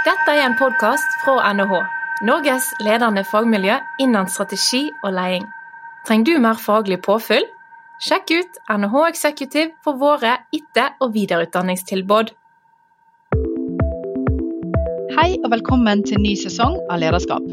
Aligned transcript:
Dette 0.00 0.32
er 0.32 0.46
en 0.46 0.54
podkast 0.56 1.18
fra 1.20 1.50
NHH, 1.52 1.74
Norges 2.24 2.70
ledende 2.80 3.20
fagmiljø 3.28 3.74
innen 4.00 4.30
strategi 4.32 4.86
og 5.04 5.12
leding. 5.12 5.44
Trenger 6.08 6.24
du 6.24 6.40
mer 6.40 6.56
faglig 6.56 7.02
påfyll? 7.04 7.44
Sjekk 8.00 8.32
ut 8.32 8.60
NHH 8.72 9.02
Executive 9.10 9.74
for 9.84 10.00
våre 10.00 10.38
etter- 10.56 10.96
og 11.04 11.12
videreutdanningstilbud. 11.18 12.32
Hei 15.18 15.28
og 15.36 15.50
velkommen 15.52 16.06
til 16.08 16.24
ny 16.24 16.32
sesong 16.46 16.80
av 16.88 17.04
Lederskap. 17.04 17.44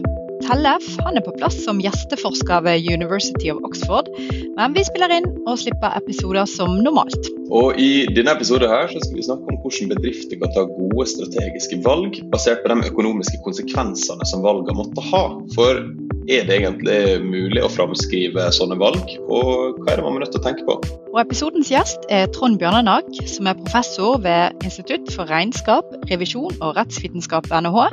Tellef 0.47 0.85
han 1.03 1.19
er 1.19 1.23
på 1.25 1.33
plass 1.35 1.57
som 1.65 1.81
gjesteforsker 1.83 2.63
ved 2.63 2.85
University 2.87 3.49
of 3.51 3.59
Oxford, 3.67 4.07
men 4.55 4.75
vi 4.77 4.85
spiller 4.87 5.11
inn 5.17 5.27
og 5.43 5.59
slipper 5.59 5.97
episoder 5.99 6.47
som 6.47 6.77
normalt. 6.85 7.27
Og 7.51 7.75
I 7.79 8.07
denne 8.15 8.31
episoden 8.35 8.71
her 8.71 8.87
så 8.91 9.01
skal 9.03 9.19
vi 9.19 9.25
snakke 9.27 9.51
om 9.51 9.59
hvordan 9.63 9.91
bedrifter 9.91 10.39
kan 10.39 10.53
ta 10.55 10.63
gode 10.71 11.07
strategiske 11.11 11.81
valg 11.83 12.21
basert 12.31 12.63
på 12.63 12.71
de 12.71 12.91
økonomiske 12.93 13.41
konsekvensene 13.43 14.27
som 14.31 14.45
valgene 14.45 14.79
måtte 14.79 15.03
ha. 15.11 15.23
For 15.55 15.83
er 16.27 16.47
det 16.47 16.57
egentlig 16.59 17.23
mulig 17.23 17.61
å 17.63 17.69
framskrive 17.71 18.49
sånne 18.55 18.75
valg, 18.79 19.13
og 19.31 19.77
hva 19.79 19.93
er 19.93 19.99
det 19.99 20.03
man 20.05 20.17
er 20.17 20.25
nødt 20.25 20.33
til 20.35 20.41
å 20.41 20.45
tenke 20.45 20.65
på? 20.67 20.75
Og 21.13 21.19
Episodens 21.21 21.69
gjest 21.71 22.03
er 22.13 22.27
Trond 22.35 22.59
Bjørnenag, 22.59 23.07
som 23.31 23.47
er 23.47 23.59
professor 23.61 24.19
ved 24.23 24.65
Institutt 24.67 25.07
for 25.15 25.29
regnskap, 25.31 25.87
revisjon 26.11 26.57
og 26.59 26.75
rettsvitenskap 26.77 27.47
ved 27.47 27.63
NHH. 27.63 27.85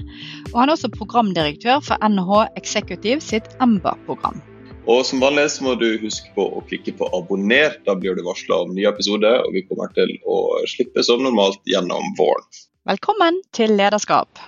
Og 0.51 0.59
han 0.59 0.67
er 0.67 0.75
også 0.75 0.91
programdirektør 0.97 1.79
for 1.87 2.01
NHH 2.03 2.59
Executive 2.59 3.23
sitt 3.23 3.47
EMBA-program. 3.63 4.43
Og 4.91 5.07
Som 5.09 5.23
vanlig 5.23 5.47
så 5.55 5.65
må 5.65 5.77
du 5.81 5.87
huske 6.03 6.29
på 6.35 6.45
å 6.59 6.61
klikke 6.69 6.93
på 6.99 7.09
abonner. 7.17 7.79
Da 7.87 7.95
blir 7.97 8.19
du 8.19 8.25
varsla 8.27 8.65
om 8.67 8.75
nye 8.77 8.91
episoder, 8.91 9.47
og 9.47 9.55
vi 9.55 9.63
kommer 9.71 9.95
til 9.97 10.11
å 10.29 10.41
slippe 10.69 11.07
som 11.07 11.23
normalt 11.25 11.63
gjennom 11.71 12.13
våren. 12.19 12.45
Velkommen 12.85 13.41
til 13.57 13.79
Lederskap. 13.79 14.43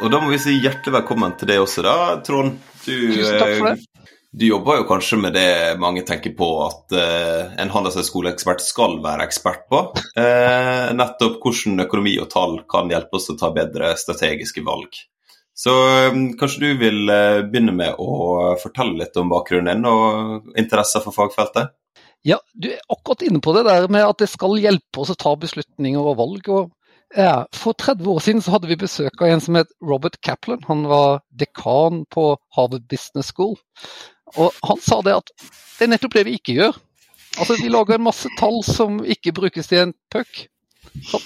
Og 0.00 0.08
da 0.08 0.20
må 0.22 0.30
vi 0.32 0.40
si 0.40 0.56
hjertelig 0.56 0.94
velkommen 0.94 1.34
til 1.36 1.50
deg 1.50 1.60
også, 1.60 1.82
da, 1.84 1.94
Trond. 2.24 2.56
Du, 2.86 2.92
Tusen 2.92 3.36
takk 3.36 3.56
for 3.58 3.68
det. 3.68 3.76
eh, 3.76 4.16
Du 4.30 4.44
jobber 4.46 4.78
jo 4.78 4.86
kanskje 4.86 5.18
med 5.18 5.34
det 5.34 5.76
mange 5.82 6.04
tenker 6.06 6.32
på 6.38 6.48
at 6.62 6.94
uh, 6.94 7.50
en 7.60 7.72
handelshøyskoleekspert 7.74 8.62
skal 8.62 9.00
være 9.02 9.26
ekspert 9.26 9.64
på. 9.68 9.80
Uh, 10.14 10.92
nettopp 10.94 11.40
hvordan 11.42 11.84
økonomi 11.84 12.14
og 12.22 12.30
tall 12.30 12.60
kan 12.70 12.92
hjelpe 12.92 13.18
oss 13.18 13.26
å 13.32 13.36
ta 13.40 13.50
bedre 13.52 13.90
strategiske 13.98 14.62
valg. 14.64 15.02
Så 15.52 15.74
um, 16.14 16.30
kanskje 16.38 16.62
du 16.62 16.80
vil 16.80 17.10
uh, 17.10 17.42
begynne 17.42 17.74
med 17.76 17.98
å 17.98 18.54
fortelle 18.62 19.02
litt 19.02 19.18
om 19.20 19.34
bakgrunnen 19.34 19.82
din 19.82 19.90
og 19.90 20.54
interesser 20.62 21.02
for 21.04 21.12
fagfeltet? 21.16 21.74
Ja, 22.22 22.38
du 22.54 22.70
er 22.70 22.80
akkurat 22.92 23.26
inne 23.26 23.40
på 23.42 23.52
det 23.56 23.66
der 23.66 23.90
med 23.92 24.06
at 24.06 24.22
det 24.22 24.30
skal 24.30 24.60
hjelpe 24.62 25.02
oss 25.02 25.12
å 25.12 25.18
ta 25.18 25.34
beslutninger 25.40 26.00
og 26.00 26.20
valg. 26.22 26.48
og 26.48 26.70
ja, 27.16 27.46
For 27.52 27.72
30 27.72 28.06
år 28.06 28.20
siden 28.22 28.42
så 28.42 28.54
hadde 28.54 28.68
vi 28.70 28.78
besøk 28.78 29.22
av 29.22 29.32
en 29.32 29.42
som 29.42 29.58
het 29.58 29.72
Robert 29.82 30.20
Kaplan. 30.22 30.62
Han 30.68 30.86
var 30.90 31.22
dekan 31.30 32.04
på 32.10 32.36
Harvard 32.56 32.86
Business 32.88 33.32
School. 33.34 33.56
Og 34.38 34.54
han 34.62 34.80
sa 34.84 35.00
det 35.02 35.16
at 35.18 35.32
det 35.40 35.86
er 35.86 35.92
nettopp 35.94 36.14
det 36.14 36.26
vi 36.28 36.36
ikke 36.38 36.54
gjør. 36.60 36.78
Altså 37.38 37.56
Vi 37.62 37.70
lager 37.70 37.96
en 37.96 38.06
masse 38.06 38.30
tall 38.38 38.62
som 38.66 39.00
ikke 39.04 39.32
brukes 39.32 39.70
til 39.70 39.86
en 39.86 39.94
puck. 40.12 40.46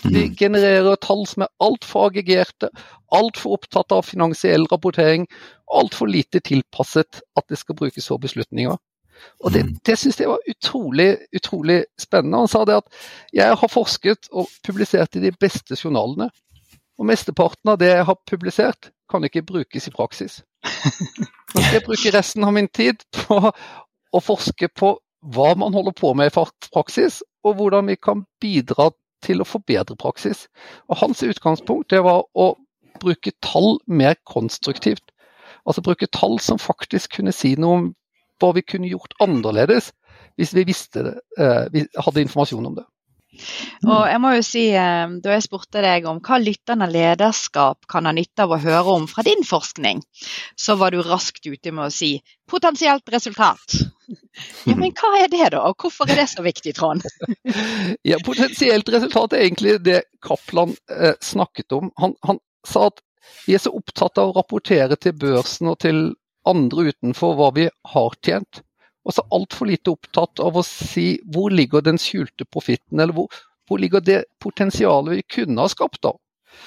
Vi 0.04 0.28
genererer 0.36 0.96
tall 1.00 1.24
som 1.28 1.46
er 1.46 1.52
altfor 1.62 2.08
aggregerte, 2.08 2.68
altfor 3.14 3.58
opptatt 3.58 3.92
av 3.94 4.04
finansiell 4.08 4.66
rapportering, 4.72 5.26
altfor 5.72 6.10
lite 6.10 6.42
tilpasset 6.44 7.22
at 7.36 7.48
det 7.48 7.60
skal 7.60 7.78
brukes 7.78 8.08
for 8.08 8.20
beslutninger. 8.20 8.76
Og 9.44 9.52
Det, 9.52 9.64
det 9.86 9.98
syns 9.98 10.20
jeg 10.20 10.28
var 10.28 10.42
utrolig, 10.48 11.18
utrolig 11.36 11.84
spennende. 12.00 12.38
Han 12.44 12.48
sa 12.48 12.64
det 12.64 12.80
at 12.80 12.88
jeg 13.32 13.60
har 13.60 13.70
forsket 13.70 14.28
og 14.32 14.48
publisert 14.66 15.16
i 15.16 15.24
de 15.24 15.32
beste 15.32 15.76
journalene. 15.76 16.30
Og 16.98 17.06
mesteparten 17.06 17.72
av 17.72 17.78
det 17.78 17.90
jeg 17.90 18.04
har 18.06 18.18
publisert, 18.30 18.90
kan 19.10 19.24
ikke 19.24 19.42
brukes 19.42 19.88
i 19.88 19.92
praksis. 19.92 20.42
Nå 20.64 21.60
skal 21.60 21.78
jeg 21.78 21.86
bruke 21.88 22.12
resten 22.14 22.44
av 22.46 22.54
min 22.56 22.68
tid 22.68 23.02
på 23.12 23.40
å 24.14 24.22
forske 24.22 24.68
på 24.72 24.94
hva 25.34 25.54
man 25.58 25.74
holder 25.74 25.96
på 25.96 26.12
med 26.14 26.30
i 26.30 26.44
praksis, 26.72 27.22
og 27.44 27.56
hvordan 27.58 27.88
vi 27.88 27.96
kan 27.96 28.24
bidra 28.40 28.90
til 29.24 29.40
å 29.40 29.48
forbedre 29.48 29.96
praksis. 29.96 30.46
Og 30.88 31.00
Hans 31.00 31.22
utgangspunkt 31.24 31.90
det 31.90 32.02
var 32.04 32.24
å 32.34 32.54
bruke 33.00 33.32
tall 33.42 33.78
mer 33.86 34.16
konstruktivt. 34.28 35.12
Altså 35.64 35.84
bruke 35.84 36.06
tall 36.12 36.38
som 36.40 36.60
faktisk 36.60 37.16
kunne 37.18 37.32
si 37.32 37.54
noe 37.58 37.78
om 37.78 37.86
hva 38.40 38.54
vi 38.56 38.64
kunne 38.66 38.90
gjort 38.90 39.14
annerledes 39.22 39.92
hvis 40.38 40.54
vi 40.56 40.66
visste 40.66 41.04
det, 41.06 41.14
eh, 41.38 41.64
vi 41.70 41.84
hadde 41.94 42.24
informasjon 42.24 42.66
om 42.66 42.74
det. 42.80 42.86
Og 43.84 44.04
jeg 44.06 44.20
må 44.22 44.30
jo 44.36 44.42
si, 44.46 44.64
eh, 44.78 45.06
Da 45.22 45.34
jeg 45.34 45.44
spurte 45.46 45.82
deg 45.82 46.06
om 46.06 46.20
hva 46.24 46.38
lyttende 46.38 46.86
lederskap 46.90 47.86
kan 47.90 48.06
ha 48.06 48.12
nytte 48.14 48.46
av 48.46 48.54
å 48.54 48.60
høre 48.62 48.94
om 48.94 49.06
fra 49.10 49.24
din 49.26 49.42
forskning, 49.46 50.02
så 50.56 50.76
var 50.78 50.94
du 50.94 51.02
raskt 51.02 51.46
ute 51.46 51.72
med 51.72 51.86
å 51.86 51.92
si 51.92 52.22
'potensielt 52.50 53.04
resultat'. 53.10 53.90
Ja, 54.66 54.74
Men 54.74 54.92
hva 54.92 55.22
er 55.22 55.28
det, 55.28 55.52
da? 55.52 55.62
Og 55.68 55.76
hvorfor 55.78 56.10
er 56.10 56.16
det 56.16 56.28
så 56.28 56.42
viktig, 56.42 56.74
Trond? 56.74 57.02
Ja, 58.04 58.18
Potensielt 58.24 58.88
resultat 58.88 59.32
er 59.32 59.46
egentlig 59.46 59.82
det 59.82 60.02
Kaplan 60.20 60.76
eh, 60.90 61.14
snakket 61.20 61.72
om. 61.72 61.90
Han, 61.96 62.14
han 62.22 62.38
sa 62.66 62.88
at 62.90 63.00
vi 63.46 63.54
er 63.54 63.62
så 63.62 63.72
opptatt 63.72 64.18
av 64.18 64.30
å 64.30 64.36
rapportere 64.36 64.96
til 64.96 65.12
børsen 65.12 65.70
og 65.70 65.78
til 65.80 66.14
andre 66.48 66.90
utenfor 66.92 67.36
hva 67.38 67.50
vi 67.56 67.68
har 67.94 68.16
tjent. 68.24 68.62
Og 69.04 69.16
så 69.16 69.24
altfor 69.36 69.68
lite 69.68 69.92
opptatt 69.92 70.40
av 70.40 70.56
å 70.56 70.64
si 70.64 71.18
hvor 71.32 71.52
ligger 71.52 71.84
den 71.84 72.00
skjulte 72.00 72.46
profitten, 72.48 73.00
eller 73.00 73.12
hvor, 73.16 73.28
hvor, 73.68 73.80
ligger 73.80 74.04
det 74.04 74.22
potensialet 74.40 75.18
vi 75.18 75.26
kunne 75.40 75.60
ha 75.60 75.68
skapt. 75.68 76.00
da. 76.02 76.14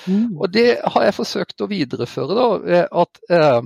Mm. 0.06 0.38
Og 0.38 0.52
Det 0.54 0.68
har 0.84 1.08
jeg 1.08 1.18
forsøkt 1.18 1.66
å 1.66 1.70
videreføre. 1.72 2.38
da, 2.38 2.48
ved 2.62 2.88
at, 2.92 3.22
eh, 3.30 3.62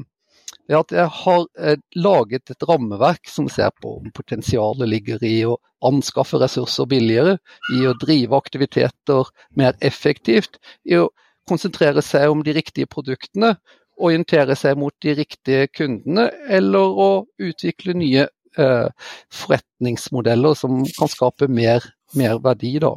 ved 0.69 0.77
at 0.79 0.95
jeg 0.95 1.07
har 1.23 1.45
eh, 1.59 1.77
laget 1.95 2.53
et 2.53 2.63
rammeverk 2.69 3.27
som 3.27 3.49
ser 3.49 3.71
på 3.81 3.97
om 3.99 4.11
potensialet 4.15 4.87
ligger 4.87 5.23
i 5.23 5.43
å 5.43 5.57
anskaffe 5.83 6.39
ressurser 6.39 6.87
billigere, 6.87 7.39
i 7.75 7.83
å 7.89 7.97
drive 7.99 8.37
aktiviteter 8.37 9.27
mer 9.57 9.75
effektivt, 9.81 10.61
i 10.85 10.95
å 10.95 11.09
konsentrere 11.49 12.01
seg 12.05 12.29
om 12.31 12.43
de 12.45 12.53
riktige 12.55 12.87
produktene, 12.87 13.55
orientere 14.01 14.55
seg 14.57 14.79
mot 14.79 14.93
de 15.03 15.15
riktige 15.21 15.67
kundene, 15.71 16.29
eller 16.49 17.01
å 17.05 17.09
utvikle 17.41 17.95
nye 17.97 18.27
eh, 18.57 19.11
forretningsmodeller 19.41 20.57
som 20.57 20.81
kan 20.97 21.11
skape 21.11 21.49
mer, 21.51 21.85
mer 22.17 22.41
verdi. 22.43 22.77
Da. 22.83 22.95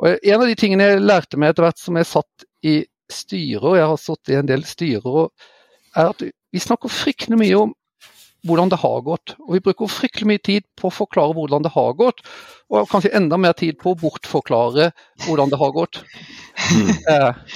Og 0.00 0.16
en 0.16 0.40
av 0.40 0.48
de 0.48 0.58
tingene 0.58 0.90
jeg 0.90 1.04
lærte 1.04 1.40
meg 1.40 1.54
etter 1.54 1.68
hvert 1.68 1.82
som 1.82 2.00
jeg 2.00 2.10
satt 2.10 2.48
i 2.64 2.80
styrer, 3.12 3.78
jeg 3.78 3.88
har 3.92 4.00
satt 4.00 4.32
i 4.32 4.38
en 4.40 4.50
del 4.50 4.64
styrer, 4.66 5.30
er 5.94 6.10
at 6.10 6.24
vi 6.24 6.62
snakker 6.62 6.92
fryktelig 6.92 7.38
mye 7.38 7.64
om 7.66 7.74
hvordan 8.44 8.70
det 8.72 8.80
har 8.82 9.04
gått. 9.04 9.34
Og 9.40 9.56
vi 9.56 9.62
bruker 9.64 9.90
fryktelig 9.90 10.28
mye 10.28 10.42
tid 10.44 10.66
på 10.78 10.88
å 10.88 10.94
forklare 10.94 11.36
hvordan 11.36 11.64
det 11.64 11.72
har 11.74 11.94
gått, 11.98 12.20
og 12.72 12.88
kanskje 12.90 13.14
enda 13.16 13.38
mer 13.40 13.54
tid 13.56 13.78
på 13.80 13.92
å 13.92 14.00
bortforklare 14.00 14.90
hvordan 15.24 15.52
det 15.52 15.60
har 15.60 15.72
gått. 15.76 16.02
Mm. 16.72 16.90
Eh, 17.14 17.54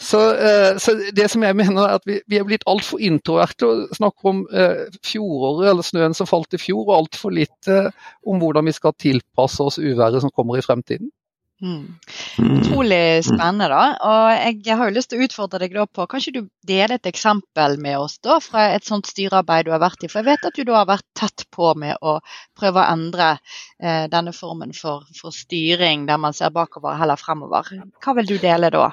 så, 0.00 0.20
eh, 0.34 0.78
så, 0.80 0.94
det 1.12 1.28
som 1.28 1.42
jeg 1.44 1.56
mener 1.58 1.84
er 1.84 1.98
at 1.98 2.06
vi, 2.08 2.20
vi 2.30 2.38
er 2.40 2.46
blitt 2.48 2.64
altfor 2.70 3.02
introverte 3.04 3.68
og 3.68 3.96
snakker 3.98 4.32
om 4.32 4.42
eh, 4.48 4.86
fjoråret 5.04 5.70
eller 5.74 5.84
snøen 5.84 6.16
som 6.16 6.28
falt 6.28 6.56
i 6.56 6.60
fjor, 6.60 6.86
og 6.86 6.96
altfor 7.02 7.34
lite 7.36 7.82
om 8.24 8.40
hvordan 8.40 8.70
vi 8.70 8.76
skal 8.76 8.96
tilpasse 8.96 9.60
oss 9.62 9.80
uværet 9.80 10.24
som 10.24 10.32
kommer 10.32 10.56
i 10.56 10.64
fremtiden. 10.64 11.10
Mm. 11.60 11.98
Utrolig 12.38 13.24
spennende, 13.24 13.66
da. 13.68 13.82
Og 14.08 14.62
jeg 14.64 14.76
har 14.80 14.88
jo 14.88 14.94
lyst 14.96 15.10
til 15.12 15.20
å 15.20 15.26
utfordre 15.26 15.60
deg 15.60 15.74
da 15.76 15.84
på 15.84 16.06
Kanskje 16.08 16.32
du 16.38 16.40
deler 16.66 16.96
et 16.96 17.08
eksempel 17.10 17.76
med 17.84 17.98
oss 18.00 18.16
da 18.24 18.38
fra 18.40 18.70
et 18.72 18.86
sånt 18.88 19.10
styrearbeid 19.10 19.68
du 19.68 19.74
har 19.74 19.82
vært 19.82 20.06
i? 20.06 20.08
For 20.08 20.22
jeg 20.22 20.30
vet 20.30 20.48
at 20.48 20.56
du 20.56 20.64
da 20.64 20.78
har 20.78 20.88
vært 20.88 21.04
tett 21.20 21.44
på 21.52 21.74
med 21.76 22.00
å 22.00 22.16
prøve 22.56 22.80
å 22.80 22.88
endre 22.94 23.34
eh, 23.36 24.06
denne 24.08 24.32
formen 24.32 24.72
for, 24.76 25.04
for, 25.20 25.36
styring, 25.36 26.08
der 26.08 26.22
man 26.22 26.36
ser 26.36 26.54
bakover 26.54 26.96
heller 26.96 27.20
fremover. 27.20 27.68
Hva 28.00 28.16
vil 28.16 28.32
du 28.32 28.38
dele 28.40 28.72
da? 28.72 28.88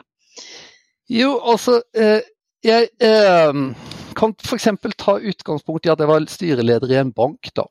Jo, 1.12 1.38
altså 1.40 1.82
eh, 1.96 2.26
Jeg 2.66 2.90
eh, 3.04 3.62
kan 4.18 4.36
f.eks. 4.44 4.68
ta 4.98 5.18
utgangspunkt 5.18 5.88
i 5.88 5.92
at 5.94 6.02
jeg 6.02 6.10
var 6.10 6.26
styreleder 6.32 6.92
i 6.92 7.02
en 7.02 7.14
bank. 7.16 7.52
da. 7.56 7.68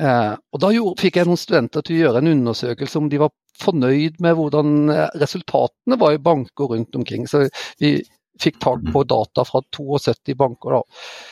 Eh, 0.00 0.34
og 0.52 0.60
Da 0.60 0.72
gjorde, 0.74 1.00
fikk 1.02 1.20
jeg 1.20 1.28
noen 1.28 1.40
studenter 1.40 1.84
til 1.84 1.98
å 1.98 2.02
gjøre 2.04 2.22
en 2.22 2.32
undersøkelse 2.32 3.00
om 3.00 3.08
de 3.12 3.20
var 3.22 3.34
fornøyd 3.62 4.18
med 4.24 4.38
hvordan 4.38 4.90
eh, 4.90 5.08
resultatene 5.22 5.98
var 6.00 6.16
i 6.16 6.22
banker 6.22 6.72
rundt 6.72 6.96
omkring. 6.98 7.28
Så 7.30 7.46
vi 7.82 7.96
fikk 8.42 8.58
tak 8.62 8.82
på 8.92 9.04
data 9.06 9.44
fra 9.46 9.62
72 9.76 10.34
banker. 10.38 10.78
da. 10.78 10.82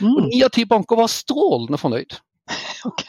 Mm. 0.04 0.12
Og 0.12 0.28
Ni 0.28 0.42
av 0.46 0.52
ti 0.54 0.66
banker 0.68 1.00
var 1.00 1.10
strålende 1.10 1.80
fornøyd. 1.80 2.20
Ok. 2.82 3.04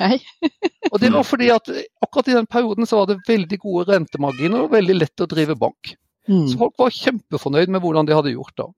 og 0.93 0.99
Det 1.01 1.09
var 1.09 1.23
fordi 1.25 1.47
at 1.49 1.69
akkurat 2.05 2.27
i 2.29 2.35
den 2.37 2.45
perioden 2.45 2.85
så 2.85 2.99
var 2.99 3.07
det 3.09 3.23
veldig 3.25 3.57
gode 3.57 3.87
rentemarginer 3.89 4.67
og 4.67 4.75
veldig 4.75 4.95
lett 4.99 5.23
å 5.25 5.27
drive 5.29 5.55
bank. 5.57 5.95
Mm. 6.29 6.47
Så 6.47 6.59
folk 6.59 6.79
var 6.79 6.95
kjempefornøyd 6.95 7.71
med 7.73 7.83
hvordan 7.83 8.07
de 8.07 8.15
hadde 8.15 8.33
gjort 8.35 8.55
det. 8.59 8.69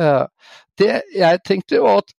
Uh, 0.00 0.26
det 0.80 0.90
jeg 1.14 1.42
tenkte 1.46 1.82
var 1.84 2.02
at 2.02 2.14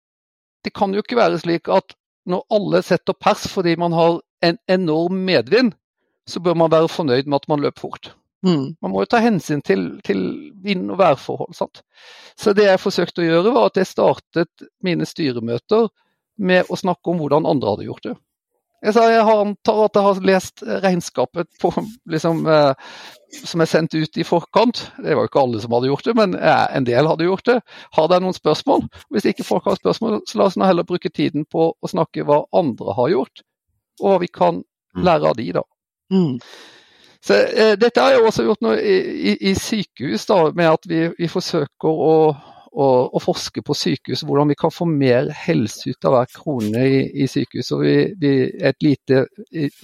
det 0.65 0.73
kan 0.73 0.93
jo 0.95 1.03
ikke 1.03 1.19
være 1.19 1.39
slik 1.41 1.69
at 1.69 1.93
når 2.25 2.45
alle 2.55 2.81
setter 2.81 3.13
pers 3.13 3.45
fordi 3.51 3.75
man 3.77 3.93
har 3.93 4.19
en 4.45 4.57
enorm 4.71 5.19
medvind, 5.27 5.75
så 6.25 6.41
bør 6.41 6.55
man 6.57 6.71
være 6.73 6.89
fornøyd 6.89 7.27
med 7.29 7.43
at 7.43 7.49
man 7.51 7.61
løper 7.61 7.85
fort. 7.85 8.15
Mm. 8.45 8.75
Man 8.81 8.91
må 8.93 9.01
jo 9.01 9.09
ta 9.09 9.21
hensyn 9.21 9.61
til, 9.65 9.99
til 10.05 10.21
vind- 10.61 10.91
og 10.93 10.99
værforhold. 11.01 11.53
Sant? 11.57 11.81
Så 12.37 12.53
det 12.53 12.67
jeg 12.67 12.81
forsøkte 12.81 13.23
å 13.23 13.25
gjøre, 13.25 13.53
var 13.53 13.69
at 13.69 13.79
jeg 13.81 13.89
startet 13.89 14.65
mine 14.85 15.05
styremøter 15.05 15.87
med 16.37 16.69
å 16.69 16.77
snakke 16.77 17.11
om 17.11 17.21
hvordan 17.21 17.47
andre 17.49 17.73
hadde 17.73 17.87
gjort 17.87 18.05
det. 18.05 18.15
Jeg 18.85 18.93
sa 18.93 19.05
jeg 19.09 19.23
antar 19.25 19.79
at 19.87 19.97
jeg 19.97 20.05
har 20.05 20.25
lest 20.29 20.63
regnskapet 20.83 21.47
på, 21.61 21.71
liksom, 22.11 22.43
eh, 22.45 22.91
som 23.33 23.63
er 23.63 23.69
sendt 23.69 23.95
ut 23.97 24.19
i 24.21 24.25
forkant. 24.27 24.83
Det 25.01 25.15
var 25.15 25.25
jo 25.25 25.31
ikke 25.31 25.41
alle 25.41 25.61
som 25.63 25.73
hadde 25.73 25.89
gjort 25.89 26.05
det, 26.05 26.15
men 26.19 26.37
eh, 26.37 26.65
en 26.77 26.85
del 26.85 27.09
hadde 27.09 27.25
gjort 27.25 27.49
det. 27.49 27.57
Har 27.97 28.11
dere 28.11 28.25
noen 28.27 28.37
spørsmål? 28.37 28.85
Hvis 29.13 29.25
ikke 29.31 29.47
folk 29.47 29.65
har 29.65 29.79
spørsmål, 29.79 30.21
så 30.29 30.39
la 30.39 30.49
oss 30.49 30.57
nå 30.59 30.69
heller 30.69 30.87
bruke 30.87 31.09
tiden 31.09 31.47
på 31.49 31.71
å 31.73 31.91
snakke 31.91 32.27
hva 32.27 32.43
andre 32.55 32.97
har 32.99 33.11
gjort, 33.15 33.45
og 34.03 34.11
hva 34.11 34.21
vi 34.21 34.31
kan 34.31 34.61
lære 34.95 35.31
av 35.31 35.39
de, 35.39 35.49
da. 35.57 35.65
Mm. 36.13 36.35
Så 37.25 37.39
eh, 37.41 37.73
Dette 37.81 38.01
har 38.01 38.13
jeg 38.13 38.25
også 38.27 38.45
gjort 38.45 38.61
nå 38.61 38.75
i, 38.77 38.97
i, 39.31 39.37
i 39.49 39.55
sykehus, 39.57 40.27
da, 40.29 40.43
med 40.53 40.75
at 40.75 40.85
vi, 40.89 41.07
vi 41.17 41.31
forsøker 41.31 41.89
å, 41.89 42.13
å, 42.75 42.87
å, 43.07 43.21
forske 43.23 43.63
på 43.65 43.75
sykehus, 43.77 44.25
hvordan 44.27 44.51
vi 44.51 44.57
kan 44.59 44.73
få 44.73 44.87
mer 44.89 45.29
helse 45.45 45.93
ut 45.93 46.07
av 46.07 46.15
hver 46.15 46.31
krone 46.35 46.83
i, 46.83 46.99
i 47.23 47.27
sykehus. 47.31 47.71
Og 47.75 47.85
vi, 47.85 47.95
vi 48.19 48.33
er 48.49 48.73
et 48.73 48.85
lite 48.85 49.23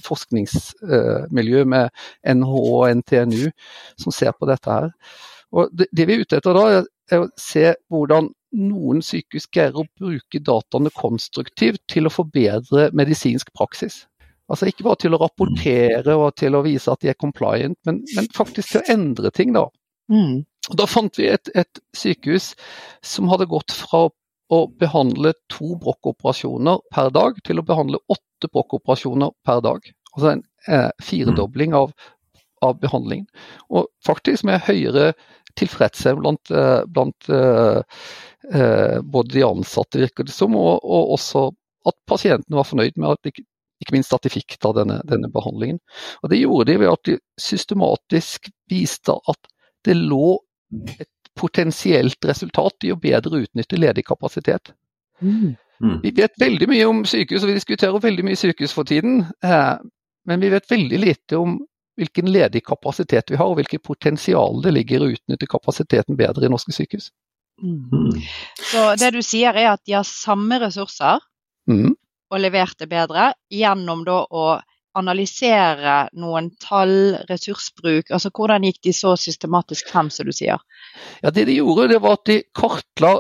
forskningsmiljø 0.08 1.64
med 1.72 2.04
NHO 2.36 2.66
og 2.82 3.00
NTNU 3.00 3.48
som 4.02 4.16
ser 4.16 4.36
på 4.36 4.50
dette 4.52 4.76
her. 4.76 4.92
Og 5.56 5.72
det, 5.76 5.88
det 5.96 6.08
vi 6.08 6.18
er 6.18 6.26
ute 6.26 6.40
etter 6.40 6.58
da, 6.58 6.68
er 7.12 7.24
å 7.24 7.32
se 7.40 7.66
hvordan 7.92 8.30
noen 8.60 9.04
sykehus 9.06 9.48
greier 9.52 9.80
å 9.80 9.88
bruke 10.00 10.40
dataene 10.44 10.92
konstruktivt 10.96 11.84
til 11.92 12.08
å 12.08 12.14
forbedre 12.14 12.90
medisinsk 12.98 13.54
praksis. 13.56 14.06
Altså 14.52 14.68
Ikke 14.68 14.84
bare 14.84 15.00
til 15.00 15.16
å 15.16 15.20
rapportere 15.22 16.18
og 16.20 16.34
til 16.40 16.58
å 16.58 16.64
vise 16.66 16.92
at 16.92 17.00
de 17.04 17.14
er 17.14 17.20
compliant, 17.20 17.78
men, 17.88 18.02
men 18.18 18.28
faktisk 18.36 18.74
til 18.74 18.82
å 18.82 18.90
endre 18.92 19.32
ting. 19.32 19.54
Da 19.56 19.70
Mm. 20.12 20.44
Da 20.78 20.88
fant 20.88 21.18
vi 21.19 21.28
et, 21.31 21.52
et 21.58 21.81
sykehus 21.98 22.52
som 23.06 23.31
hadde 23.31 23.50
gått 23.52 23.74
fra 23.75 24.08
å 24.52 24.60
behandle 24.68 25.34
to 25.52 25.75
brokkoperasjoner 25.80 26.81
per 26.92 27.12
dag 27.16 27.38
til 27.48 27.62
å 27.62 27.66
behandle 27.66 28.02
åtte 28.12 28.52
brokkoperasjoner 28.52 29.31
per 29.48 29.62
dag. 29.63 29.86
Altså 30.12 30.34
en 30.34 30.42
eh, 30.68 30.90
firedobling 31.04 31.75
av, 31.78 31.94
av 32.62 32.75
behandlingen. 32.81 33.30
Og 33.72 33.88
faktisk 34.06 34.44
med 34.50 34.60
høyere 34.68 35.13
tilfredshet 35.60 36.19
blant, 36.19 36.52
eh, 36.52 36.84
eh, 37.38 37.81
eh, 38.54 39.00
både 39.02 39.34
de 39.34 39.48
ansatte, 39.48 40.02
virker 40.04 40.28
det 40.28 40.36
som, 40.36 40.56
og, 40.56 40.84
og 40.84 41.16
også 41.16 41.48
at 41.88 41.98
pasientene 42.07 42.60
var 42.60 42.68
fornøyd 42.68 43.00
med 43.00 43.16
at 43.16 43.24
de, 43.24 43.46
ikke 43.81 43.96
minst 43.96 44.14
at 44.14 44.28
de 44.28 44.34
fikk 44.34 44.60
da 44.62 44.74
denne, 44.78 45.00
denne, 45.10 45.31
behandlingen. 45.34 45.80
Og 46.22 46.30
Det 46.30 46.42
gjorde 46.44 46.69
de 46.69 46.78
ved 46.84 46.92
at 46.92 47.07
de 47.07 47.18
systematisk 47.40 48.52
viste 48.69 49.16
at 49.16 49.52
det 49.86 49.98
lå 49.98 50.38
et 51.00 51.10
potensielt 51.38 52.25
resultat 52.28 52.86
i 52.88 52.92
å 52.94 53.00
bedre 53.00 53.44
utnytte 53.45 53.80
ledig 53.80 54.06
kapasitet. 54.07 54.74
Mm. 55.22 55.56
Vi 56.04 56.12
vet 56.12 56.38
veldig 56.39 56.68
mye 56.69 56.86
om 56.89 57.01
sykehus, 57.07 57.44
og 57.44 57.51
vi 57.51 57.57
diskuterer 57.57 58.04
veldig 58.04 58.25
mye 58.28 58.38
sykehus 58.38 58.74
for 58.75 58.88
tiden. 58.88 59.24
Eh, 59.44 59.75
men 60.30 60.44
vi 60.44 60.51
vet 60.54 60.69
veldig 60.69 61.00
lite 61.01 61.39
om 61.42 61.57
hvilken 61.98 62.30
ledig 62.31 62.63
kapasitet 62.66 63.31
vi 63.31 63.39
har, 63.39 63.50
og 63.50 63.57
hvilket 63.60 63.83
potensial 63.83 64.62
det 64.63 64.74
ligger 64.75 65.01
i 65.01 65.07
å 65.07 65.16
utnytte 65.16 65.50
kapasiteten 65.50 66.18
bedre 66.19 66.48
i 66.48 66.51
norske 66.51 66.74
sykehus. 66.75 67.10
Mm. 67.62 68.13
Så 68.72 68.86
det 68.98 69.12
du 69.16 69.22
sier 69.25 69.57
er 69.57 69.74
at 69.74 69.83
de 69.86 69.98
har 69.98 70.07
samme 70.07 70.57
ressurser 70.63 71.22
mm. 71.69 71.92
og 72.31 72.42
levert 72.42 72.78
det 72.80 72.89
bedre 72.89 73.31
gjennom 73.54 74.06
da 74.07 74.24
å 74.25 74.45
analysere 74.98 76.10
noen 76.20 76.52
tall, 76.62 77.18
ressursbruk, 77.30 78.12
altså 78.12 78.32
hvordan 78.36 78.68
gikk 78.68 78.82
de 78.88 78.96
så 78.96 79.16
systematisk 79.20 79.92
frem, 79.92 80.12
som 80.12 80.28
du 80.28 80.36
sier? 80.36 80.60
Ja, 81.24 81.32
Det 81.32 81.48
de 81.48 81.60
gjorde, 81.60 81.90
det 81.94 82.02
var 82.04 82.20
at 82.20 82.28
de 82.28 82.42
kartla 82.58 83.20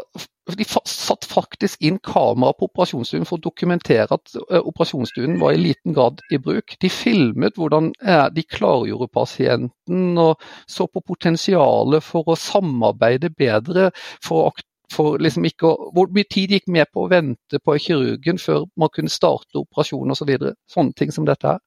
de 0.51 0.65
satt 0.65 1.25
faktisk 1.29 1.81
inn 1.85 1.99
kamera 2.03 2.51
på 2.57 2.67
operasjonsstuen 2.67 3.27
for 3.29 3.37
å 3.37 3.43
dokumentere 3.45 4.17
at 4.17 4.33
operasjonsstuen 4.57 5.37
var 5.39 5.53
i 5.55 5.61
liten 5.61 5.93
grad 5.95 6.19
i 6.33 6.39
bruk. 6.41 6.75
De 6.81 6.89
filmet 6.91 7.55
hvordan 7.55 7.91
de 8.35 8.43
klargjorde 8.49 9.07
pasienten 9.13 10.17
og 10.19 10.41
så 10.67 10.89
på 10.89 11.03
potensialet 11.07 12.03
for 12.03 12.27
å 12.27 12.39
samarbeide 12.39 13.31
bedre. 13.37 13.91
for 14.25 14.49
å 14.49 14.51
for 14.91 15.21
liksom 15.21 15.45
ikke 15.47 15.69
å, 15.69 15.89
Hvor 15.95 16.11
mye 16.13 16.27
tid 16.31 16.53
gikk 16.55 16.67
med 16.71 16.89
på 16.93 17.05
å 17.05 17.11
vente 17.11 17.59
på 17.63 17.77
kirurgen 17.79 18.39
før 18.41 18.65
man 18.79 18.91
kunne 18.93 19.11
starte 19.11 19.61
operasjonen 19.61 20.15
osv. 20.15 20.31
Så 20.37 20.53
Sånne 20.75 20.97
ting 20.97 21.13
som 21.13 21.27
dette 21.29 21.47
her. 21.47 21.61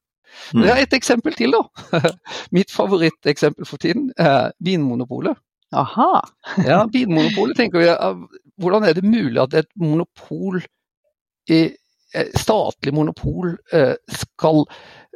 Mm. 0.53 0.61
Det 0.61 0.71
er 0.71 0.81
et 0.83 0.95
eksempel 0.97 1.35
til, 1.37 1.55
da. 1.55 2.11
Mitt 2.55 2.73
favoritteksempel 2.73 3.67
for 3.69 3.81
tiden 3.81 4.09
er 4.19 4.51
Vinmonopolet. 4.65 5.37
Aha. 5.75 6.21
ja, 6.69 6.83
Vinmonopolet 6.91 7.57
tenker 7.59 7.83
vi, 7.83 7.91
Hvordan 8.61 8.87
er 8.87 8.95
det 8.95 9.03
mulig 9.03 9.41
at 9.41 9.55
et 9.59 9.71
monopol, 9.75 10.61
statlig 12.39 12.93
monopol, 12.95 13.57
skal 14.07 14.61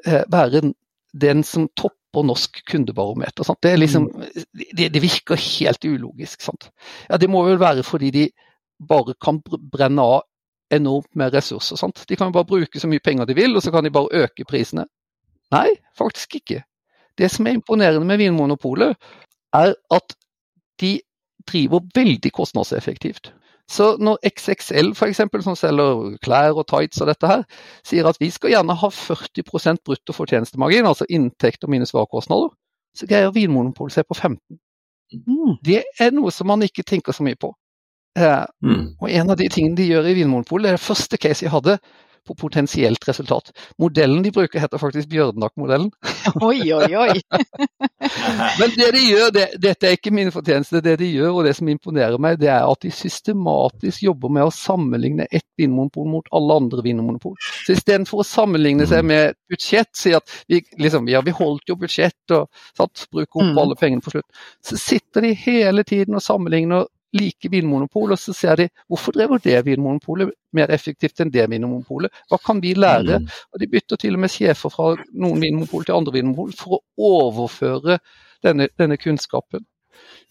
være 0.03 0.73
den 1.21 1.43
som 1.47 1.69
topper 2.09 2.23
norsk 2.27 2.65
kundebarometer? 2.65 3.43
Sant? 3.43 3.61
Det, 3.61 3.77
liksom, 3.77 4.09
det, 4.73 4.89
det, 4.89 4.99
virker 4.99 5.35
helt 5.35 5.85
ulogisk. 5.85 6.41
Sant? 6.41 6.71
Ja, 7.09 7.17
Det 7.17 7.29
må 7.29 7.43
vel 7.43 7.59
være 7.59 7.83
fordi 7.83 8.11
de 8.11 8.29
bare 8.87 9.13
kan 9.21 9.41
brenne 9.71 10.01
av 10.01 10.21
enormt 10.71 11.15
med 11.15 11.33
ressurser. 11.33 11.75
Sant? 11.75 12.05
De 12.07 12.15
kan 12.15 12.27
jo 12.27 12.33
bare 12.33 12.45
bruke 12.45 12.79
så 12.79 12.87
mye 12.87 12.99
penger 12.99 13.25
de 13.25 13.35
vil, 13.35 13.55
og 13.55 13.63
så 13.63 13.71
kan 13.71 13.83
de 13.83 13.91
bare 13.91 14.23
øke 14.23 14.45
prisene. 14.45 14.85
Nei, 15.51 15.69
faktisk 15.97 16.35
ikke. 16.35 16.63
Det 17.17 17.31
som 17.31 17.47
er 17.47 17.57
imponerende 17.57 18.05
med 18.05 18.17
Vinmonopolet, 18.17 18.95
er 19.53 19.73
at 19.91 20.15
de 20.79 20.99
driver 21.47 21.81
veldig 21.95 22.31
kostnadseffektivt. 22.31 23.33
Så 23.69 23.91
når 24.01 24.17
XXL 24.25 24.93
f.eks., 24.95 25.21
som 25.45 25.57
selger 25.57 26.15
klær 26.25 26.57
og 26.57 26.65
tights 26.71 27.03
og 27.03 27.11
dette 27.11 27.29
her, 27.29 27.43
sier 27.85 28.07
at 28.09 28.17
vi 28.21 28.31
skal 28.33 28.55
gjerne 28.55 28.75
ha 28.81 28.89
40 28.89 29.83
brutto 29.85 30.15
fortjenestemargin, 30.15 30.89
altså 30.89 31.05
inntekt 31.09 31.67
og 31.67 31.73
minus 31.75 31.93
varekostnader, 31.93 32.49
så 32.97 33.05
greier 33.09 33.33
Vinmonopolet 33.35 33.93
seg 33.93 34.07
på 34.09 34.17
15 34.17 34.57
mm. 35.13 35.59
Det 35.65 35.83
er 36.01 36.15
noe 36.15 36.33
som 36.33 36.49
man 36.49 36.65
ikke 36.65 36.85
tenker 36.87 37.13
så 37.13 37.25
mye 37.25 37.37
på. 37.37 37.51
Eh, 38.17 38.45
mm. 38.65 38.85
Og 38.97 39.09
En 39.09 39.29
av 39.29 39.37
de 39.37 39.49
tingene 39.53 39.77
de 39.77 39.85
gjør 39.91 40.09
i 40.09 40.15
Vinmonopolet, 40.17 40.65
det 40.65 40.73
er 40.73 40.79
det 40.79 40.87
første 40.87 41.21
case 41.21 41.45
jeg 41.45 41.53
hadde 41.53 41.77
på 42.27 42.35
potensielt 42.37 43.07
resultat. 43.07 43.51
Modellen 43.81 44.23
de 44.23 44.31
bruker 44.35 44.61
heter 44.61 44.81
faktisk 44.81 45.09
Bjørnak-modellen. 45.11 45.89
Oi, 46.45 46.73
oi, 46.73 46.89
oi. 46.95 47.21
Men 48.59 48.73
det 48.75 48.89
de 48.95 49.01
gjør, 49.03 49.31
det, 49.33 49.45
dette 49.61 49.87
er 49.87 49.97
ikke 49.97 50.13
min 50.13 50.31
fortjeneste, 50.33 50.81
det 50.85 50.97
de 51.01 51.09
gjør 51.09 51.39
og 51.39 51.47
det 51.47 51.55
som 51.57 51.69
imponerer 51.71 52.19
meg, 52.21 52.39
det 52.41 52.51
er 52.53 52.67
at 52.67 52.83
de 52.83 52.91
systematisk 52.93 54.03
jobber 54.05 54.33
med 54.35 54.47
å 54.47 54.53
sammenligne 54.53 55.27
ett 55.31 55.47
vinmonopol 55.59 56.07
mot 56.11 56.29
alle 56.35 56.59
andre 56.61 56.83
vinmonopol. 56.85 57.35
Så 57.65 57.75
Istedenfor 57.77 58.23
å 58.23 58.27
sammenligne 58.27 58.87
seg 58.89 59.05
med 59.07 59.37
budsjett, 59.49 59.91
si 59.97 60.13
at 60.17 60.29
vi, 60.51 60.61
liksom, 60.81 61.09
ja, 61.11 61.23
vi 61.25 61.35
holdt 61.35 61.71
jo 61.71 61.79
budsjett 61.79 62.35
og 62.35 62.47
satt, 62.77 63.07
bruker 63.13 63.43
opp 63.43 63.63
alle 63.63 63.79
pengene 63.79 64.05
på 64.05 64.13
slutt, 64.13 64.43
så 64.65 64.79
sitter 64.79 65.25
de 65.25 65.35
hele 65.47 65.85
tiden 65.87 66.17
og 66.19 66.25
sammenligner 66.25 66.87
like 67.17 67.49
vinmonopol, 67.51 68.13
og 68.13 68.19
så 68.21 68.33
ser 68.35 68.59
de 68.59 68.67
hvorfor 68.87 69.15
drev 69.15 69.37
det 69.43 69.57
vinmonopolet 69.65 70.31
mer 70.53 70.71
effektivt 70.73 71.21
enn 71.23 71.31
det 71.33 71.47
vinmonopolet. 71.49 72.13
Hva 72.29 72.39
kan 72.43 72.61
vi 72.61 72.75
lære? 72.77 73.19
Mm. 73.19 73.27
Og 73.53 73.61
De 73.61 73.69
bytter 73.71 74.01
til 74.01 74.17
og 74.17 74.23
med 74.25 74.33
sjefer 74.33 74.73
fra 74.73 74.91
noen 75.13 75.41
vinmonopol 75.41 75.87
til 75.87 75.97
andre 75.97 76.15
vinmonopol 76.19 76.53
for 76.57 76.79
å 76.79 77.09
overføre 77.09 77.99
denne, 78.45 78.69
denne 78.79 78.97
kunnskapen. 79.01 79.65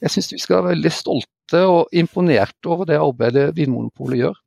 Jeg 0.02 0.14
syns 0.14 0.32
vi 0.32 0.40
skal 0.42 0.61
være 0.61 0.76
veldig 0.76 0.92
stolte 0.94 1.64
og 1.66 1.97
imponerte 1.97 2.70
over 2.70 2.88
det 2.88 3.00
arbeidet 3.00 3.50
Vinmonopolet 3.56 4.23
gjør. 4.23 4.38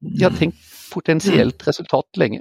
De 0.00 0.24
har 0.24 0.36
tenkt 0.36 0.60
potensielt 0.90 1.66
resultat 1.66 2.20
lenge. 2.20 2.40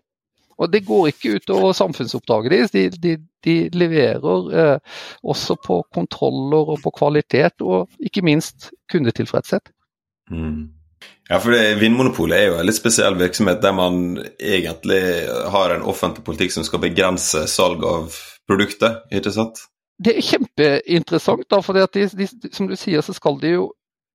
Og 0.60 0.72
det 0.72 0.84
går 0.88 1.12
ikke 1.12 1.38
utover 1.40 1.76
samfunnsoppdraget 1.78 2.52
deres. 2.52 2.74
De, 2.74 2.90
de, 2.92 3.16
de 3.46 3.56
leverer 3.74 4.50
eh, 4.62 4.98
også 5.24 5.56
på 5.64 5.82
kontroller 5.96 6.74
og 6.76 6.82
på 6.84 6.92
kvalitet, 6.98 7.64
og 7.64 7.88
ikke 8.04 8.26
minst 8.28 8.72
kundetilfredshet. 8.92 9.72
Mm. 10.32 10.68
Ja, 11.30 11.38
for 11.38 11.54
det, 11.54 11.78
Vinmonopolet 11.80 12.38
er 12.38 12.48
jo 12.50 12.60
en 12.60 12.68
litt 12.68 12.80
spesiell 12.80 13.16
virksomhet 13.20 13.62
der 13.64 13.76
man 13.78 14.18
egentlig 14.42 15.02
har 15.54 15.76
en 15.76 15.86
offentlig 15.88 16.26
politikk 16.28 16.56
som 16.56 16.66
skal 16.68 16.82
begrense 16.84 17.46
salg 17.48 17.86
av 17.86 18.16
produkter, 18.50 19.04
ikke 19.14 19.34
sant? 19.34 19.62
Det 20.00 20.16
er 20.16 20.26
kjempeinteressant, 20.26 21.46
da, 21.52 21.60
for 21.64 21.78
de, 21.78 22.08
de, 22.18 22.28
som 22.56 22.68
du 22.68 22.76
sier 22.80 23.04
så 23.06 23.14
skal 23.16 23.38
de 23.42 23.54
jo 23.58 23.66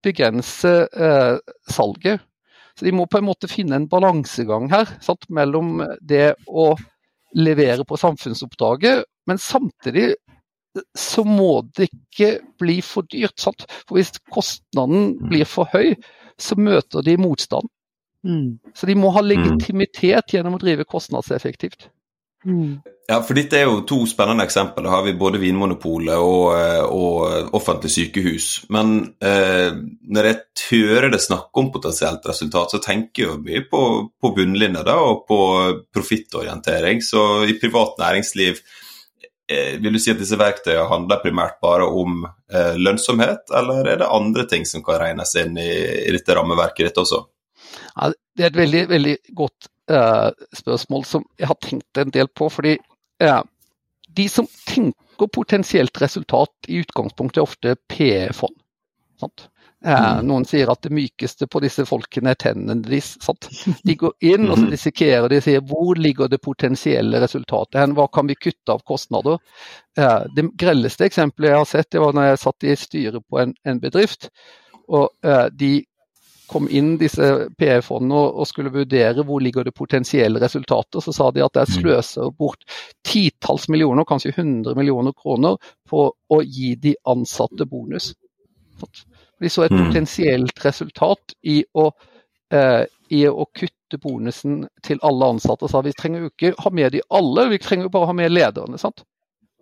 begrense 0.05 0.73
eh, 0.93 1.37
salget. 1.71 2.25
Så 2.79 2.87
de 2.89 2.95
må 2.95 3.07
på 3.07 3.21
en 3.21 3.29
måte 3.29 3.51
finne 3.51 3.79
en 3.79 3.89
balansegang 3.91 4.67
her 4.73 4.89
sant, 5.05 5.29
mellom 5.31 5.79
det 6.03 6.35
å 6.47 6.73
levere 7.35 7.87
på 7.87 7.99
samfunnsoppdraget, 7.99 9.05
men 9.31 9.41
samtidig 9.41 10.15
så 10.99 11.23
må 11.27 11.63
det 11.77 11.89
ikke 11.93 12.31
bli 12.59 12.81
for 12.83 13.07
dyrt. 13.11 13.39
Sant? 13.39 13.67
For 13.87 13.99
hvis 13.99 14.11
kostnaden 14.35 15.15
blir 15.31 15.47
for 15.47 15.71
høy, 15.71 15.95
så 16.41 16.59
møter 16.59 17.05
de 17.07 17.15
motstand. 17.21 17.71
Mm. 18.27 18.57
Så 18.75 18.89
de 18.89 18.97
må 18.99 19.13
ha 19.15 19.23
legitimitet 19.23 20.35
gjennom 20.35 20.57
å 20.57 20.63
drive 20.63 20.87
kostnadseffektivt. 20.89 21.91
Mm. 22.45 22.83
Ja, 23.07 23.19
for 23.21 23.37
dette 23.37 23.59
er 23.59 23.67
jo 23.69 23.83
to 23.85 23.99
spennende 24.09 24.47
eksempler. 24.47 24.87
Da 24.87 24.93
har 24.95 25.03
vi 25.05 25.13
både 25.21 25.41
Vinmonopolet 25.43 26.17
og, 26.17 26.55
eh, 26.57 26.85
og 26.85 27.51
offentlig 27.57 27.91
sykehus. 27.93 28.47
Men 28.73 28.95
eh, 29.21 29.77
når 30.09 30.29
jeg 30.31 30.39
hører 30.71 31.13
det 31.13 31.21
snakke 31.21 31.61
om 31.61 31.69
potensielt 31.75 32.25
resultat, 32.29 32.73
så 32.73 32.81
tenker 32.85 33.23
jeg 33.23 33.29
jo 33.29 33.43
mye 33.43 33.67
på, 33.69 33.83
på 34.09 34.31
bunnlinja 34.39 34.87
da, 34.89 34.97
og 35.05 35.27
på 35.29 35.41
profittorientering. 35.93 37.05
Så 37.05 37.45
i 37.45 37.59
privat 37.61 38.01
næringsliv 38.01 38.57
eh, 39.53 39.77
vil 39.85 39.93
du 39.93 40.01
si 40.01 40.15
at 40.15 40.25
disse 40.25 40.41
verktøyene 40.41 40.89
handler 40.89 41.21
primært 41.21 41.61
bare 41.65 41.85
om 41.85 42.25
eh, 42.25 42.73
lønnsomhet, 42.81 43.53
eller 43.53 43.85
er 43.85 44.01
det 44.01 44.13
andre 44.17 44.49
ting 44.49 44.65
som 44.69 44.85
kan 44.87 45.03
regnes 45.05 45.37
inn 45.45 45.61
i, 45.61 45.71
i 46.09 46.17
dette 46.17 46.41
rammeverket 46.41 46.89
ditt 46.89 47.05
også? 47.05 47.21
Ja, 47.99 48.15
det 48.33 48.49
er 48.49 48.53
et 48.55 48.63
veldig, 48.65 48.85
veldig 48.97 49.17
godt 49.37 49.69
spørsmål 49.85 51.03
som 51.05 51.25
jeg 51.37 51.51
har 51.51 51.59
tenkt 51.61 51.99
en 52.01 52.13
del 52.15 52.31
på. 52.33 52.49
fordi 52.49 52.79
de 54.15 54.29
som 54.29 54.47
tenker 54.67 55.31
potensielt 55.33 56.01
resultat 56.03 56.69
i 56.69 56.81
utgangspunktet, 56.85 57.41
er 57.41 57.49
ofte 57.49 57.77
PE-fond. 57.91 58.57
Uh, 59.85 60.23
noen 60.25 60.47
sier 60.49 60.71
at 60.73 60.81
det 60.87 60.95
mykeste 60.97 61.45
på 61.51 61.61
disse 61.61 61.85
folkene 61.85 62.33
er 62.33 62.39
tennene 62.41 62.79
deres. 62.87 63.19
De 63.87 63.97
går 64.01 64.15
inn 64.25 64.49
og 64.49 64.57
så 64.63 64.69
dissekerer 64.73 65.29
de 65.29 65.43
sier 65.45 65.65
hvor 65.69 65.99
ligger 66.01 66.31
det 66.33 66.41
potensielle 66.45 67.21
resultatet 67.21 67.83
hen, 67.83 67.97
hva 67.97 68.07
kan 68.09 68.31
vi 68.31 68.39
kutte 68.39 68.73
av 68.73 68.81
kostnader. 68.89 69.37
det 70.37 70.47
grelleste 70.61 71.05
eksempelet 71.05 71.53
jeg 71.53 71.61
har 71.61 71.69
sett, 71.69 71.91
det 71.93 72.01
var 72.01 72.17
når 72.17 72.31
jeg 72.31 72.43
satt 72.47 72.65
i 72.65 72.77
styret 72.81 73.27
på 73.29 73.43
en, 73.43 73.53
en 73.69 73.83
bedrift. 73.83 74.31
og 74.89 75.13
De 75.53 75.75
kom 76.47 76.69
inn 76.69 76.95
disse 77.01 77.29
PE-fondene 77.59 78.21
og 78.41 78.49
skulle 78.49 78.73
vurdere 78.75 79.25
hvor 79.27 79.43
ligger 79.43 79.67
det 79.67 79.75
potensielle 79.77 80.41
resultater, 80.43 81.01
så 81.05 81.15
sa 81.15 81.31
de 81.35 81.45
at 81.45 81.55
det 81.57 81.67
mm. 81.69 81.75
sløser 81.79 82.35
bort 82.39 82.65
titalls 83.07 83.69
millioner, 83.73 84.07
kanskje 84.09 84.35
100 84.37 84.77
millioner 84.79 85.15
kroner 85.17 85.57
på 85.89 86.09
å 86.13 86.41
gi 86.43 86.75
de 86.81 86.95
ansatte 87.11 87.67
bonus. 87.71 88.13
De 89.41 89.51
så 89.51 89.65
et 89.65 89.75
mm. 89.75 89.87
potensielt 89.87 90.65
resultat 90.65 91.35
i 91.49 91.63
å, 91.75 91.89
eh, 92.55 92.85
i 93.15 93.25
å 93.29 93.49
kutte 93.55 94.01
bonusen 94.03 94.63
til 94.85 95.01
alle 95.07 95.33
ansatte. 95.37 95.67
og 95.67 95.73
sa 95.73 95.83
Vi 95.85 95.95
trenger 95.97 96.27
jo 96.27 96.33
ikke 96.33 96.55
ha 96.61 96.71
med 96.71 96.93
de 96.93 97.03
alle, 97.11 97.49
vi 97.53 97.63
trenger 97.63 97.89
jo 97.89 97.95
bare 97.97 98.11
ha 98.11 98.17
med 98.17 98.33
lederne. 98.33 98.79
sant? 98.79 99.05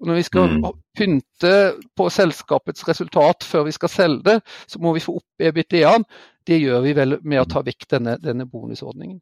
Og 0.02 0.08
når 0.10 0.18
vi 0.18 0.22
skal 0.26 0.48
mm. 0.50 0.64
pynte 0.98 1.54
på 1.96 2.08
selskapets 2.10 2.88
resultat 2.88 3.44
før 3.46 3.68
vi 3.68 3.74
skal 3.76 3.90
selge 3.92 4.22
det, 4.26 4.38
så 4.66 4.80
må 4.82 4.92
vi 4.96 5.02
få 5.04 5.14
opp 5.20 5.44
EBIT-en. 5.46 6.04
Det 6.46 6.58
gjør 6.58 6.80
vi 6.82 6.94
vel 6.98 7.16
med 7.22 7.38
å 7.38 7.46
ta 7.46 7.62
vekk 7.62 7.86
denne, 7.94 8.16
denne 8.18 8.48
bonusordningen. 8.50 9.20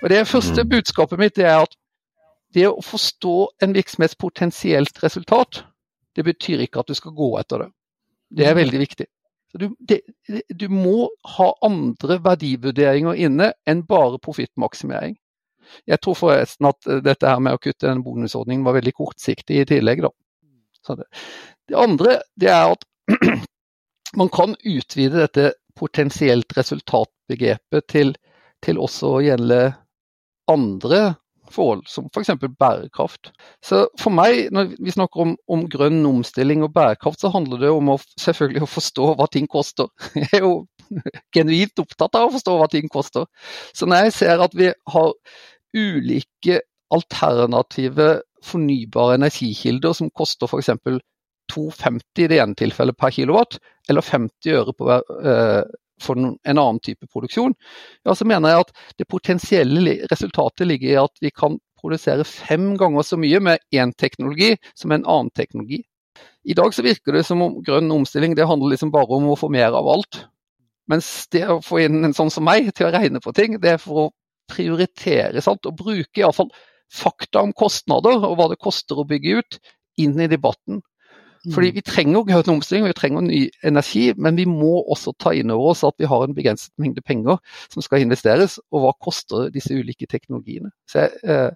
Og 0.00 0.08
Det 0.08 0.22
første 0.28 0.64
mm. 0.64 0.70
budskapet 0.70 1.20
mitt 1.20 1.38
er 1.38 1.58
at 1.58 1.76
det 2.56 2.70
å 2.70 2.80
forstå 2.80 3.36
en 3.66 3.74
virksomhets 3.76 4.16
potensielt 4.16 5.02
resultat, 5.04 5.64
det 6.16 6.24
betyr 6.24 6.62
ikke 6.64 6.80
at 6.80 6.88
du 6.88 6.96
skal 6.96 7.12
gå 7.12 7.34
etter 7.40 7.66
det. 7.66 7.68
Det 8.34 8.46
er 8.48 8.56
veldig 8.56 8.80
viktig. 8.80 9.06
Du, 9.60 9.68
det, 9.78 10.00
du 10.50 10.66
må 10.72 11.10
ha 11.36 11.50
andre 11.62 12.16
verdivurderinger 12.24 13.20
inne 13.26 13.52
enn 13.70 13.84
bare 13.86 14.18
profittmaksimering. 14.22 15.18
Jeg 15.90 16.00
tror 16.04 16.18
forresten 16.18 16.68
at 16.70 16.90
eh, 16.90 17.02
dette 17.04 17.30
her 17.30 17.42
med 17.42 17.56
å 17.56 17.62
kutte 17.62 17.88
den 17.88 18.04
bonusordningen 18.04 18.64
var 18.66 18.78
veldig 18.78 18.94
kortsiktig 18.96 19.62
i 19.62 19.66
tillegg. 19.68 20.04
Det. 20.04 20.96
det. 21.00 21.08
andre 21.80 22.18
det 22.40 22.52
er 22.52 22.74
at 22.74 22.86
man 24.20 24.30
kan 24.32 24.56
utvide 24.62 25.24
dette 25.24 25.52
potensielt 25.78 26.54
resultatbegrepet 26.56 27.88
til, 27.90 28.14
til 28.62 28.80
også 28.80 29.16
å 29.16 29.22
gjelde 29.24 29.60
andre 30.50 31.14
forhold, 31.54 31.84
som 31.88 32.08
f.eks. 32.08 32.32
bærekraft. 32.58 33.30
Så 33.64 33.84
for 34.00 34.14
meg, 34.14 34.48
når 34.54 34.74
vi 34.78 34.94
snakker 34.94 35.24
om, 35.24 35.34
om, 35.50 35.64
grønn 35.70 36.04
omstilling 36.08 36.64
og 36.64 36.72
bærekraft, 36.74 37.20
så 37.20 37.30
handler 37.34 37.62
det 37.64 37.72
om 37.74 37.92
å, 37.94 37.98
selvfølgelig 38.20 38.64
å 38.64 38.70
forstå 38.70 39.10
hva 39.18 39.28
ting 39.32 39.48
koster. 39.50 39.90
Jeg 40.18 40.30
er 40.40 40.46
jo 40.46 40.54
genuint 41.36 41.84
opptatt 41.84 42.18
av 42.18 42.28
å 42.28 42.34
forstå 42.34 42.56
hva 42.60 42.70
ting 42.72 42.88
koster. 42.92 43.28
Så 43.76 43.88
når 43.88 44.08
jeg 44.08 44.16
ser 44.18 44.42
at 44.44 44.56
vi 44.56 44.70
har 44.92 45.14
ulike 45.74 46.60
alternative 46.94 48.20
fornybare 48.44 49.18
energikilder 49.18 49.96
som 49.96 50.10
koster 50.10 50.50
f.eks. 50.50 50.70
2,50 51.52 52.24
i 52.24 52.28
det 52.30 52.40
ene 52.40 52.56
tilfellet 52.56 52.96
per 52.96 53.12
kilowatt, 53.12 53.58
eller 53.90 54.04
50 54.04 54.54
øre 54.56 54.72
på, 54.72 54.88
eh, 54.96 55.62
for 56.00 56.18
en 56.18 56.58
annen 56.58 56.80
type 56.82 57.06
produksjon, 57.12 57.52
ja, 58.04 58.14
så 58.16 58.26
mener 58.28 58.50
jeg 58.50 58.64
at 58.64 58.72
det 58.98 59.08
potensielle 59.08 59.98
resultatet 60.10 60.66
ligger 60.68 60.90
i 60.90 61.02
at 61.02 61.20
vi 61.22 61.30
kan 61.30 61.58
produsere 61.80 62.24
fem 62.24 62.72
ganger 62.80 63.04
så 63.04 63.18
mye 63.20 63.40
med 63.44 63.60
én 63.76 63.92
teknologi 63.92 64.54
som 64.74 64.92
en 64.92 65.04
annen 65.04 65.30
teknologi. 65.36 65.82
I 66.44 66.56
dag 66.56 66.74
så 66.74 66.84
virker 66.84 67.12
det 67.12 67.24
som 67.28 67.42
om 67.44 67.60
grønn 67.64 67.92
omstilling 67.92 68.34
det 68.36 68.48
handler 68.48 68.74
liksom 68.74 68.92
bare 68.94 69.16
om 69.16 69.30
å 69.32 69.38
få 69.38 69.50
mer 69.52 69.74
av 69.76 69.88
alt. 69.88 70.24
Mens 70.88 71.26
det 71.32 71.44
å 71.48 71.62
få 71.64 71.80
inn 71.84 72.04
en 72.04 72.16
sånn 72.16 72.32
som 72.32 72.44
meg 72.44 72.70
til 72.76 72.88
å 72.88 72.92
regne 72.92 73.20
på 73.24 73.32
ting, 73.36 73.56
det 73.60 73.76
er 73.76 73.80
for 73.80 74.06
å 74.06 74.10
prioritere 74.50 75.42
sant? 75.44 75.66
og 75.66 75.76
bruke 75.78 76.20
iallfall 76.20 76.50
fakta 76.94 77.42
om 77.42 77.54
kostnader 77.56 78.20
og 78.20 78.36
hva 78.38 78.50
det 78.52 78.60
koster 78.62 79.00
å 79.00 79.06
bygge 79.08 79.38
ut, 79.40 79.58
inn 80.00 80.18
i 80.20 80.30
debatten. 80.30 80.82
Fordi 81.52 81.70
mm. 81.70 81.74
Vi 81.76 81.82
trenger 81.84 82.24
grønn 82.28 82.52
omstilling, 82.54 82.86
vi 82.88 82.96
trenger 82.96 83.24
ny 83.26 83.40
energi, 83.66 84.04
men 84.16 84.38
vi 84.38 84.46
må 84.48 84.78
også 84.92 85.12
ta 85.20 85.34
inn 85.36 85.52
over 85.52 85.74
oss 85.74 85.84
at 85.84 85.96
vi 86.00 86.08
har 86.08 86.24
en 86.24 86.36
begrenset 86.36 86.72
mengde 86.80 87.04
penger 87.04 87.36
som 87.72 87.84
skal 87.84 88.04
investeres, 88.04 88.56
og 88.72 88.84
hva 88.84 88.94
koster 89.04 89.50
disse 89.52 89.74
ulike 89.76 90.08
teknologiene. 90.10 90.72
Så, 90.90 91.08
eh, 91.24 91.50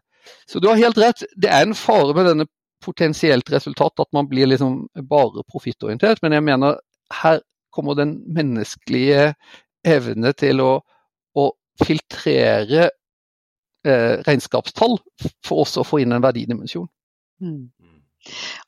så 0.50 0.60
du 0.60 0.68
har 0.68 0.80
helt 0.80 1.00
rett, 1.00 1.24
det 1.36 1.48
er 1.48 1.64
en 1.64 1.78
fare 1.78 2.12
med 2.16 2.28
denne 2.28 2.48
potensielt 2.84 3.48
resultat 3.50 4.04
at 4.04 4.12
man 4.14 4.28
blir 4.28 4.50
liksom 4.50 4.84
bare 5.08 5.42
profittorientert, 5.48 6.20
men 6.22 6.36
jeg 6.36 6.46
mener 6.46 6.78
her 7.22 7.40
kommer 7.74 7.96
den 7.96 8.18
menneskelige 8.34 9.32
evne 9.86 10.34
til 10.36 10.60
å 10.62 10.70
filtrere 11.84 12.90
eh, 13.86 14.14
regnskapstall 14.26 14.98
for 15.46 15.64
også 15.64 15.82
å 15.82 15.88
få 15.88 16.02
inn 16.02 16.14
en 16.16 16.24
verdidimensjon. 16.24 16.88
Mm. 17.42 17.68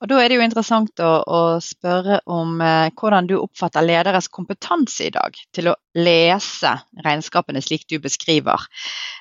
Og 0.00 0.08
Da 0.08 0.18
er 0.20 0.30
det 0.30 0.38
jo 0.38 0.44
interessant 0.44 1.02
å, 1.04 1.10
å 1.26 1.40
spørre 1.64 2.20
om 2.30 2.60
eh, 2.64 2.92
hvordan 2.96 3.28
du 3.28 3.36
oppfatter 3.40 3.84
lederes 3.84 4.30
kompetanse 4.32 5.08
i 5.08 5.14
dag 5.14 5.36
til 5.54 5.72
å 5.72 5.76
lese 5.98 6.72
regnskapene 7.04 7.62
slik 7.64 7.86
du 7.90 7.98
beskriver. 8.02 8.68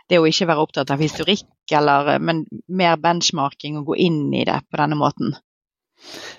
Det 0.10 0.20
å 0.20 0.28
ikke 0.30 0.48
være 0.50 0.66
opptatt 0.66 0.94
av 0.94 1.02
historikk, 1.04 1.50
eller, 1.72 2.14
eh, 2.16 2.22
men 2.24 2.46
mer 2.68 3.00
benchmarking 3.02 3.80
og 3.82 3.92
gå 3.92 4.00
inn 4.08 4.22
i 4.34 4.46
det 4.48 4.62
på 4.70 4.82
denne 4.82 5.00
måten. 5.00 5.36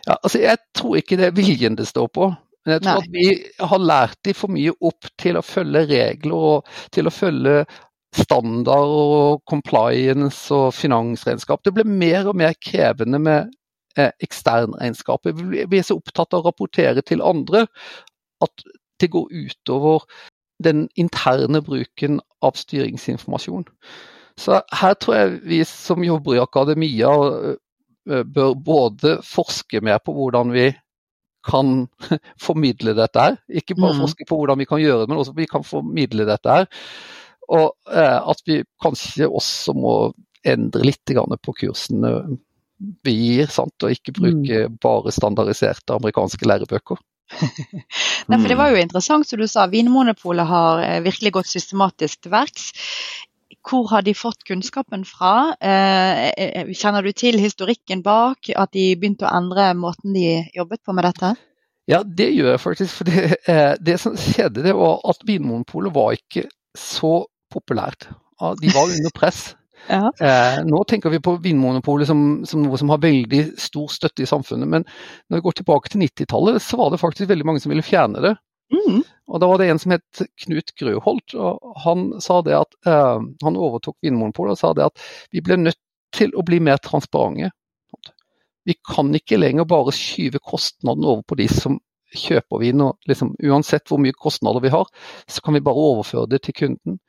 Ja, 0.07 0.17
altså 0.17 0.41
Jeg 0.41 0.63
tror 0.77 0.97
ikke 0.97 1.19
det 1.21 1.31
er 1.31 1.37
viljen 1.37 1.77
det 1.77 1.91
står 1.91 2.09
på. 2.15 2.31
Men 2.71 2.77
jeg 2.77 2.83
tror 2.85 2.99
Nei. 2.99 3.03
at 3.03 3.15
vi 3.15 3.69
har 3.73 3.83
lært 3.83 4.19
de 4.27 4.35
for 4.37 4.55
mye 4.55 4.75
opp 4.87 5.09
til 5.19 5.39
å 5.39 5.43
følge 5.45 5.87
regler 5.91 6.51
og 6.51 6.75
til 6.95 7.11
å 7.11 7.15
følge 7.15 7.65
standard 8.15 8.93
og 8.95 9.43
compliance 9.51 10.51
og 10.55 10.75
finansregnskap. 10.75 11.63
Det 11.65 11.75
blir 11.75 11.87
mer 11.87 12.31
og 12.31 12.39
mer 12.39 12.55
krevende 12.63 13.19
med 13.23 13.51
eh, 13.99 14.11
eksternregnskapet. 14.23 15.39
Vi 15.71 15.79
er 15.79 15.87
så 15.87 15.99
opptatt 15.99 16.35
av 16.35 16.43
å 16.45 16.51
rapportere 16.51 17.03
til 17.07 17.23
andre 17.23 17.67
at 18.43 18.67
det 19.01 19.11
går 19.11 19.31
utover 19.31 20.07
den 20.63 20.87
interne 20.99 21.63
bruken 21.65 22.21
av 22.45 22.59
styringsinformasjon. 22.59 23.67
Så 24.41 24.61
her 24.81 24.95
tror 25.01 25.17
jeg 25.17 25.41
vi 25.49 25.65
som 25.69 26.05
jobber 26.05 26.37
i 26.37 26.43
akademia 26.43 27.11
eh, 27.51 28.25
bør 28.25 28.55
både 28.55 29.19
forske 29.27 29.83
mer 29.85 30.01
på 30.05 30.15
hvordan 30.17 30.55
vi 30.55 30.71
kan 31.47 31.87
formidle 32.47 32.95
dette 32.99 33.27
her. 33.27 33.39
Ikke 33.49 33.77
bare 33.79 33.97
mm. 33.97 34.03
forske 34.05 34.29
på 34.29 34.41
hvordan 34.41 34.61
vi 34.61 34.69
kan 34.71 34.83
gjøre 34.83 35.05
det, 35.05 35.11
men 35.13 35.21
også 35.21 35.35
at 35.35 35.41
vi 35.43 35.49
kan 35.51 35.67
formidle 35.67 36.29
dette 36.29 36.61
her. 36.61 36.69
Og 37.51 37.73
eh, 37.91 38.19
at 38.19 38.45
vi 38.47 38.61
kanskje 38.83 39.29
også 39.29 39.75
må 39.79 39.95
endre 40.47 40.87
litt 40.87 41.13
på 41.45 41.53
kursene 41.53 42.15
vi 43.05 43.13
gir, 43.13 43.51
sant? 43.53 43.77
og 43.85 43.93
ikke 43.93 44.15
bruke 44.17 44.67
mm. 44.67 44.77
bare 44.81 45.13
standardiserte 45.13 45.97
amerikanske 45.99 46.49
lærebøker. 46.49 47.01
Nei, 48.31 48.39
for 48.39 48.49
Det 48.49 48.57
var 48.59 48.73
jo 48.73 48.81
interessant 48.81 49.29
som 49.29 49.39
du 49.39 49.47
sa, 49.51 49.69
Vinmonopolet 49.71 50.49
har 50.49 50.83
eh, 50.85 51.03
virkelig 51.05 51.35
gått 51.37 51.51
systematisk 51.51 52.25
til 52.25 52.35
verks. 52.35 52.71
Hvor 53.67 53.91
har 53.91 54.03
de 54.03 54.15
fått 54.17 54.45
kunnskapen 54.49 55.05
fra? 55.05 55.53
Eh, 55.61 56.31
eh, 56.31 56.73
kjenner 56.73 57.05
du 57.05 57.13
til 57.13 57.37
historikken 57.41 58.03
bak 58.03 58.49
at 58.57 58.73
de 58.73 58.95
begynte 58.97 59.29
å 59.29 59.35
endre 59.37 59.75
måten 59.77 60.17
de 60.17 60.41
jobbet 60.57 60.81
på 60.87 60.97
med 60.97 61.05
dette? 61.11 61.35
Ja, 61.91 62.03
det 62.05 62.31
gjør 62.33 62.55
jeg 62.55 62.63
faktisk. 62.63 62.97
For 63.01 63.11
det, 63.11 63.37
eh, 63.51 63.75
det 63.81 63.99
som 64.01 64.17
skjedde, 64.17 64.65
det 64.65 64.75
var 64.77 65.01
at 65.11 65.25
Vinmonopolet 65.27 65.95
var 65.95 66.17
ikke 66.17 66.47
så 66.79 67.25
populært. 67.53 68.09
De 68.61 68.73
var 68.73 68.89
under 68.89 69.17
press. 69.17 69.51
Ja. 69.89 70.11
Eh, 70.21 70.59
nå 70.69 70.83
tenker 70.85 71.11
vi 71.11 71.23
på 71.25 71.33
Vinmonopolet 71.41 72.07
som, 72.07 72.19
som, 72.47 72.61
noe 72.63 72.77
som 72.79 72.91
har 72.93 73.01
veldig 73.01 73.57
stor 73.59 73.89
støtte 73.89 74.23
i 74.23 74.29
samfunnet, 74.29 74.69
men 74.69 74.85
når 74.85 75.41
vi 75.41 75.45
går 75.47 75.57
tilbake 75.57 75.89
til 75.91 76.03
90-tallet, 76.05 76.61
så 76.63 76.77
var 76.77 76.93
det 76.93 77.01
faktisk 77.01 77.31
veldig 77.31 77.47
mange 77.49 77.63
som 77.65 77.73
ville 77.73 77.83
fjerne 77.83 78.21
det. 78.23 78.35
Mm. 78.71 79.03
Og 79.31 79.41
Da 79.43 79.49
var 79.51 79.59
det 79.59 79.69
en 79.71 79.79
som 79.83 79.95
het 79.95 80.23
Knut 80.45 80.73
Grøholt, 80.79 81.35
og 81.35 81.77
han 81.85 82.09
sa 82.23 82.41
det 82.47 82.57
at 82.59 82.75
eh, 82.87 83.21
han 83.45 83.59
overtok 83.59 83.97
Vinmonopolet 84.03 84.57
og 84.57 84.61
sa 84.61 84.73
det 84.77 84.89
at 84.91 85.05
vi 85.35 85.43
ble 85.45 85.59
nødt 85.61 85.79
til 86.15 86.35
å 86.35 86.45
bli 86.47 86.61
mer 86.63 86.81
transparente. 86.83 87.53
Vi 88.67 88.77
kan 88.87 89.13
ikke 89.15 89.39
lenger 89.41 89.67
bare 89.67 89.95
skyve 89.95 90.43
kostnaden 90.43 91.07
over 91.07 91.23
på 91.27 91.39
de 91.41 91.47
som 91.51 91.79
kjøper 92.15 92.61
vin. 92.63 92.83
og 92.85 92.99
liksom, 93.09 93.35
Uansett 93.47 93.89
hvor 93.89 94.01
mye 94.03 94.17
kostnader 94.17 94.63
vi 94.63 94.73
har, 94.75 94.87
så 95.27 95.43
kan 95.45 95.55
vi 95.55 95.65
bare 95.65 95.87
overføre 95.91 96.29
det 96.31 96.43
til 96.47 96.57
kunden. 96.59 97.01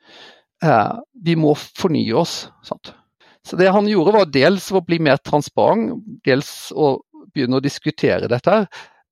Eh, 0.62 0.92
vi 1.24 1.36
må 1.36 1.54
fornye 1.58 2.14
oss. 2.18 2.48
Sant? 2.66 2.94
Så 3.44 3.56
Det 3.56 3.72
han 3.74 3.88
gjorde 3.90 4.14
var 4.14 4.30
dels 4.30 4.70
å 4.70 4.84
bli 4.86 5.00
mer 5.02 5.18
transparent, 5.18 5.98
dels 6.24 6.70
å 6.72 7.00
begynne 7.34 7.58
å 7.58 7.64
diskutere 7.64 8.28
dette. 8.30 8.50
her. 8.50 8.68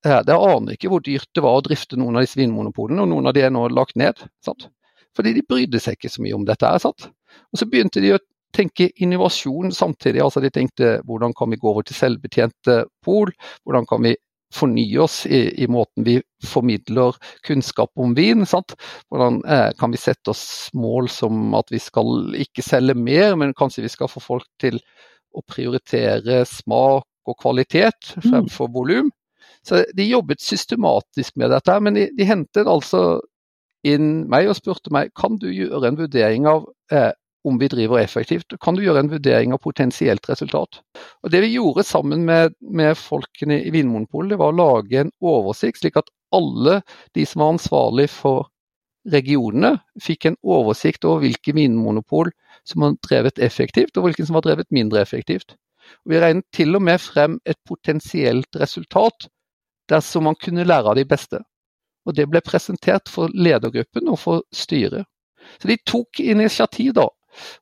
Eh, 0.07 0.21
det 0.26 0.37
aner 0.37 0.76
ikke 0.76 0.90
hvor 0.92 1.02
dyrt 1.04 1.28
det 1.37 1.45
var 1.45 1.59
å 1.59 1.64
drifte 1.64 1.99
noen 2.00 2.16
av 2.16 2.25
disse 2.25 2.40
vinmonopolene, 2.40 3.04
og 3.04 3.12
noen 3.12 3.30
av 3.30 3.37
de 3.37 3.45
er 3.45 3.52
nå 3.54 3.66
lagt 3.75 3.99
ned. 4.00 4.23
Sant? 4.45 4.69
Fordi 5.16 5.35
de 5.37 5.45
brydde 5.47 5.80
seg 5.83 5.99
ikke 5.99 6.12
så 6.12 6.25
mye 6.25 6.37
om 6.38 6.47
dette. 6.49 6.71
sant? 6.83 7.11
Og 7.52 7.61
Så 7.61 7.69
begynte 7.69 8.00
de 8.00 8.14
å 8.14 8.23
tenke 8.57 8.90
innovasjon 8.97 9.73
samtidig. 9.73 10.23
altså 10.23 10.40
De 10.40 10.50
tenkte 10.50 10.99
hvordan 11.07 11.35
kan 11.37 11.50
vi 11.50 11.61
gå 11.61 11.71
over 11.71 11.83
til 11.87 11.99
selvbetjente 11.99 12.85
pol, 13.04 13.33
hvordan 13.64 13.87
kan 13.87 14.02
vi 14.02 14.16
fornye 14.54 14.99
oss 14.99 15.26
i, 15.26 15.62
i, 15.62 15.69
måten 15.71 16.04
vi 16.04 16.16
formidler 16.47 17.14
kunnskap 17.47 17.90
om 17.95 18.14
vin. 18.14 18.47
Sant? 18.47 18.75
Hvordan 19.11 19.45
eh, 19.47 19.71
kan 19.78 19.92
vi 19.95 20.00
sette 20.00 20.33
oss 20.33 20.71
mål 20.75 21.09
som 21.12 21.54
at 21.54 21.71
vi 21.71 21.78
skal 21.78 22.35
ikke 22.35 22.64
selge 22.66 22.97
mer, 22.99 23.37
men 23.38 23.54
kanskje 23.54 23.85
vi 23.87 23.92
skal 23.92 24.11
få 24.11 24.23
folk 24.25 24.49
til 24.62 24.80
å 25.30 25.45
prioritere 25.47 26.42
smak 26.49 27.07
og 27.30 27.38
kvalitet 27.38 28.16
mm. 28.16 28.26
fremfor 28.26 28.73
volum. 28.75 29.12
Så 29.67 29.83
de 29.97 30.07
jobbet 30.09 30.40
systematisk 30.40 31.37
med 31.37 31.52
dette, 31.52 31.76
men 31.85 31.99
de, 31.99 32.07
de 32.17 32.26
hentet 32.29 32.69
altså 32.69 33.21
inn 33.87 34.26
meg 34.29 34.49
og 34.50 34.59
spurte 34.59 34.93
meg 34.93 35.12
kan 35.17 35.38
du 35.40 35.49
gjøre 35.52 35.88
en 35.88 35.99
vurdering 36.00 36.49
av 36.49 36.67
eh, 36.93 37.12
om 37.49 37.57
vi 37.61 37.71
driver 37.73 38.00
effektivt. 38.00 38.52
Kan 38.61 38.76
du 38.76 38.83
gjøre 38.85 39.05
en 39.05 39.12
vurdering 39.12 39.55
av 39.57 39.62
potensielt 39.64 40.29
resultat? 40.29 40.83
Og 41.25 41.33
Det 41.33 41.40
vi 41.45 41.55
gjorde 41.55 41.87
sammen 41.88 42.26
med, 42.29 42.57
med 42.61 42.99
folkene 43.00 43.62
i 43.64 43.73
Vinmonopolet, 43.73 44.38
var 44.38 44.52
å 44.52 44.59
lage 44.59 45.00
en 45.00 45.12
oversikt, 45.25 45.81
slik 45.81 45.97
at 45.97 46.11
alle 46.37 46.81
de 47.17 47.25
som 47.26 47.45
var 47.45 47.55
ansvarlig 47.55 48.11
for 48.12 48.50
regionene, 49.11 49.79
fikk 50.02 50.29
en 50.29 50.37
oversikt 50.45 51.07
over 51.09 51.25
hvilke 51.25 51.55
vinmonopol 51.57 52.29
som 52.69 52.85
var 52.85 52.99
drevet 53.07 53.40
effektivt, 53.40 53.97
og 53.97 54.07
hvilke 54.07 54.26
som 54.29 54.37
var 54.37 54.45
drevet 54.45 54.69
mindre 54.75 55.00
effektivt. 55.00 55.57
Og 56.05 56.12
vi 56.12 56.21
regnet 56.21 56.47
til 56.55 56.76
og 56.76 56.85
med 56.85 57.00
frem 57.00 57.38
et 57.49 57.59
potensielt 57.67 58.61
resultat 58.61 59.31
dersom 59.90 60.28
man 60.28 60.38
kunne 60.38 60.66
lære 60.66 60.92
av 60.92 60.99
de 60.99 61.06
beste. 61.09 61.40
Og 62.09 62.16
Det 62.16 62.26
ble 62.30 62.40
presentert 62.44 63.11
for 63.12 63.32
ledergruppen 63.35 64.09
og 64.09 64.18
for 64.23 64.44
styret. 64.54 65.06
Så 65.61 65.68
de 65.68 65.76
tok 65.88 66.20
initiativ 66.23 66.94
da, 66.97 67.09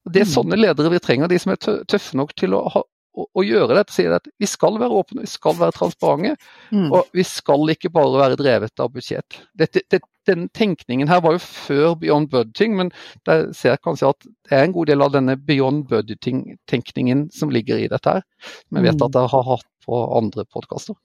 og 0.04 0.12
Det 0.12 0.22
er 0.22 0.28
mm. 0.28 0.34
sånne 0.34 0.58
ledere 0.58 0.92
vi 0.92 1.00
trenger, 1.02 1.30
de 1.30 1.38
som 1.40 1.52
er 1.52 1.60
tøffe 1.60 2.16
nok 2.18 2.34
til 2.38 2.54
å, 2.56 2.62
ha, 2.72 2.82
å, 3.18 3.26
å 3.36 3.44
gjøre 3.44 3.76
dette. 3.76 3.94
Sier 3.94 4.14
at 4.16 4.28
vi 4.40 4.48
skal 4.48 4.78
være 4.80 5.00
åpne, 5.02 5.24
vi 5.26 5.30
skal 5.30 5.58
være 5.58 5.76
transparente, 5.76 6.36
mm. 6.72 6.88
og 6.88 7.10
vi 7.16 7.24
skal 7.26 7.74
ikke 7.74 7.92
bare 7.94 8.22
være 8.22 8.38
drevet 8.40 8.82
av 8.82 8.92
budsjett. 8.94 9.40
Dette, 9.58 9.84
det, 9.92 10.02
den 10.28 10.48
tenkningen 10.56 11.08
her 11.10 11.22
var 11.24 11.36
jo 11.36 11.44
før 11.44 11.96
Beyond 12.00 12.30
Budgeting, 12.32 12.76
men 12.80 12.92
der 13.28 13.48
ser 13.56 13.74
jeg 13.74 13.84
kanskje 13.86 14.12
at 14.12 14.28
det 14.28 14.56
er 14.56 14.66
en 14.66 14.76
god 14.76 14.90
del 14.90 15.04
av 15.04 15.14
denne 15.14 15.38
Beyond 15.48 15.86
Budgeting-tenkningen 15.92 17.28
som 17.34 17.52
ligger 17.54 17.80
i 17.80 17.88
dette 17.92 18.18
her. 18.18 18.26
Som 18.66 18.80
jeg 18.80 18.90
vet 18.90 19.08
at 19.08 19.16
dere 19.16 19.32
har 19.32 19.50
hatt 19.54 19.68
på 19.88 20.04
andre 20.18 20.44
podkaster. 20.52 20.96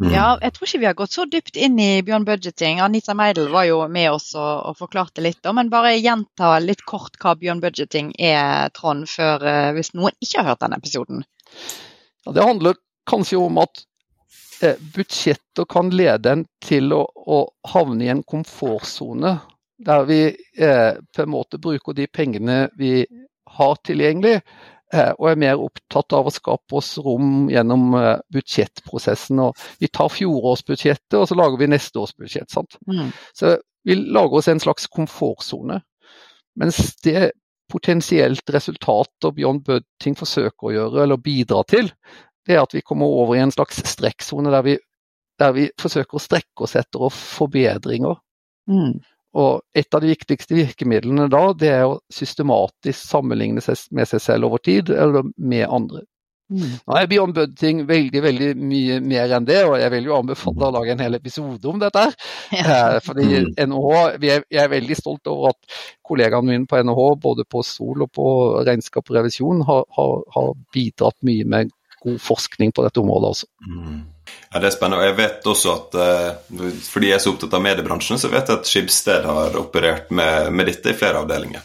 Mm. 0.00 0.12
Ja, 0.14 0.38
jeg 0.40 0.54
tror 0.54 0.68
ikke 0.68 0.80
vi 0.80 0.88
har 0.88 0.96
gått 0.96 1.14
så 1.14 1.26
dypt 1.28 1.58
inn 1.60 1.76
i 1.80 2.02
Bjørn 2.04 2.24
Budgeting. 2.24 2.80
Anita 2.80 3.14
Meidel 3.14 3.50
var 3.52 3.66
jo 3.68 3.82
med 3.92 4.08
oss 4.14 4.30
og, 4.38 4.52
og 4.70 4.78
forklarte 4.80 5.24
litt. 5.24 5.44
Men 5.54 5.70
bare 5.72 5.94
gjenta 5.98 6.54
litt 6.64 6.84
kort 6.88 7.18
hva 7.20 7.34
Bjørn 7.38 7.60
Budgeting 7.62 8.12
er, 8.18 8.72
Trond, 8.76 9.08
før, 9.10 9.44
uh, 9.44 9.70
hvis 9.76 9.92
noen 9.96 10.16
ikke 10.24 10.40
har 10.40 10.52
hørt 10.52 10.64
denne 10.64 10.80
episoden. 10.80 11.24
Ja, 12.24 12.32
det 12.32 12.46
handler 12.46 12.78
kanskje 13.10 13.40
om 13.42 13.58
at 13.60 13.82
eh, 14.62 14.78
budsjetter 14.94 15.66
kan 15.68 15.90
lede 15.92 16.36
en 16.36 16.44
til 16.62 16.94
å, 16.94 17.02
å 17.04 17.44
havne 17.74 18.06
i 18.06 18.12
en 18.12 18.22
komfortsone. 18.22 19.36
Der 19.82 20.06
vi 20.06 20.22
eh, 20.30 20.92
på 21.02 21.24
en 21.24 21.32
måte 21.34 21.58
bruker 21.58 21.96
de 21.98 22.06
pengene 22.06 22.68
vi 22.78 23.02
har 23.58 23.74
tilgjengelig, 23.84 24.38
Eh, 24.38 24.71
og 24.92 25.28
er 25.30 25.38
mer 25.40 25.60
opptatt 25.62 26.12
av 26.16 26.28
å 26.28 26.32
skape 26.34 26.76
oss 26.76 26.94
rom 27.00 27.46
gjennom 27.52 27.94
eh, 27.96 28.18
budsjettprosessen. 28.32 29.40
og 29.40 29.60
Vi 29.80 29.88
tar 29.88 30.12
fjorårsbudsjettet 30.12 31.18
og 31.20 31.28
så 31.30 31.38
lager 31.38 31.60
vi 31.60 31.70
neste 31.72 32.02
års 32.02 32.12
budsjett. 32.18 32.52
Mm. 32.88 33.08
Så 33.32 33.56
vi 33.88 33.96
lager 33.96 34.40
oss 34.40 34.50
en 34.52 34.60
slags 34.60 34.86
komfortsone. 34.92 35.80
Mens 36.60 36.96
det 37.04 37.32
potensielt 37.72 38.50
resultatet 38.52 39.34
Bjørn 39.36 39.62
Bødting 39.64 40.18
forsøker 40.18 40.68
å 40.68 40.74
gjøre, 40.74 41.06
eller 41.06 41.20
bidra 41.24 41.62
til, 41.64 41.88
det 42.46 42.56
er 42.56 42.64
at 42.66 42.74
vi 42.76 42.84
kommer 42.84 43.08
over 43.08 43.38
i 43.38 43.42
en 43.42 43.54
slags 43.54 43.80
strekksone 43.88 44.52
der, 44.52 44.76
der, 45.40 45.54
vi 45.56 45.70
forsøker 45.80 46.18
å 46.18 46.22
strekke 46.22 46.66
oss 46.66 46.76
etter 46.76 47.08
forbedringer. 47.16 48.18
Mm. 48.68 49.00
Og 49.38 49.62
et 49.78 49.94
av 49.94 50.02
de 50.04 50.12
viktigste 50.12 50.56
virkemidlene 50.56 51.28
da, 51.32 51.42
det 51.56 51.70
er 51.72 51.86
å 51.88 52.00
systematisk 52.12 52.98
sammenligne 53.00 53.64
seg 53.64 53.80
med 53.96 54.10
seg 54.10 54.20
selv 54.24 54.50
over 54.50 54.60
tid, 54.60 54.92
eller 54.92 55.30
med 55.36 55.64
andre. 55.68 56.04
Mm. 56.52 56.72
Nå 56.84 56.96
er 56.98 57.08
Beyond 57.08 57.34
Budding 57.36 57.82
veldig 57.88 58.22
veldig 58.24 58.48
mye 58.60 58.98
mer 59.00 59.32
enn 59.38 59.46
det, 59.48 59.60
og 59.64 59.78
jeg 59.80 59.92
vil 59.94 60.08
jo 60.10 60.16
anbefale 60.18 60.68
å 60.68 60.74
lage 60.74 60.92
en 60.92 61.00
hel 61.00 61.16
episode 61.16 61.68
om 61.70 61.80
dette. 61.80 62.06
Ja. 62.52 62.64
Eh, 62.66 62.98
fordi 63.04 63.24
NHH, 63.56 64.00
er, 64.20 64.42
Jeg 64.52 64.60
er 64.60 64.72
veldig 64.72 64.96
stolt 64.98 65.28
over 65.30 65.54
at 65.54 65.76
kollegaene 66.04 66.50
mine 66.50 66.68
på 66.68 66.82
NHH, 66.84 67.06
både 67.22 67.46
på 67.48 67.62
Sol 67.64 68.04
og 68.04 68.12
på 68.12 68.26
regnskap 68.66 69.08
og 69.08 69.16
revisjon, 69.16 69.62
har, 69.68 69.86
har, 69.96 70.18
har 70.34 70.52
bidratt 70.74 71.16
mye 71.24 71.48
med 71.48 71.72
god 72.02 72.18
forskning 72.20 72.74
på 72.74 72.84
dette 72.84 73.00
området 73.00 73.32
også. 73.32 73.48
Mm. 73.68 74.02
Ja, 74.52 74.60
Det 74.60 74.68
er 74.68 74.74
spennende. 74.76 75.00
og 75.00 75.06
jeg 75.08 75.16
vet 75.16 75.46
også 75.48 75.74
at 75.74 75.94
uh, 75.96 76.70
Fordi 76.84 77.08
jeg 77.08 77.16
er 77.16 77.22
så 77.24 77.32
opptatt 77.32 77.54
av 77.56 77.62
mediebransjen, 77.64 78.20
så 78.20 78.28
vet 78.32 78.48
jeg 78.48 78.60
at 78.60 78.68
Skibsted 78.68 79.28
har 79.28 79.56
operert 79.60 80.10
med, 80.10 80.50
med 80.52 80.68
dette 80.68 80.92
i 80.92 80.98
flere 80.98 81.22
avdelinger. 81.24 81.64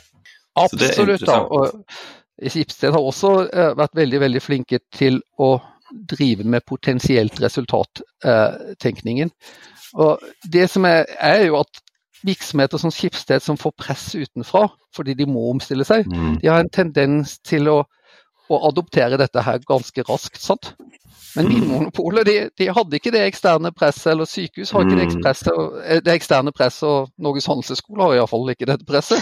Absolutt. 0.58 1.26
da, 1.28 1.42
og 1.44 2.48
Skibsted 2.48 2.94
har 2.96 3.02
også 3.02 3.34
uh, 3.48 3.74
vært 3.78 3.98
veldig 3.98 4.22
veldig 4.24 4.44
flinke 4.44 4.80
til 4.96 5.20
å 5.38 5.58
drive 5.92 6.44
med 6.44 6.66
potensielt 6.68 7.40
resultattenkningen. 7.42 9.32
Og 9.98 10.24
Det 10.52 10.70
som 10.70 10.86
er, 10.86 11.06
er 11.20 11.46
jo 11.48 11.60
at 11.62 11.84
virksomheter 12.26 12.82
som 12.82 12.92
Skipsted 12.92 13.44
som 13.44 13.58
får 13.58 13.74
press 13.78 14.16
utenfra 14.16 14.68
fordi 14.96 15.14
de 15.14 15.28
må 15.30 15.44
omstille 15.52 15.86
seg, 15.86 16.08
mm. 16.10 16.40
de 16.42 16.50
har 16.50 16.64
en 16.64 16.74
tendens 16.74 17.38
til 17.46 17.70
å, 17.70 17.84
å 18.50 18.60
adoptere 18.70 19.20
dette 19.22 19.44
her 19.46 19.60
ganske 19.68 20.06
raskt. 20.08 20.42
sant? 20.42 20.74
Men 21.36 21.50
Vinmonopolet 21.50 22.26
de, 22.26 22.36
de, 22.58 22.70
hadde 22.74 22.98
ikke 22.98 23.12
det 23.14 23.24
eksterne 23.28 23.72
presset, 23.76 24.12
eller 24.14 24.30
sykehus 24.30 24.72
har 24.74 24.86
ikke 24.86 25.00
det, 25.00 25.08
mm. 25.18 25.82
eh, 25.84 26.00
det 26.06 26.14
eksterne 26.14 26.54
presset, 26.56 26.88
og 26.88 27.12
Norges 27.22 27.50
handelshøyskole 27.50 28.06
har 28.06 28.16
iallfall 28.18 28.54
ikke 28.54 28.70
dette 28.70 28.88
presset. 28.88 29.22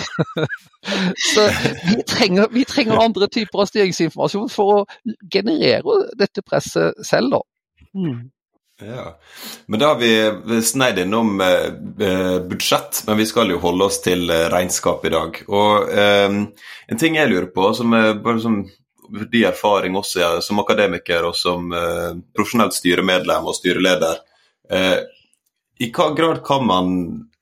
Så 1.34 1.48
vi 1.88 1.98
trenger, 2.08 2.48
vi 2.54 2.64
trenger, 2.70 3.02
andre 3.02 3.28
typer 3.32 3.64
av 3.64 3.72
styringsinformasjon 3.72 4.54
for 4.54 4.78
å 4.78 5.18
generere 5.34 6.00
dette 6.20 6.46
presset 6.46 7.06
selv, 7.06 7.36
da. 7.36 7.44
Mm. 7.96 8.24
Ja, 8.82 9.20
men 9.66 9.80
Da 9.80 9.94
har 9.94 10.00
vi 10.00 10.62
sneid 10.62 11.00
innom 11.00 11.42
eh, 11.42 11.68
eh, 12.08 12.40
budsjett, 12.44 13.04
men 13.08 13.18
vi 13.18 13.26
skal 13.26 13.54
jo 13.54 13.62
holde 13.64 13.88
oss 13.88 14.02
til 14.04 14.28
eh, 14.30 14.50
regnskap 14.52 15.06
i 15.08 15.14
dag. 15.14 15.40
Og 15.48 15.94
eh, 15.96 16.42
En 16.92 17.00
ting 17.00 17.16
jeg 17.16 17.32
lurer 17.32 17.48
på, 17.56 17.70
som 17.74 17.96
er 17.96 18.18
bare 18.20 18.42
som 18.44 18.66
de 19.32 19.44
erfaring 19.50 19.96
også 19.96 20.20
ja, 20.20 20.32
som 20.42 20.60
akademiker 20.62 21.28
og 21.30 21.36
som 21.38 21.74
eh, 21.74 22.12
profesjonelt 22.36 22.76
styremedlem 22.78 23.48
og 23.50 23.58
styreleder. 23.58 24.22
Eh, 24.72 25.00
I 25.86 25.90
hva 25.96 26.10
grad 26.18 26.44
kan 26.46 26.66
man 26.68 26.94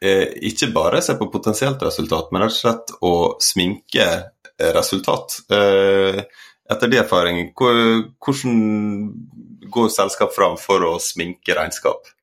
eh, 0.01 0.29
ikke 0.49 0.71
bare 0.75 1.01
se 1.05 1.17
på 1.19 1.29
potensielt 1.33 1.83
resultat, 1.85 2.31
men 2.31 2.45
rett 2.45 2.55
og 2.55 2.61
slett 2.61 2.95
å 3.01 3.13
sminke 3.43 4.07
eh, 4.13 4.71
resultat? 4.75 5.39
Eh, 5.53 6.23
etter 6.73 6.89
de 6.89 6.99
erfaringene, 7.01 7.51
hvordan 8.23 8.59
går 9.73 9.89
selskap 9.91 10.33
fram 10.35 10.57
for 10.59 10.85
å 10.87 10.97
sminke 11.01 11.55
regnskap? 11.57 12.13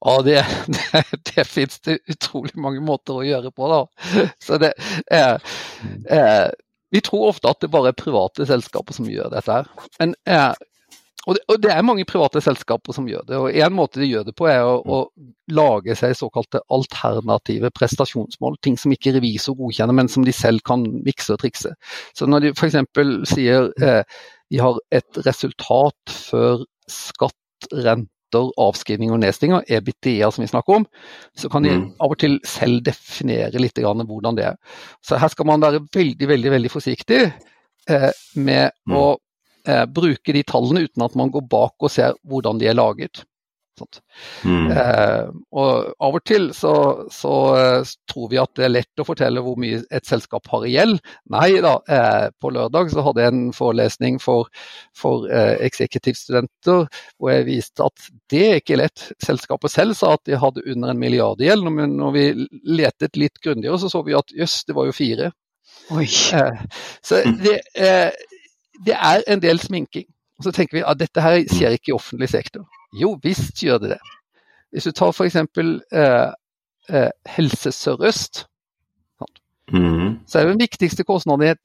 Ja, 0.00 0.22
det, 0.22 0.46
det, 0.66 1.04
det 1.34 1.44
finnes 1.44 1.80
det 1.80 1.98
utrolig 2.06 2.54
mange 2.54 2.82
måter 2.84 3.18
å 3.18 3.26
gjøre 3.26 3.50
på. 3.50 3.68
da. 3.70 4.28
Så 4.42 4.60
det 4.62 4.72
eh, 5.10 5.36
er 6.04 6.54
vi 6.94 7.02
tror 7.04 7.32
ofte 7.32 7.50
at 7.50 7.60
det 7.62 7.72
bare 7.72 7.92
er 7.92 7.98
private 7.98 8.46
selskaper 8.48 8.96
som 8.96 9.08
gjør 9.10 9.32
dette. 9.32 9.52
her. 9.52 9.90
Men, 10.00 10.14
eh, 10.28 10.54
og, 11.26 11.34
det, 11.34 11.42
og, 11.48 11.58
det, 11.62 11.70
er 11.74 11.82
mange 11.82 12.06
private 12.06 12.40
selskaper 12.40 12.94
som 12.94 13.08
gjør 13.10 13.24
det. 13.26 13.36
og 13.36 13.50
En 13.50 13.74
måte 13.74 14.00
de 14.00 14.06
gjør 14.06 14.28
det 14.28 14.36
på, 14.38 14.46
er 14.46 14.62
å, 14.62 14.78
å 14.86 15.00
lage 15.50 15.96
seg 15.98 16.14
såkalte 16.14 16.62
alternative 16.70 17.72
prestasjonsmål. 17.74 18.60
Ting 18.62 18.78
som 18.78 18.94
ikke 18.94 19.16
revisor 19.18 19.58
godkjenner, 19.58 19.96
men 19.98 20.10
som 20.12 20.26
de 20.26 20.34
selv 20.34 20.62
kan 20.66 20.86
mikse 21.06 21.34
og 21.34 21.42
trikse. 21.42 21.74
Så 22.14 22.30
når 22.30 22.46
de 22.46 22.54
f.eks. 22.54 22.78
sier 23.32 23.72
eh, 23.82 24.02
de 24.54 24.62
har 24.62 24.78
et 24.94 25.22
resultat 25.26 26.14
før 26.14 26.62
skatt, 26.86 27.34
rente 27.72 28.12
etter 28.26 28.50
avskrivning 28.60 29.12
og 29.14 29.20
nedstigning, 29.22 29.62
EBITDA 29.68 30.30
som 30.32 30.42
vi 30.42 30.50
snakker 30.50 30.80
om, 30.80 30.86
så 31.38 31.48
kan 31.48 31.62
de 31.62 31.70
mm. 31.76 31.84
av 32.00 32.12
og 32.12 32.18
til 32.18 32.38
selv 32.44 32.82
definere 32.86 33.60
litt 33.62 33.78
hvordan 33.78 34.36
det 34.36 34.44
er. 34.50 34.56
Så 35.02 35.16
her 35.16 35.28
skal 35.28 35.46
man 35.46 35.60
være 35.62 35.84
veldig 35.94 36.28
veldig, 36.28 36.50
veldig 36.50 36.70
forsiktig. 36.70 37.32
eh, 37.88 38.10
med 38.34 38.70
mm. 38.86 38.96
å 38.96 39.16
eh, 39.68 39.86
bruke 39.86 40.32
de 40.32 40.42
tallene 40.42 40.86
uten 40.86 41.02
at 41.06 41.14
man 41.14 41.30
går 41.30 41.46
bak 41.48 41.74
og 41.78 41.90
ser 41.90 42.16
hvordan 42.26 42.58
de 42.58 42.66
er 42.66 42.74
laget. 42.74 43.24
Mm. 44.44 44.70
Eh, 44.72 45.28
og 45.56 45.92
Av 46.06 46.16
og 46.18 46.24
til 46.26 46.48
så, 46.56 46.72
så 47.12 47.34
uh, 47.56 47.94
tror 48.10 48.30
vi 48.32 48.38
at 48.40 48.52
det 48.58 48.66
er 48.66 48.72
lett 48.72 49.02
å 49.02 49.06
fortelle 49.06 49.42
hvor 49.44 49.58
mye 49.60 49.82
et 49.94 50.08
selskap 50.08 50.48
har 50.52 50.66
i 50.66 50.74
gjeld. 50.74 51.00
Nei 51.32 51.48
da, 51.64 51.74
eh, 51.92 52.28
på 52.40 52.52
lørdag 52.54 52.92
så 52.92 53.04
hadde 53.06 53.24
jeg 53.24 53.34
en 53.34 53.44
forelesning 53.56 54.18
for, 54.22 54.50
for 54.96 55.28
eh, 55.30 55.56
eksekutivstudenter 55.66 56.86
hvor 57.16 57.32
jeg 57.32 57.48
viste 57.48 57.86
at 57.86 58.08
det 58.32 58.44
er 58.46 58.60
ikke 58.62 58.80
lett. 58.80 59.08
Selskapet 59.22 59.74
selv 59.74 59.98
sa 59.98 60.14
at 60.16 60.24
de 60.28 60.38
hadde 60.40 60.64
under 60.66 60.92
en 60.92 61.00
milliard 61.00 61.42
i 61.42 61.50
gjeld, 61.50 61.68
men 61.72 61.96
når 62.00 62.16
vi 62.16 62.26
letet 62.78 63.20
litt 63.20 63.40
grundigere 63.44 63.80
så 63.80 63.92
så 63.92 64.02
vi 64.06 64.16
at 64.18 64.32
jøss, 64.34 64.62
det 64.68 64.76
var 64.76 64.88
jo 64.88 64.96
fire. 64.96 65.32
Eh, 66.36 66.66
så 67.04 67.22
det, 67.42 67.60
det 68.86 68.96
er 68.96 69.26
en 69.26 69.42
del 69.42 69.60
sminking. 69.62 70.08
Og 70.36 70.44
så 70.44 70.52
tenker 70.52 70.78
vi 70.78 70.84
at 70.84 70.98
dette 71.00 71.22
her 71.24 71.38
skjer 71.48 71.76
ikke 71.76 71.92
i 71.92 71.96
offentlig 71.96 72.28
sektor. 72.32 72.66
Jo 73.00 73.16
visst 73.22 73.62
gjør 73.62 73.78
det 73.82 73.94
det. 73.96 74.00
Hvis 74.72 74.88
du 74.88 74.92
tar 74.92 75.12
f.eks. 75.12 75.36
Eh, 75.36 76.32
eh, 76.88 77.10
Helse 77.36 77.72
Sør-Øst, 77.72 78.44
mm. 79.72 80.26
så 80.26 80.38
er 80.38 80.50
den 80.50 80.60
viktigste 80.60 81.04
kostnaden 81.04 81.46
i 81.46 81.54
et 81.54 81.64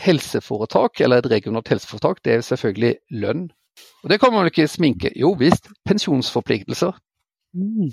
helseforetak 0.00 1.00
eller 1.00 1.18
et 1.18 1.30
regionalt 1.30 1.68
helseforetak, 1.68 2.24
det 2.24 2.32
er 2.32 2.40
selvfølgelig 2.40 2.96
lønn. 3.10 3.48
Og 4.02 4.10
Det 4.10 4.20
kan 4.20 4.32
man 4.32 4.44
vel 4.44 4.52
ikke 4.52 4.68
sminke. 4.68 5.12
Jo 5.16 5.32
visst, 5.38 5.68
pensjonsforpliktelser. 5.84 6.92
Mm. 7.54 7.90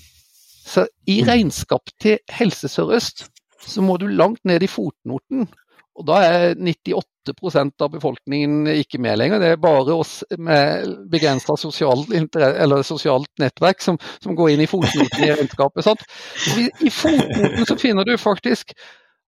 Så 0.64 0.88
i 1.08 1.24
regnskap 1.28 1.92
til 2.02 2.20
Helse 2.32 2.68
Sør-Øst 2.68 3.28
så 3.68 3.82
må 3.82 3.98
du 3.98 4.08
langt 4.08 4.46
ned 4.46 4.64
i 4.64 4.68
fotnoten 4.68 5.48
og 5.94 6.06
da 6.08 6.20
er 6.26 6.56
98% 6.58 7.84
av 7.86 7.92
befolkningen 7.94 8.66
ikke 8.72 8.98
med 9.04 9.20
lenger. 9.22 9.42
Det 9.42 9.52
er 9.54 9.62
bare 9.62 9.94
oss 9.94 10.16
med 10.42 10.90
begrensa 11.12 11.56
sosialt, 11.60 12.10
sosialt, 12.88 13.30
nettverk 13.42 13.84
som, 13.84 14.00
som, 14.24 14.34
går 14.38 14.56
inn 14.56 14.64
i 14.66 14.70
fotnoten 14.70 15.26
i 15.26 15.32
regnskapet. 15.36 15.86
Sant? 15.86 16.02
I 16.82 16.90
fotnoten 16.94 17.70
så 17.70 17.78
finner 17.78 18.10
du 18.10 18.16
faktisk 18.18 18.74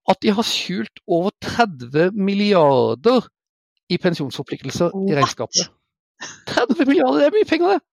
at 0.09 0.21
de 0.21 0.33
har 0.37 0.45
skjult 0.45 1.01
over 1.05 1.33
30 1.45 2.17
milliarder 2.17 3.25
i 3.89 4.01
pensjonsforpliktelser 4.01 4.93
i 5.05 5.17
regnskapet. 5.17 5.69
30 6.49 6.89
milliarder, 6.89 7.21
det 7.21 7.29
er 7.29 7.37
mye 7.37 7.49
penger, 7.49 7.75
det! 7.75 7.94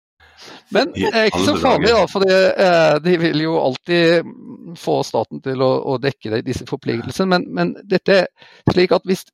Men 0.74 0.92
det 0.94 1.10
er 1.10 1.28
ikke 1.30 1.44
så 1.46 1.56
farlig, 1.60 1.90
da, 1.94 2.04
for 2.10 2.24
eh, 2.26 2.96
de 3.04 3.16
vil 3.20 3.44
jo 3.44 3.56
alltid 3.60 4.30
få 4.78 5.00
staten 5.06 5.42
til 5.44 5.62
å, 5.64 5.70
å 5.92 5.98
dekke 6.02 6.42
disse 6.46 6.66
forpliktelsene. 6.68 7.28
Men, 7.34 7.46
men, 7.56 7.72
dette 7.90 8.22
er 8.22 8.72
slik 8.72 8.94
at 8.96 9.06
hvis, 9.08 9.26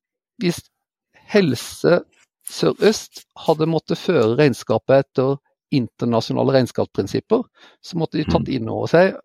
hvis 0.43 0.63
Helse 1.33 2.01
Sør-Øst 2.47 3.25
hadde 3.47 3.67
måttet 3.67 3.99
føre 3.99 4.37
regnskapet 4.39 5.03
etter 5.03 5.37
internasjonale 5.75 6.55
regnskapsprinsipper, 6.61 7.43
så 7.83 7.99
måtte 7.99 8.21
de 8.21 8.27
tatt 8.29 8.47
mm. 8.47 8.53
inn 8.55 8.71
over 8.71 8.93
seg 8.93 9.17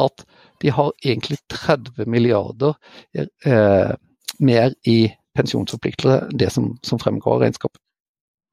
at 0.00 0.24
de 0.60 0.72
har 0.72 0.92
egentlig 1.04 1.38
30 1.52 2.08
milliarder 2.08 2.74
eh, 3.16 3.92
mer 4.40 4.74
i 4.88 4.98
pensjonsforpliktelser 5.36 6.30
enn 6.30 6.40
det 6.40 6.50
som, 6.52 6.72
som 6.84 7.00
fremgår 7.00 7.36
av 7.36 7.44
regnskapet. 7.44 7.80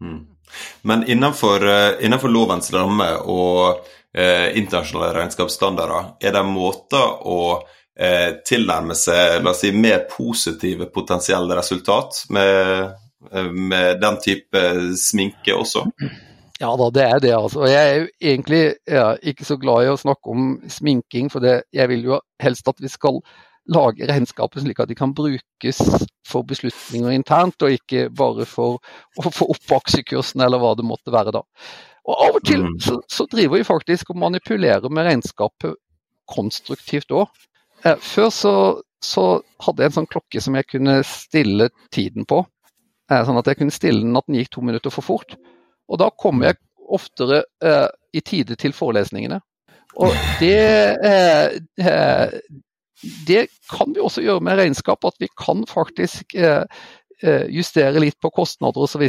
Mm. 0.04 0.22
Men 0.82 1.06
innenfor, 1.08 1.68
eh, 1.68 2.06
innenfor 2.06 2.30
lovens 2.30 2.74
ramme 2.74 3.10
og 3.26 3.86
eh, 4.14 4.58
internasjonale 4.58 5.14
regnskapsstandarder, 5.18 6.12
er 6.22 6.36
det 6.36 6.44
måter 6.48 7.24
å 7.28 7.40
eh, 8.00 8.36
tilnærme 8.46 8.98
seg 8.98 9.40
la 9.44 9.54
oss 9.54 9.64
si, 9.64 9.72
mer 9.72 10.06
positive 10.12 10.90
potensielle 10.94 11.58
resultat 11.58 12.26
med, 12.30 12.94
eh, 13.32 13.50
med 13.50 14.02
den 14.04 14.20
type 14.24 14.68
sminke 15.00 15.56
også? 15.58 15.88
Ja 16.62 16.76
da, 16.80 16.90
det 16.94 17.04
er 17.04 17.20
det. 17.20 17.34
altså. 17.36 17.66
Jeg 17.68 17.96
er 17.96 18.06
egentlig 18.22 18.62
ja, 18.88 19.14
ikke 19.22 19.46
så 19.48 19.58
glad 19.60 19.88
i 19.88 19.90
å 19.92 20.00
snakke 20.00 20.36
om 20.36 20.54
sminking, 20.70 21.32
for 21.34 21.44
det, 21.44 21.64
jeg 21.74 21.90
vil 21.92 22.06
jo 22.12 22.22
helst 22.44 22.70
at 22.70 22.80
vi 22.80 22.92
skal 22.92 23.20
lage 23.72 24.08
regnskapet 24.10 24.64
slik 24.64 24.82
at 24.84 24.90
de 24.90 24.98
kan 24.98 25.14
brukes 25.16 25.80
for 26.28 26.44
beslutninger 26.48 27.14
internt, 27.16 27.62
og 27.64 27.78
ikke 27.78 28.10
bare 28.16 28.48
for 28.50 28.80
å 29.20 29.32
få 29.32 29.48
opp 29.54 29.76
aksjekursen 29.80 30.44
eller 30.44 30.62
hva 30.62 30.74
det 30.76 30.88
måtte 30.88 31.14
være 31.14 31.36
da. 31.36 31.44
Og 32.04 32.24
Av 32.26 32.38
og 32.40 32.44
til 32.44 32.66
mm. 32.66 32.80
så, 32.84 32.98
så 33.08 33.28
driver 33.32 33.62
vi 33.62 33.68
faktisk 33.68 34.12
og 34.12 34.20
manipulerer 34.26 34.92
med 34.92 35.08
regnskapet 35.08 35.78
konstruktivt 36.30 37.14
òg. 37.16 37.30
Eh, 37.84 37.96
før 38.00 38.30
så, 38.34 38.56
så, 39.04 39.28
hadde 39.64 39.84
jeg 39.84 39.92
en 39.92 39.98
sånn 40.02 40.12
klokke 40.12 40.42
som 40.44 40.58
jeg 40.60 40.68
kunne 40.72 41.00
stille 41.08 41.70
tiden 41.96 42.28
på. 42.28 42.42
Eh, 43.12 43.24
sånn 43.24 43.40
at 43.40 43.48
jeg 43.48 43.62
kunne 43.62 43.76
stille 43.76 44.04
den 44.04 44.20
at 44.20 44.28
den 44.28 44.40
gikk 44.42 44.52
to 44.56 44.66
minutter 44.66 44.92
for 44.94 45.06
fort. 45.06 45.38
Og 45.88 46.00
da 46.02 46.10
kom 46.20 46.44
jeg 46.44 46.60
oftere 46.94 47.44
eh, 47.64 47.88
i 48.14 48.24
tide 48.26 48.60
til 48.60 48.76
forelesningene. 48.76 49.40
Og 50.04 50.14
det, 50.42 50.60
eh, 51.06 51.56
eh 51.78 52.40
det 53.28 53.48
kan 53.72 53.94
vi 53.96 54.04
også 54.04 54.24
gjøre 54.24 54.44
med 54.44 54.60
regnskap, 54.60 55.06
at 55.06 55.18
vi 55.20 55.28
kan 55.40 55.66
faktisk 55.68 56.36
eh, 56.36 56.64
eh, 57.24 57.46
justere 57.52 58.00
litt 58.00 58.20
på 58.22 58.32
kostnader 58.36 58.86
osv. 58.86 59.04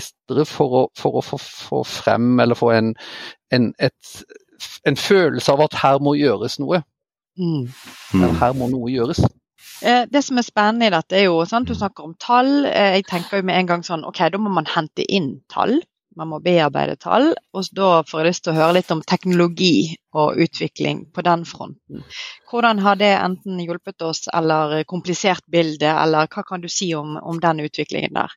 For, 0.48 0.80
å, 0.80 0.82
for 0.98 1.20
å 1.20 1.22
få, 1.22 1.38
få, 1.38 1.84
frem 1.88 2.40
eller 2.42 2.58
få 2.58 2.72
en, 2.74 2.92
en, 3.54 3.70
et, 3.78 4.26
en, 4.88 4.98
følelse 4.98 5.54
av 5.54 5.64
at 5.68 5.78
her 5.82 6.02
må 6.02 6.16
gjøres 6.18 6.58
noe. 6.62 6.82
Mm. 7.38 7.70
Men 8.18 8.36
her 8.42 8.54
må 8.58 8.70
noe 8.72 8.90
gjøres. 8.90 9.22
Eh, 9.82 10.04
det 10.10 10.22
som 10.26 10.38
er 10.38 10.46
spennende 10.46 10.90
i 10.90 10.94
dette, 10.94 11.18
er 11.18 11.28
jo 11.28 11.42
sant, 11.48 11.70
du 11.70 11.78
snakker 11.78 12.06
om 12.06 12.18
tall. 12.22 12.66
Jeg 12.66 13.06
tenker 13.10 13.40
jo 13.40 13.48
med 13.50 13.62
en 13.62 13.72
gang 13.74 13.86
sånn 13.86 14.06
OK, 14.06 14.22
da 14.30 14.40
må 14.42 14.52
man 14.54 14.70
hente 14.74 15.06
inn 15.06 15.36
tall 15.52 15.78
man 16.16 16.30
må 16.30 16.40
bearbeide 16.44 16.96
tall. 17.00 17.32
Og 17.54 17.68
da 17.76 17.90
får 18.06 18.20
jeg 18.20 18.28
lyst 18.28 18.44
til 18.46 18.54
å 18.54 18.58
høre 18.58 18.76
litt 18.78 18.92
om 18.94 19.02
teknologi 19.06 19.96
og 20.14 20.40
utvikling 20.44 21.04
på 21.14 21.24
den 21.26 21.44
fronten. 21.48 22.04
Hvordan 22.50 22.82
har 22.84 22.98
det 23.00 23.12
enten 23.16 23.60
hjulpet 23.62 24.02
oss 24.06 24.26
eller 24.32 24.82
komplisert 24.90 25.44
bildet, 25.50 25.90
eller 25.90 26.30
hva 26.30 26.46
kan 26.46 26.64
du 26.64 26.70
si 26.72 26.92
om, 26.94 27.16
om 27.18 27.40
den 27.42 27.64
utviklingen 27.66 28.16
der? 28.16 28.34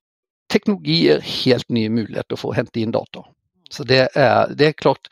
Teknologi 0.51 1.01
er 1.11 1.25
helt 1.43 1.67
nye 1.75 1.91
muligheter 1.91 2.39
for 2.39 2.53
å 2.53 2.57
hente 2.57 2.79
inn 2.81 2.95
data. 2.95 3.25
Så 3.69 3.83
det 3.83 4.07
er, 4.15 4.53
det 4.55 4.71
er 4.71 4.79
klart 4.79 5.11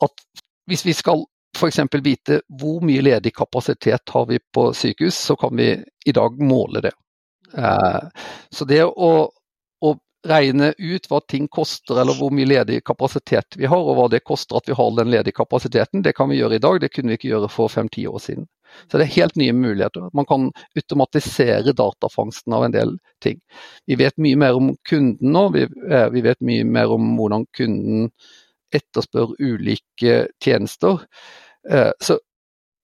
at 0.00 0.24
hvis 0.70 0.86
vi 0.86 0.94
skal 0.96 1.26
f.eks. 1.56 1.80
vite 2.02 2.40
hvor 2.60 2.80
mye 2.86 3.02
ledig 3.02 3.34
kapasitet 3.36 4.14
har 4.14 4.26
vi 4.26 4.38
på 4.38 4.70
sykehus, 4.74 5.18
så 5.18 5.36
kan 5.36 5.56
vi 5.56 5.74
i 6.06 6.14
dag 6.16 6.40
måle 6.40 6.80
det. 6.80 6.92
Eh, 7.58 8.00
så 8.50 8.64
det 8.64 8.84
å 8.86 9.10
regne 10.26 10.72
ut 10.78 11.06
hva 11.08 11.20
ting 11.28 11.46
koster, 11.48 12.00
eller 12.00 12.16
hvor 12.18 12.32
mye 12.34 12.48
ledig 12.48 12.82
kapasitet 12.84 13.56
vi 13.56 13.68
har, 13.70 13.80
og 13.80 13.96
hva 13.96 14.06
det 14.12 14.22
koster 14.28 14.58
at 14.58 14.68
vi 14.68 14.76
har 14.76 14.90
den 14.96 15.10
ledige 15.12 15.36
kapasiteten. 15.36 16.02
Det 16.04 16.12
kan 16.16 16.28
vi 16.30 16.40
gjøre 16.40 16.58
i 16.58 16.62
dag, 16.62 16.80
det 16.80 16.92
kunne 16.92 17.12
vi 17.12 17.20
ikke 17.20 17.30
gjøre 17.32 17.50
for 17.52 17.72
fem-ti 17.72 18.06
år 18.10 18.20
siden. 18.20 18.48
Så 18.86 18.98
det 18.98 19.06
er 19.06 19.16
helt 19.16 19.38
nye 19.40 19.54
muligheter. 19.56 20.10
Man 20.14 20.28
kan 20.28 20.50
automatisere 20.78 21.74
datafangsten 21.76 22.54
av 22.54 22.64
en 22.64 22.74
del 22.74 22.96
ting. 23.24 23.40
Vi 23.86 23.98
vet 23.98 24.18
mye 24.20 24.38
mer 24.38 24.58
om 24.58 24.74
kunden 24.88 25.32
nå, 25.34 25.48
vi, 25.56 25.66
eh, 25.90 26.08
vi 26.14 26.22
vet 26.26 26.40
mye 26.44 26.66
mer 26.68 26.92
om 26.94 27.14
hvordan 27.18 27.46
kunden 27.56 28.10
etterspør 28.74 29.34
ulike 29.40 30.26
tjenester. 30.44 31.02
Eh, 31.68 31.90
så 32.00 32.20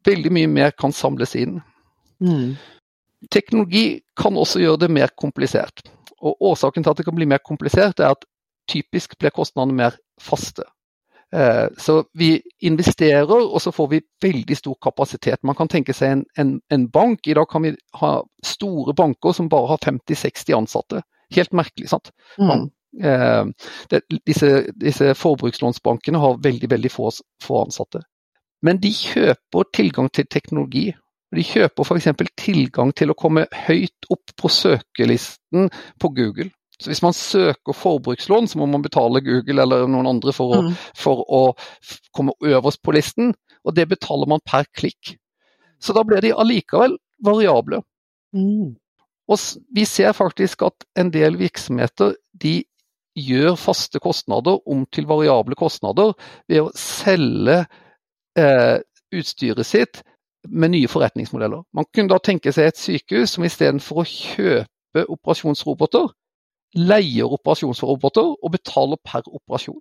veldig 0.06 0.32
mye 0.32 0.50
mer 0.50 0.74
kan 0.78 0.94
samles 0.94 1.36
inn. 1.38 1.60
Mm. 2.22 2.56
Teknologi 3.30 4.00
kan 4.18 4.36
også 4.38 4.62
gjøre 4.62 4.86
det 4.86 4.90
mer 4.94 5.12
komplisert. 5.18 5.84
Og 6.22 6.42
Årsaken 6.50 6.84
til 6.84 6.90
at 6.90 7.00
det 7.00 7.04
kan 7.08 7.16
bli 7.16 7.28
mer 7.28 7.42
komplisert, 7.44 8.00
er 8.00 8.14
at 8.16 8.24
typisk 8.70 9.18
blir 9.18 9.34
kostnadene 9.34 9.76
mer 9.76 9.98
faste. 10.20 10.64
Eh, 11.34 11.66
så 11.78 12.04
vi 12.14 12.42
investerer, 12.60 13.30
og 13.54 13.60
så 13.62 13.72
får 13.72 13.88
vi 13.88 14.00
veldig 14.22 14.56
stor 14.56 14.74
kapasitet. 14.82 15.42
Man 15.42 15.58
kan 15.58 15.68
tenke 15.68 15.94
seg 15.94 16.12
en, 16.12 16.24
en, 16.38 16.54
en 16.70 16.88
bank. 16.90 17.26
I 17.26 17.34
dag 17.34 17.48
kan 17.50 17.66
vi 17.66 17.74
ha 18.00 18.12
store 18.44 18.94
banker 18.94 19.32
som 19.36 19.50
bare 19.52 19.74
har 19.74 19.82
50-60 19.84 20.56
ansatte. 20.56 21.02
Helt 21.34 21.52
merkelig, 21.52 21.90
sant. 21.90 22.12
Mm. 22.38 22.68
Eh, 23.02 23.70
det, 23.90 24.02
disse, 24.26 24.52
disse, 24.80 25.14
forbrukslånsbankene 25.14 26.20
har 26.22 26.38
veldig, 26.42 26.70
veldig 26.70 26.92
få, 26.92 27.10
få 27.42 27.64
ansatte. 27.66 28.04
Men 28.62 28.80
de 28.80 28.92
kjøper 28.94 29.68
tilgang 29.74 30.08
til 30.14 30.26
teknologi 30.30 30.88
de 31.34 31.42
kjøper 31.44 31.86
f.eks. 31.86 32.08
tilgang 32.38 32.92
til 32.96 33.10
å 33.10 33.18
komme 33.18 33.46
høyt 33.66 34.10
opp 34.12 34.34
på 34.38 34.50
søkelisten 34.52 35.70
på 36.00 36.12
Google. 36.14 36.50
Så 36.80 36.90
Hvis 36.90 37.02
man 37.02 37.16
søker 37.16 37.72
forbrukslån, 37.72 38.48
så 38.48 38.58
må 38.60 38.66
man 38.68 38.84
betale 38.84 39.24
Google 39.24 39.62
eller 39.62 39.86
noen 39.88 40.10
andre 40.10 40.32
for 40.36 40.52
å, 40.52 40.62
mm. 40.66 40.74
for 40.94 41.24
å 41.24 41.42
komme 42.14 42.36
øverst 42.44 42.82
på 42.84 42.94
listen, 42.94 43.32
og 43.64 43.74
det 43.74 43.88
betaler 43.88 44.28
man 44.28 44.44
per 44.44 44.68
klikk. 44.76 45.16
Så 45.80 45.96
da 45.96 46.04
blir 46.04 46.20
de 46.24 46.34
allikevel 46.36 46.98
variable. 47.24 47.80
Mm. 48.36 48.76
Og 49.26 49.38
vi 49.74 49.84
ser 49.88 50.12
faktisk 50.14 50.62
at 50.68 50.84
en 51.00 51.10
del 51.10 51.38
virksomheter 51.40 52.14
de 52.36 52.60
gjør 53.16 53.56
faste 53.56 53.98
kostnader 54.04 54.60
om 54.68 54.84
til 54.92 55.08
variable 55.08 55.56
kostnader 55.56 56.12
ved 56.48 56.60
å 56.66 56.72
selge 56.76 57.62
eh, 58.36 58.76
utstyret 59.16 59.66
sitt 59.66 60.02
med 60.48 60.74
nye 60.74 60.88
forretningsmodeller. 60.90 61.64
Man 61.74 61.88
kunne 61.94 62.12
da 62.12 62.18
tenke 62.22 62.52
seg 62.54 62.70
et 62.70 62.80
sykehus 62.80 63.36
som 63.36 63.46
istedenfor 63.46 64.02
å 64.02 64.08
kjøpe 64.10 65.04
operasjonsroboter, 65.12 66.08
leier 66.76 67.32
operasjonsroboter 67.38 68.32
og 68.36 68.52
betaler 68.52 69.00
per 69.04 69.26
operasjon. 69.26 69.80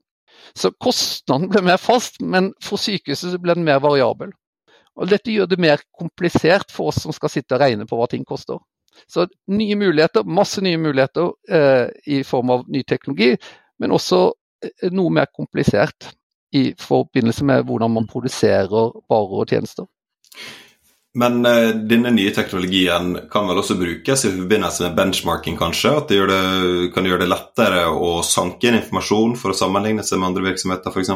Så 0.56 0.72
kostnaden 0.82 1.50
ble 1.52 1.64
mer 1.66 1.80
fast, 1.82 2.20
men 2.22 2.52
for 2.64 2.82
sykehuset 2.82 3.38
ble 3.42 3.56
den 3.56 3.68
mer 3.68 3.82
variabel. 3.84 4.34
Og 4.96 5.12
Dette 5.12 5.32
gjør 5.32 5.50
det 5.52 5.60
mer 5.60 5.82
komplisert 5.98 6.72
for 6.72 6.92
oss 6.92 7.02
som 7.04 7.14
skal 7.16 7.32
sitte 7.32 7.58
og 7.58 7.64
regne 7.64 7.88
på 7.88 8.00
hva 8.00 8.08
ting 8.12 8.24
koster. 8.28 8.60
Så 9.12 9.28
nye 9.52 9.76
muligheter, 9.76 10.24
masse 10.24 10.62
nye 10.64 10.80
muligheter 10.80 11.34
eh, 11.52 11.88
i 12.08 12.22
form 12.24 12.54
av 12.56 12.64
ny 12.72 12.84
teknologi, 12.88 13.34
men 13.80 13.92
også 13.92 14.22
eh, 14.64 14.92
noe 14.96 15.12
mer 15.12 15.28
komplisert 15.36 16.14
i 16.56 16.70
forbindelse 16.80 17.44
med 17.46 17.66
hvordan 17.68 17.92
man 17.92 18.08
produserer 18.08 18.94
varer 19.12 19.42
og 19.42 19.52
tjenester. 19.52 19.90
Men 21.16 21.40
uh, 21.48 21.72
denne 21.88 22.12
nye 22.12 22.32
teknologien 22.36 23.14
kan 23.32 23.48
vel 23.48 23.62
også 23.62 23.78
brukes 23.80 24.26
i 24.28 24.34
forbindelse 24.36 24.84
med 24.84 24.98
benchmarking, 24.98 25.56
kanskje? 25.60 25.94
At 26.02 26.12
det, 26.12 26.20
det 26.28 26.90
kan 26.96 27.08
gjøre 27.08 27.24
det 27.24 27.32
lettere 27.32 27.86
å 27.88 28.18
sanke 28.26 28.68
inn 28.68 28.82
informasjon 28.82 29.38
for 29.40 29.54
å 29.54 29.58
sammenligne 29.58 30.04
seg 30.04 30.20
med 30.20 30.34
andre 30.34 30.50
virksomheter, 30.50 30.92
f.eks.? 30.92 31.14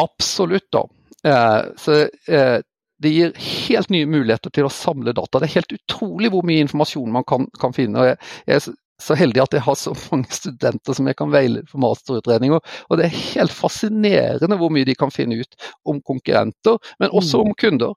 Absolutt, 0.00 0.68
da. 0.72 0.84
Eh, 1.24 1.62
så, 1.80 1.96
eh, 2.28 2.58
det 3.00 3.08
gir 3.14 3.32
helt 3.40 3.90
nye 3.92 4.08
muligheter 4.08 4.52
til 4.52 4.68
å 4.68 4.72
samle 4.72 5.16
data. 5.16 5.40
Det 5.40 5.48
er 5.48 5.56
helt 5.56 5.74
utrolig 5.78 6.30
hvor 6.32 6.44
mye 6.46 6.66
informasjon 6.66 7.12
man 7.12 7.24
kan, 7.28 7.48
kan 7.60 7.72
finne. 7.76 8.04
jeg, 8.10 8.20
jeg 8.46 8.60
er 8.60 8.68
så 9.00 9.16
heldig 9.16 9.40
at 9.40 9.56
jeg 9.56 9.64
har 9.64 9.78
så 9.80 9.94
mange 10.10 10.28
studenter 10.36 10.96
som 10.96 11.08
jeg 11.08 11.16
kan 11.16 11.32
veilede 11.32 11.68
for 11.70 11.80
masterutredninger. 11.80 12.60
Og 12.88 13.00
det 13.00 13.08
er 13.08 13.22
helt 13.32 13.54
fascinerende 13.56 14.60
hvor 14.60 14.72
mye 14.74 14.88
de 14.88 14.96
kan 14.98 15.12
finne 15.14 15.40
ut 15.40 15.72
om 15.88 16.02
konkurrenter, 16.04 16.76
men 17.00 17.16
også 17.16 17.40
mm. 17.40 17.48
om 17.48 17.56
kunder. 17.64 17.96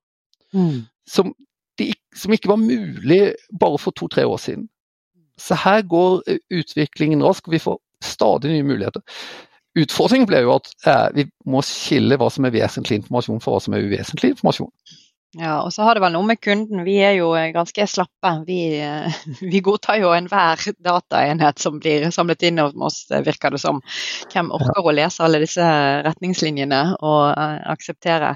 Mm 0.54 0.84
som, 1.10 1.34
de, 1.78 1.94
som 2.16 2.34
ikke 2.34 2.50
var 2.52 2.62
mulig 2.62 3.34
bare 3.60 3.80
for 3.80 3.96
to-tre 3.96 4.26
år 4.26 4.38
siden. 4.38 4.68
Så 5.38 5.58
her 5.58 5.82
går 5.82 6.22
eh, 6.28 6.40
utviklingen 6.52 7.24
raskt, 7.24 7.48
og 7.48 7.56
vi 7.56 7.64
får 7.64 7.80
stadig 8.04 8.52
nye 8.52 8.68
muligheter. 8.68 9.02
Utfordringen 9.80 10.30
ble 10.30 10.44
jo 10.46 10.54
at 10.56 10.70
eh, 10.86 11.08
vi 11.18 11.26
må 11.50 11.64
skille 11.66 12.18
hva 12.22 12.30
som 12.32 12.46
er 12.46 12.54
vesentlig 12.54 13.02
informasjon 13.02 13.42
for 13.42 13.56
hva 13.56 13.64
som 13.64 13.76
er 13.76 13.88
uvesentlig 13.88 14.36
informasjon. 14.36 14.72
Ja, 15.34 15.64
og 15.66 15.72
så 15.74 15.82
har 15.82 15.98
det 15.98 16.04
vel 16.04 16.14
noe 16.14 16.28
med 16.30 16.38
kunden. 16.44 16.84
Vi 16.86 17.00
er 17.02 17.16
jo 17.18 17.32
eh, 17.34 17.50
ganske 17.56 17.88
slappe. 17.90 18.32
Vi, 18.46 18.58
eh, 18.86 19.16
vi 19.54 19.62
godtar 19.66 19.98
jo 19.98 20.12
enhver 20.14 20.62
dataenhet 20.86 21.62
som 21.62 21.80
blir 21.82 22.06
samlet 22.14 22.46
inn 22.46 22.62
hos 22.62 22.76
oss, 22.78 23.00
virker 23.26 23.56
det 23.56 23.62
som. 23.64 23.82
Hvem 24.30 24.52
orker 24.54 24.86
å 24.86 24.94
lese 24.94 25.26
alle 25.26 25.42
disse 25.42 25.66
retningslinjene 26.06 26.82
og 27.02 27.34
akseptere. 27.74 28.36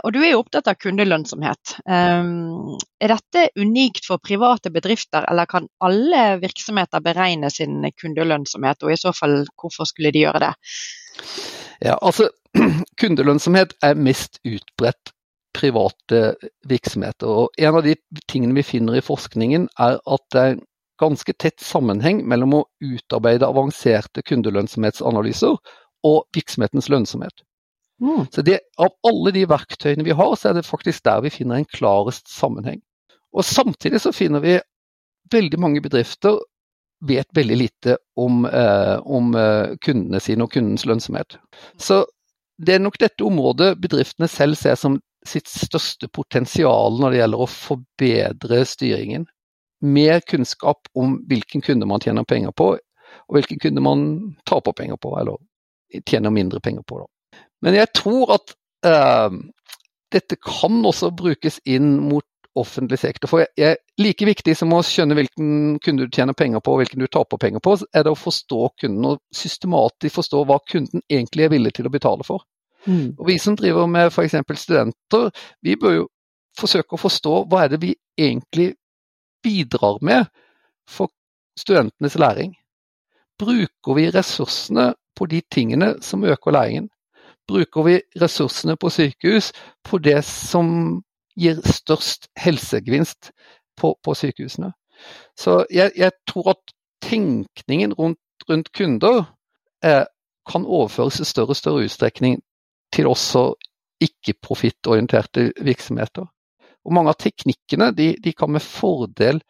Og 0.00 0.08
du 0.14 0.18
er 0.22 0.32
jo 0.32 0.40
opptatt 0.40 0.70
av 0.70 0.78
kundelønnsomhet. 0.80 1.74
Um, 1.84 2.76
er 3.00 3.12
dette 3.12 3.44
unikt 3.60 4.06
for 4.08 4.22
private 4.22 4.72
bedrifter, 4.72 5.24
eller 5.28 5.48
kan 5.50 5.68
alle 5.84 6.40
virksomheter 6.40 7.04
beregne 7.04 7.50
sin 7.52 7.84
kundelønnsomhet, 8.00 8.84
og 8.84 8.92
i 8.92 9.00
så 9.00 9.12
fall 9.16 9.42
hvorfor 9.60 9.88
skulle 9.88 10.12
de 10.14 10.24
gjøre 10.24 10.44
det? 10.46 10.52
Ja, 11.80 11.96
altså 11.96 12.30
Kundelønnsomhet 13.00 13.76
er 13.84 13.98
mest 13.98 14.40
utbredt 14.44 15.14
private 15.56 16.34
virksomheter. 16.68 17.26
Og 17.28 17.60
en 17.60 17.78
av 17.78 17.84
de 17.86 17.96
tingene 18.30 18.56
vi 18.58 18.66
finner 18.66 18.98
i 18.98 19.04
forskningen, 19.04 19.68
er 19.78 19.98
at 19.98 20.26
det 20.34 20.40
er 20.40 20.56
en 20.56 20.64
ganske 21.00 21.32
tett 21.40 21.62
sammenheng 21.64 22.22
mellom 22.28 22.58
å 22.58 22.64
utarbeide 22.84 23.48
avanserte 23.48 24.24
kundelønnsomhetsanalyser 24.28 25.56
og 26.06 26.18
virksomhetens 26.36 26.90
lønnsomhet. 26.92 27.44
Mm. 28.00 28.26
Så 28.32 28.42
det, 28.42 28.60
Av 28.80 28.92
alle 29.04 29.32
de 29.36 29.44
verktøyene 29.48 30.04
vi 30.04 30.16
har, 30.16 30.36
så 30.36 30.50
er 30.50 30.60
det 30.60 30.68
faktisk 30.68 31.04
der 31.04 31.20
vi 31.24 31.32
finner 31.32 31.60
en 31.60 31.68
klarest 31.68 32.28
sammenheng. 32.32 32.80
Og 33.32 33.44
Samtidig 33.44 34.00
så 34.00 34.12
finner 34.12 34.40
vi 34.44 34.58
veldig 35.30 35.60
mange 35.60 35.82
bedrifter 35.84 36.40
vet 37.06 37.28
veldig 37.32 37.56
lite 37.56 37.96
om, 38.16 38.44
eh, 38.44 38.96
om 39.04 39.34
eh, 39.34 39.76
kundene 39.80 40.20
sine 40.20 40.44
og 40.44 40.52
kundens 40.52 40.84
lønnsomhet. 40.84 41.38
Så 41.80 42.04
det 42.60 42.74
er 42.74 42.82
nok 42.82 42.98
dette 43.00 43.24
området 43.24 43.78
bedriftene 43.80 44.28
selv 44.28 44.58
ser 44.60 44.76
som 44.76 44.98
sitt 45.26 45.48
største 45.48 46.08
potensial 46.08 46.96
når 47.00 47.12
det 47.12 47.20
gjelder 47.20 47.44
å 47.44 47.50
forbedre 47.50 48.62
styringen. 48.68 49.26
Mer 49.84 50.20
kunnskap 50.28 50.88
om 50.98 51.18
hvilken 51.28 51.64
kunde 51.64 51.88
man 51.88 52.02
tjener 52.04 52.26
penger 52.28 52.52
på, 52.56 52.72
og 52.76 53.36
hvilken 53.36 53.60
kunde 53.62 53.84
man 53.84 54.02
taper 54.48 54.76
penger 54.76 55.00
på, 55.00 55.14
eller 55.20 55.40
tjener 56.06 56.32
mindre 56.34 56.60
penger 56.60 56.84
på. 56.86 57.02
Da. 57.02 57.40
Men 57.64 57.76
jeg 57.76 57.92
tror 57.96 58.36
at 58.36 58.54
eh, 58.86 59.38
dette 60.12 60.36
kan 60.42 60.80
også 60.86 61.12
brukes 61.16 61.60
inn 61.68 61.96
mot 62.08 62.26
offentlig 62.58 62.98
sektor. 62.98 63.30
For 63.30 63.46
jeg, 63.58 63.78
Like 64.00 64.26
viktig 64.26 64.54
som 64.56 64.72
å 64.74 64.80
skjønne 64.86 65.16
hvilken 65.18 65.78
kunde 65.84 66.06
du 66.06 66.14
tjener 66.16 66.36
penger 66.36 66.62
på 66.64 66.74
og 66.74 66.80
hvilken 66.82 67.02
du 67.02 67.08
taper 67.12 67.38
penger 67.40 67.62
på, 67.64 67.76
er 67.94 68.06
det 68.06 68.14
å 68.14 68.18
forstå 68.18 68.60
kunden 68.80 69.10
og 69.12 69.20
systematisk 69.34 70.16
forstå 70.18 70.42
hva 70.48 70.56
kunden 70.70 71.04
egentlig 71.12 71.46
er 71.46 71.52
villig 71.52 71.74
til 71.76 71.88
å 71.88 71.92
betale 71.92 72.26
for. 72.26 72.46
Mm. 72.86 73.14
Og 73.18 73.26
Vi 73.26 73.38
som 73.38 73.56
driver 73.56 73.86
med 73.86 74.06
f.eks. 74.06 74.34
studenter, 74.54 75.30
vi 75.62 75.76
bør 75.76 75.92
jo 75.92 76.08
forsøke 76.58 76.96
å 76.96 77.00
forstå 77.00 77.34
hva 77.48 77.64
er 77.64 77.74
det 77.74 77.80
vi 77.82 77.94
egentlig 78.18 78.74
bidrar 79.42 80.00
med 80.04 80.26
for 80.88 81.12
studentenes 81.58 82.18
læring. 82.18 82.54
Bruker 83.38 83.94
vi 83.96 84.10
ressursene 84.10 84.94
på 85.16 85.26
de 85.26 85.42
tingene 85.52 85.94
som 86.02 86.24
øker 86.24 86.50
læringen? 86.50 86.90
Bruker 87.48 87.82
vi 87.82 88.00
ressursene 88.20 88.76
på 88.76 88.90
sykehus 88.90 89.52
på 89.84 89.98
det 89.98 90.24
som 90.24 91.02
gir 91.36 91.60
størst 91.64 92.28
helsegevinst 92.36 93.32
på, 93.76 93.96
på 94.04 94.14
sykehusene? 94.14 94.72
Så 95.38 95.64
jeg, 95.70 95.92
jeg, 95.96 96.12
tror 96.28 96.50
at 96.50 96.74
tenkningen 97.02 97.92
rundt, 97.92 98.20
rundt 98.48 98.72
kunder 98.76 99.24
eh, 99.84 100.04
kan 100.50 100.64
overføres 100.66 101.20
i 101.20 101.24
større 101.24 101.54
og 101.54 101.56
større 101.56 101.84
utstrekning 101.84 102.40
til 102.92 103.10
også 103.10 103.50
ikke-profittorienterte 104.00 105.50
virksomheter. 105.60 106.28
Og 106.84 106.94
Mange 106.96 107.12
av 107.12 107.18
teknikkene 107.20 107.90
de, 107.96 108.14
de 108.22 108.32
kan 108.32 108.52
med 108.52 108.64
fordel 108.64 109.42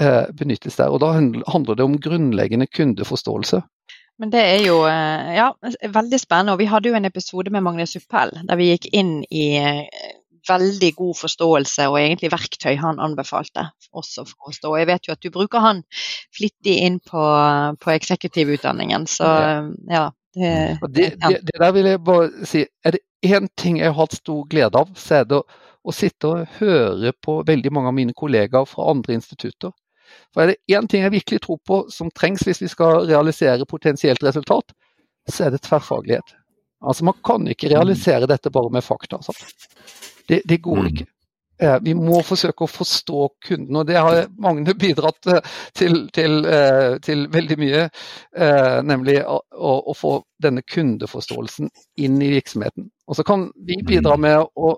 eh, 0.00 0.30
benyttes 0.36 0.78
der. 0.80 0.88
og 0.88 1.02
Da 1.02 1.12
handler 1.12 1.76
det 1.76 1.84
om 1.84 1.98
grunnleggende 2.00 2.66
kundeforståelse. 2.66 3.60
Men 4.20 4.30
Det 4.32 4.40
er 4.40 4.62
jo 4.64 4.84
eh, 4.88 5.34
ja, 5.36 5.50
veldig 5.88 6.20
spennende. 6.20 6.52
og 6.52 6.58
Vi 6.58 6.70
hadde 6.70 6.88
jo 6.88 6.96
en 6.96 7.08
episode 7.08 7.52
med 7.52 7.64
Magne 7.64 7.88
Uppell 7.96 8.32
der 8.48 8.60
vi 8.60 8.72
gikk 8.72 8.88
inn 8.92 9.20
i 9.30 9.46
eh, 9.60 9.84
veldig 10.48 10.94
god 10.96 11.16
forståelse 11.18 11.86
og 11.90 11.98
egentlig 12.00 12.30
verktøy 12.32 12.72
han 12.80 13.00
anbefalte 13.00 13.66
også 13.92 14.24
for 14.24 14.48
å 14.48 14.54
stå. 14.56 14.72
Jeg 14.80 14.88
vet 14.88 15.08
jo 15.08 15.12
at 15.12 15.20
du 15.20 15.28
bruker 15.34 15.60
han 15.60 15.82
flittig 16.36 16.78
inn 16.86 16.96
på, 17.04 17.24
på 17.76 17.92
eksekutivutdanningen, 17.92 19.04
så 19.06 19.28
ja. 19.90 20.06
Det, 20.34 20.78
det, 20.88 21.06
det, 21.20 21.38
det, 21.42 21.58
der 21.58 21.72
vil 21.74 21.88
jeg 21.90 22.00
bare 22.06 22.46
si, 22.46 22.64
er 22.84 22.94
det 22.94 23.00
én 23.26 23.48
ting 23.58 23.80
jeg 23.80 23.90
har 23.90 23.98
hatt 23.98 24.14
stor 24.14 24.44
glede 24.50 24.78
av, 24.78 24.92
så 24.94 25.20
er 25.20 25.28
det 25.28 25.40
å, 25.40 25.44
å, 25.82 25.94
sitte 25.94 26.30
og 26.30 26.58
høre 26.60 27.12
på 27.22 27.40
veldig 27.46 27.72
mange 27.74 27.90
av 27.90 27.96
mine 27.96 28.14
kollegaer 28.16 28.68
fra 28.68 28.90
andre 28.92 29.16
institutter. 29.18 29.74
For 30.34 30.44
er 30.44 30.52
det 30.52 30.76
én 30.76 30.88
ting 30.90 31.04
jeg 31.04 31.14
virkelig 31.14 31.42
tror 31.46 31.58
på 31.66 31.80
som 31.92 32.10
trengs 32.14 32.46
hvis 32.46 32.62
vi 32.62 32.70
skal 32.70 33.04
realisere 33.10 33.66
potensielt 33.68 34.22
resultat, 34.26 34.74
så 35.30 35.46
er 35.46 35.54
det 35.54 35.62
tverrfaglighet. 35.66 36.36
Altså 36.80 37.04
Man 37.04 37.18
kan 37.24 37.46
ikke 37.50 37.70
realisere 37.74 38.28
dette 38.30 38.50
bare 38.50 38.72
med 38.72 38.84
fakta. 38.84 39.20
Det, 40.28 40.42
det, 40.48 40.62
går 40.62 40.80
mm. 40.80 40.86
ikke. 40.90 41.06
Eh, 41.60 41.76
vi 41.84 41.92
må 41.96 42.22
forsøke 42.24 42.64
å 42.64 42.70
forstå 42.70 43.26
kunden, 43.44 43.76
og 43.76 43.88
det 43.88 43.98
har 44.00 44.22
Magne 44.40 44.72
bidratt 44.80 45.28
eh, 45.28 45.48
til, 45.76 46.06
til, 46.16 46.38
eh, 46.48 46.96
til 47.04 47.26
veldig 47.32 47.58
mye. 47.60 47.82
Nemlig 48.86 49.18
å, 49.28 49.40
å, 49.52 49.94
få 49.96 50.14
denne 50.40 50.62
kundeforståelsen 50.64 51.68
inn 52.00 52.20
i 52.24 52.30
virksomheten. 52.32 52.88
Og 53.10 53.18
så 53.18 53.26
kan 53.26 53.50
vi 53.66 53.76
bidra 53.84 54.16
mm. 54.16 54.24
med 54.24 54.46
å 54.56 54.72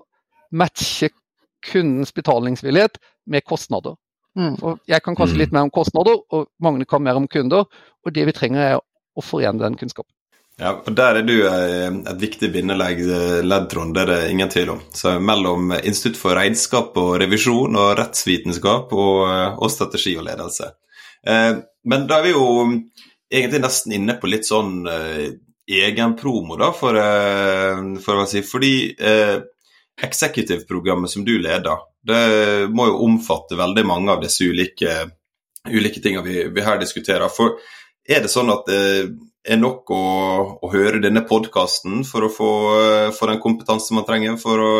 matche 0.59 1.13
kundens 1.63 2.11
betalingsvillighet 2.15 2.99
med 3.31 3.45
kostnader. 3.47 3.95
Mm. 4.35 4.57
For 4.59 4.81
jeg 4.89 5.05
kan 5.05 5.15
kanskje 5.15 5.39
litt 5.39 5.55
mer 5.55 5.69
om 5.69 5.71
kostnader, 5.73 6.19
og 6.35 6.49
Magne 6.63 6.89
kan 6.89 7.05
mer 7.05 7.21
om 7.21 7.29
kunder. 7.31 7.69
Og 8.03 8.15
det 8.15 8.27
vi 8.27 8.35
trenger 8.35 8.65
er 8.73 8.81
å 8.81 9.23
forene 9.23 9.61
den 9.61 9.79
kunnskapen. 9.79 10.11
Ja, 10.61 10.75
og 10.85 10.91
Der 10.95 11.17
er 11.17 11.25
du 11.25 11.33
eh, 11.47 11.87
et 11.89 12.19
viktig 12.21 12.51
bindelegg, 12.53 12.99
eh, 13.01 13.55
Trond, 13.69 13.95
det 13.95 14.03
er 14.03 14.11
det 14.11 14.31
ingen 14.31 14.49
tvil 14.49 14.75
om. 14.75 14.81
Så 14.93 15.17
Mellom 15.19 15.73
Institutt 15.81 16.19
for 16.19 16.37
regnskap 16.37 16.97
og 17.01 17.15
revisjon 17.21 17.75
og 17.75 17.95
rettsvitenskap 17.97 18.93
og, 18.93 19.23
eh, 19.29 19.57
og 19.57 19.71
strategi 19.73 20.17
og 20.17 20.27
ledelse. 20.29 20.71
Men 21.23 22.01
da 22.07 22.17
er 22.17 22.23
vi 22.25 22.31
jo 22.33 22.47
egentlig 23.31 23.61
nesten 23.63 23.93
inne 23.95 24.17
på 24.19 24.27
litt 24.27 24.43
sånn 24.43 24.81
egen 24.83 26.15
promo 26.19 26.57
da, 26.59 26.67
for, 26.75 26.99
for 28.03 28.19
å 28.19 28.25
si. 28.27 28.41
Fordi 28.43 28.73
eh, 28.91 29.37
executive-programmet 30.03 31.11
som 31.11 31.23
du 31.23 31.37
leder, 31.39 31.85
det 32.03 32.67
må 32.75 32.89
jo 32.89 33.05
omfatte 33.05 33.55
veldig 33.55 33.85
mange 33.87 34.11
av 34.11 34.23
disse 34.23 34.43
ulike, 34.43 34.97
ulike 35.69 36.03
tingene 36.03 36.25
vi, 36.27 36.41
vi 36.51 36.65
her 36.65 36.81
diskuterer. 36.81 37.31
For 37.31 37.55
er 38.03 38.25
det 38.25 38.31
sånn 38.31 38.51
at 38.51 38.67
eh, 38.73 39.07
er 39.43 39.59
nok 39.59 39.91
å, 39.91 40.03
å 40.63 40.69
høre 40.71 41.01
denne 41.03 41.25
podkasten 41.27 42.05
for 42.07 42.27
å 42.27 42.31
få, 42.31 42.51
få, 43.15 43.27
den 43.27 43.41
kompetansen 43.43 43.97
man 43.97 44.07
trenger 44.07 44.37
for 44.39 44.63
å 44.63 44.73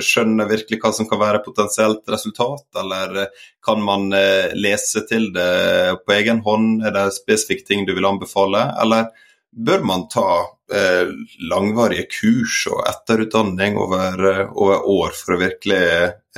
skjønne 0.00 0.48
virkelig 0.48 0.80
hva 0.80 0.92
som 0.96 1.08
kan 1.10 1.20
være 1.20 1.42
potensielt 1.44 2.08
resultat, 2.08 2.64
eller 2.80 3.26
kan 3.64 3.82
man 3.84 4.08
lese 4.56 5.04
til 5.08 5.28
det 5.36 6.00
på 6.06 6.16
egen 6.16 6.40
hånd? 6.46 6.80
Er 6.86 6.96
det 6.96 7.10
spesifikke 7.18 7.68
ting 7.68 7.84
du 7.84 7.92
vil 7.92 8.08
anbefale, 8.08 8.70
eller 8.80 9.10
bør 9.50 9.82
man 9.82 10.06
ta 10.08 10.26
eh, 10.72 11.10
langvarige 11.50 12.06
kurs 12.10 12.64
og 12.70 12.84
etterutdanning 12.88 13.78
over, 13.80 14.46
over 14.54 14.86
år 14.90 15.16
for 15.16 15.36
å 15.36 15.40
virkelig 15.40 15.80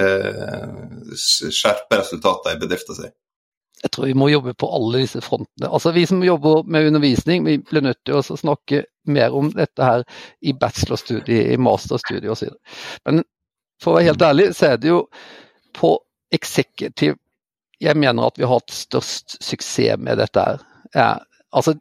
eh, 0.01 0.79
skjerpe 1.17 2.01
resultatene 2.01 2.57
i 2.57 2.63
bedriften 2.63 2.99
sin? 2.99 3.15
Jeg 3.83 3.91
tror 3.91 4.07
vi 4.07 4.15
må 4.15 4.29
jobbe 4.31 4.55
på 4.55 4.69
alle 4.77 5.03
disse 5.03 5.21
frontene. 5.25 5.69
Altså 5.69 5.91
Vi 5.93 6.07
som 6.07 6.23
jobber 6.23 6.63
med 6.71 6.87
undervisning, 6.87 7.45
vi 7.47 7.59
blir 7.59 7.83
nødt 7.83 7.99
til 8.07 8.19
å 8.19 8.23
snakke 8.23 8.85
mer 9.11 9.35
om 9.35 9.51
dette 9.53 9.83
her 9.83 10.05
i 10.41 10.55
bachelorstudiet, 10.55 11.51
i 11.53 11.59
masterstudiet 11.59 12.31
osv. 12.31 12.53
Men 13.05 13.25
for 13.83 13.93
å 13.93 13.99
være 13.99 14.13
helt 14.13 14.23
ærlig, 14.23 14.49
så 14.55 14.73
er 14.73 14.79
det 14.79 14.93
jo 14.93 15.03
på 15.75 15.97
executive 16.33 17.19
jeg 17.83 17.99
mener 17.99 18.29
at 18.29 18.39
vi 18.39 18.47
har 18.47 18.61
hatt 18.61 18.71
størst 18.71 19.41
suksess 19.43 19.99
med 19.99 20.21
dette 20.23 20.39
her. 20.39 20.61
Ja, 20.95 21.09
altså 21.51 21.75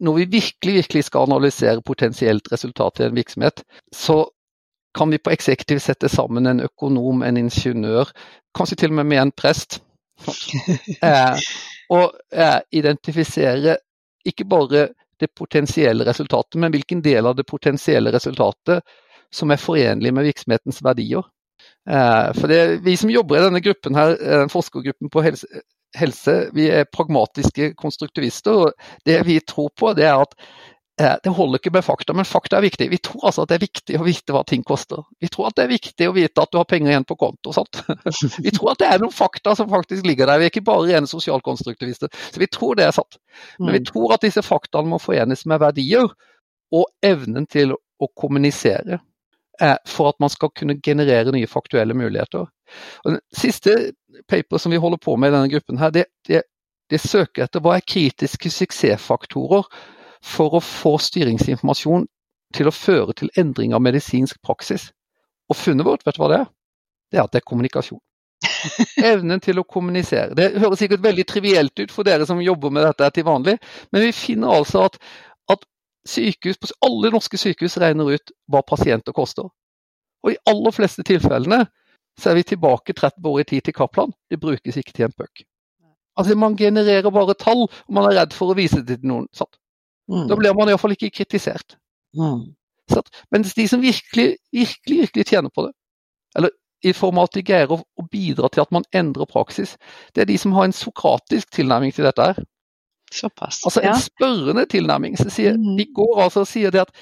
når 0.00 0.20
vi 0.20 0.26
virkelig, 0.38 0.74
virkelig 0.74 1.04
skal 1.08 1.26
analysere 1.26 1.82
potensielt 1.82 2.52
resultat 2.52 3.00
i 3.00 3.08
en 3.08 3.16
virksomhet, 3.18 3.64
så 3.92 4.22
kan 4.94 5.10
vi 5.10 5.18
på 5.18 5.32
executive 5.34 5.82
sette 5.82 6.08
sammen 6.08 6.46
en 6.46 6.62
økonom, 6.64 7.22
en 7.22 7.36
ingeniør, 7.36 8.10
kanskje 8.54 8.76
til 8.76 8.94
og 8.94 9.00
med 9.00 9.10
med 9.10 9.22
en 9.22 9.32
prest 9.32 9.80
og 11.94 12.16
eh, 12.32 12.58
identifisere 12.76 13.76
ikke 14.26 14.46
bare 14.48 14.88
det 15.20 15.30
potensielle 15.36 16.06
resultatet, 16.08 16.58
men 16.60 16.72
hvilken 16.72 17.02
del 17.04 17.28
av 17.28 17.36
det 17.36 17.46
potensielle 17.48 18.12
resultatet 18.12 18.84
som 19.32 19.52
er 19.52 19.60
forenlig 19.60 20.12
med 20.14 20.26
virksomhetens 20.28 20.80
verdier. 20.84 21.26
Eh, 21.88 22.30
for 22.36 22.48
det, 22.48 22.80
Vi 22.84 22.96
som 22.96 23.12
jobber 23.12 23.38
i 23.38 23.44
denne 23.48 23.64
gruppen 23.64 23.98
her, 23.98 24.16
den 24.16 24.52
forskergruppen 24.52 25.12
på 25.12 25.24
helse, 25.24 25.46
helse, 25.98 26.34
vi 26.54 26.68
er 26.70 26.88
pragmatiske 26.88 27.74
konstruktivister. 27.74 28.66
og 28.66 28.72
Det 29.06 29.20
vi 29.26 29.40
tror 29.40 29.70
på, 29.76 29.94
det 29.94 30.06
er 30.06 30.20
at 30.22 30.36
Eh, 30.38 30.79
det 31.00 31.32
holder 31.34 31.60
ikke 31.60 31.72
med 31.72 31.84
fakta, 31.84 32.14
men 32.16 32.26
fakta 32.28 32.58
er 32.58 32.64
viktig. 32.64 32.88
Vi 32.90 32.98
tror 33.04 33.26
altså 33.28 33.44
at 33.44 33.50
det 33.50 33.56
er 33.56 33.62
viktig 33.62 33.98
å 33.98 34.04
vite 34.04 34.34
hva 34.34 34.42
ting 34.48 34.62
koster. 34.66 35.02
Vi 35.22 35.30
tror 35.32 35.48
at 35.48 35.56
det 35.56 35.64
er 35.64 35.72
viktig 35.72 36.08
å 36.08 36.14
vite 36.16 36.42
at 36.42 36.50
du 36.52 36.58
har 36.58 36.66
penger 36.68 36.92
igjen 36.92 37.06
på 37.08 37.16
konto. 37.20 37.54
Sant? 37.56 37.82
Vi 38.44 38.52
tror 38.54 38.72
at 38.72 38.82
det 38.82 38.88
er 38.90 39.02
noen 39.02 39.14
fakta 39.14 39.54
som 39.56 39.70
faktisk 39.70 40.06
ligger 40.06 40.28
der. 40.28 40.40
Vi 40.40 40.48
er 40.48 40.52
ikke 40.52 40.64
bare 40.66 40.88
rene 40.88 41.08
sosialkonstruktivister. 41.10 42.10
Så 42.10 42.42
vi 42.42 42.48
tror 42.52 42.76
det 42.78 42.88
er 42.88 42.96
satt. 42.96 43.18
Men 43.58 43.74
vi 43.76 43.82
mm. 43.82 43.86
tror 43.90 44.14
at 44.16 44.24
disse 44.24 44.42
faktaene 44.44 44.90
må 44.90 44.98
forenes 45.00 45.46
med 45.48 45.62
verdier 45.62 46.10
og 46.74 46.84
evnen 47.06 47.46
til 47.50 47.74
å 47.74 48.08
kommunisere 48.16 49.00
eh, 49.60 49.76
for 49.88 50.10
at 50.12 50.20
man 50.22 50.32
skal 50.32 50.52
kunne 50.56 50.78
generere 50.82 51.32
nye 51.34 51.50
faktuelle 51.50 51.96
muligheter. 51.96 52.48
Og 53.04 53.14
den 53.14 53.20
siste 53.36 53.92
paper 54.30 54.60
som 54.60 54.74
vi 54.74 54.80
holder 54.82 55.00
på 55.02 55.16
med 55.16 55.32
i 55.32 55.36
denne 55.36 55.52
gruppen, 55.52 55.80
her, 55.80 55.94
det, 55.94 56.06
det, 56.28 56.44
det 56.90 57.00
søker 57.02 57.46
etter 57.46 57.64
hva 57.64 57.78
er 57.78 57.86
kritiske 57.86 58.52
suksessfaktorer 58.54 59.66
for 60.24 60.56
å 60.56 60.62
få 60.64 60.96
styringsinformasjon 61.00 62.06
til 62.56 62.68
å 62.68 62.74
føre 62.74 63.14
til 63.16 63.30
endring 63.38 63.74
av 63.74 63.82
medisinsk 63.84 64.40
praksis. 64.44 64.90
Og 65.50 65.58
funnet 65.58 65.86
vårt, 65.86 66.04
vet 66.06 66.16
du 66.16 66.22
hva 66.22 66.30
det 66.30 66.40
er? 66.42 66.48
Det 67.10 67.18
er 67.18 67.26
at 67.26 67.34
det 67.34 67.40
er 67.40 67.48
kommunikasjon. 67.48 68.00
Evnen 69.12 69.42
til 69.42 69.60
å 69.60 69.66
kommunisere. 69.68 70.34
Det 70.36 70.52
høres 70.60 70.80
sikkert 70.82 71.04
veldig 71.04 71.26
trivielt 71.28 71.82
ut 71.82 71.92
for 71.92 72.06
dere 72.06 72.26
som 72.28 72.40
jobber 72.42 72.72
med 72.74 72.86
dette 72.86 73.10
til 73.16 73.26
vanlig, 73.26 73.56
men 73.92 74.06
vi 74.06 74.12
finner 74.16 74.54
altså 74.60 74.86
at, 74.88 74.98
at 75.52 75.66
sykehus, 76.08 76.74
alle 76.86 77.12
norske 77.12 77.40
sykehus 77.40 77.78
regner 77.82 78.16
ut 78.16 78.34
hva 78.50 78.62
pasienter 78.66 79.16
koster. 79.16 79.50
Og 80.24 80.34
i 80.34 80.40
aller 80.50 80.74
fleste 80.76 81.04
tilfellene 81.06 81.64
så 82.20 82.30
er 82.30 82.40
vi 82.40 82.48
tilbake 82.50 82.94
30 82.96 83.28
år 83.30 83.40
i 83.40 83.46
tid 83.48 83.64
til 83.66 83.76
Kaplan. 83.76 84.12
Det 84.28 84.40
brukes 84.40 84.76
ikke 84.76 84.92
til 84.92 85.08
en 85.08 85.16
puck. 85.16 85.44
Altså 86.18 86.36
Man 86.36 86.56
genererer 86.56 87.10
bare 87.10 87.34
tall, 87.38 87.64
og 87.64 87.94
man 87.96 88.10
er 88.10 88.18
redd 88.20 88.34
for 88.36 88.52
å 88.52 88.58
vise 88.58 88.82
det 88.82 89.00
til 89.00 89.08
noen. 89.08 89.28
Sant? 89.36 89.59
Mm. 90.10 90.26
Da 90.30 90.38
blir 90.38 90.56
man 90.58 90.70
iallfall 90.70 90.96
ikke 90.96 91.12
kritisert. 91.20 91.76
Mm. 92.18 92.50
Så, 92.90 93.02
mens 93.30 93.54
de 93.54 93.66
som 93.70 93.82
virkelig, 93.82 94.34
virkelig, 94.52 94.96
virkelig 95.04 95.26
tjener 95.30 95.52
på 95.54 95.66
det, 95.66 95.72
eller 96.36 96.50
i 96.82 96.92
form 96.96 97.20
av 97.20 97.28
at 97.28 97.36
de 97.36 97.44
greier 97.44 97.70
å, 97.70 97.78
å, 97.78 98.06
bidra 98.10 98.48
til 98.48 98.64
at 98.64 98.72
man 98.74 98.86
endrer 98.96 99.28
praksis, 99.30 99.76
det 100.14 100.24
er 100.24 100.30
de 100.30 100.38
som 100.40 100.54
har 100.56 100.66
en 100.66 100.74
sokratisk 100.74 101.52
tilnærming 101.54 101.92
til 101.94 102.08
dette 102.08 102.30
her. 102.30 102.42
Såpass, 103.12 103.60
altså 103.66 103.82
en 103.82 103.90
ja. 103.90 103.96
spørrende 104.00 104.64
tilnærming. 104.70 105.16
Så 105.18 105.30
sier, 105.34 105.58
mm. 105.58 105.74
De 105.78 105.86
går 105.94 106.22
altså 106.24 106.44
og 106.44 106.50
sier 106.50 106.74
det 106.74 106.84
at 106.86 106.92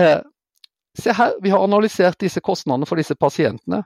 eh, 0.00 0.20
Se 0.94 1.10
her, 1.10 1.32
vi 1.42 1.50
har 1.50 1.58
analysert 1.58 2.20
disse 2.22 2.38
kostnadene 2.38 2.86
for 2.86 3.00
disse 3.00 3.16
pasientene. 3.18 3.80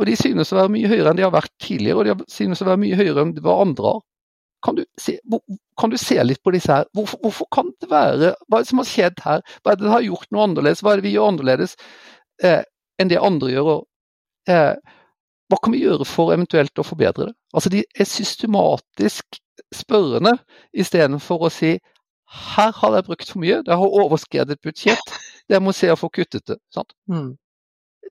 Og 0.00 0.06
de 0.08 0.14
synes 0.16 0.48
å 0.48 0.56
være 0.56 0.72
mye 0.72 0.88
høyere 0.88 1.10
enn 1.10 1.18
de 1.18 1.26
har 1.26 1.34
vært 1.34 1.52
tidligere, 1.60 1.98
og 2.00 2.06
de 2.08 2.32
synes 2.32 2.62
å 2.64 2.68
være 2.70 2.80
mye 2.80 2.96
høyere 2.96 3.20
enn 3.26 3.34
hva 3.44 3.58
andre 3.66 3.90
har. 3.90 3.98
Kan 4.62 4.78
du, 4.78 4.84
se, 5.00 5.16
kan 5.80 5.90
du 5.90 5.98
se 5.98 6.16
litt 6.22 6.42
på 6.42 6.52
disse 6.54 6.72
her? 6.72 6.88
Hvorfor, 6.94 7.18
hvorfor, 7.24 7.48
kan 7.54 7.72
det 7.82 7.90
være 7.90 8.32
Hva 8.46 8.58
er 8.58 8.64
det 8.64 8.70
som 8.70 8.82
har 8.82 8.88
skjedd 8.88 9.22
her? 9.24 9.44
Hva 9.62 9.72
er 9.72 9.78
det 9.78 9.86
som 9.86 9.96
har 9.96 10.06
gjort 10.06 10.28
noe 10.30 10.48
annerledes? 10.48 10.82
Hva 10.82 10.92
er 10.92 11.00
det 11.00 11.06
vi 11.08 11.14
gjør 11.16 11.32
annerledes 11.32 11.76
eh, 12.44 12.62
enn 13.02 13.10
det 13.10 13.18
andre 13.18 13.50
gjør? 13.52 13.70
Og, 13.74 13.86
eh, 14.52 14.98
hva 15.50 15.58
kan 15.60 15.74
vi 15.74 15.82
gjøre 15.82 16.06
for 16.08 16.32
eventuelt 16.34 16.78
å 16.78 16.86
forbedre 16.86 17.30
det? 17.30 17.36
Altså 17.52 17.72
De 17.74 17.82
er 17.82 18.08
systematisk 18.08 19.40
spørrende 19.74 20.36
istedenfor 20.72 21.48
å 21.48 21.52
si 21.52 21.76
her 22.32 22.72
har 22.72 22.94
jeg 22.96 23.04
brukt 23.04 23.28
for 23.28 23.42
mye, 23.42 23.58
det 23.66 23.76
har 23.76 23.96
overskredet 24.00 24.60
budsjett, 24.64 25.16
jeg 25.52 25.60
må 25.60 25.74
se 25.76 25.90
å 25.92 25.98
få 26.00 26.08
kuttet 26.08 26.46
det. 26.48 26.56
Mm. 27.10 27.34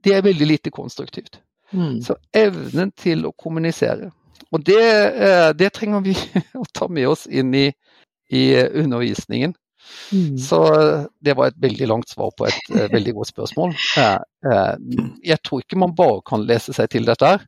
Det 0.04 0.14
er 0.14 0.26
veldig 0.26 0.48
lite 0.48 0.74
konstruktivt. 0.74 1.40
Mm. 1.72 2.02
Så 2.06 2.16
evnen 2.34 2.92
til 2.92 3.26
å 3.26 3.32
kommunisere. 3.34 4.12
Og 4.52 4.64
det, 4.68 4.84
eh, 4.84 5.50
det, 5.58 5.72
trenger 5.76 6.04
vi 6.06 6.16
å 6.62 6.66
ta 6.76 6.88
med 6.92 7.10
oss 7.12 7.26
inn 7.28 7.54
i, 7.56 7.68
i 8.32 8.44
undervisningen. 8.60 9.56
Mm. 10.12 10.36
Så 10.40 10.60
eh, 10.76 11.06
det 11.24 11.36
var 11.40 11.52
et 11.52 11.62
veldig 11.64 11.88
langt 11.90 12.12
svar 12.12 12.34
på 12.38 12.50
et 12.50 12.92
veldig 12.92 13.16
godt 13.20 13.32
spørsmål. 13.34 13.76
Jeg 15.32 15.40
tror 15.46 15.64
ikke 15.64 15.80
man 15.80 15.96
bare 15.96 16.22
kan 16.28 16.46
lese 16.48 16.76
seg 16.76 16.92
til 16.92 17.08
dette. 17.08 17.36
her. 17.36 17.48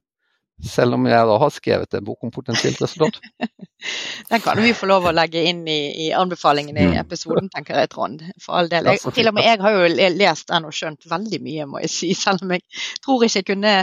Selv 0.62 0.94
om 0.96 1.06
jeg 1.10 1.28
da 1.28 1.36
har 1.42 1.52
skrevet 1.52 1.96
en 1.98 2.06
bok 2.06 2.24
om 2.24 2.32
potensielt 2.32 2.82
resultat. 2.82 3.18
Den 4.30 4.40
kan 4.40 4.60
vi 4.64 4.70
få 4.78 4.88
lov 4.88 5.10
å 5.10 5.12
legge 5.12 5.42
inn 5.50 5.66
i, 5.68 6.06
i 6.06 6.12
anbefalingene 6.16 6.80
i 6.80 6.92
mm. 6.94 7.00
episoden, 7.02 7.50
tenker 7.52 7.82
jeg, 7.82 7.90
Trond. 7.92 8.22
For 8.40 8.60
all 8.60 8.70
del. 8.72 8.88
Jeg, 8.88 9.02
til 9.18 9.28
og 9.28 9.36
med 9.36 9.48
jeg 9.48 9.60
har 9.60 9.76
jo 9.76 9.90
lest 10.14 10.48
den 10.54 10.68
og 10.70 10.76
skjønt 10.78 11.10
veldig 11.10 11.40
mye, 11.44 11.66
må 11.68 11.82
jeg 11.84 11.92
si. 11.92 12.12
Selv 12.24 12.46
om 12.46 12.54
jeg 12.56 12.64
tror 13.04 13.26
ikke 13.26 13.42
jeg 13.42 13.50
kunne 13.50 13.74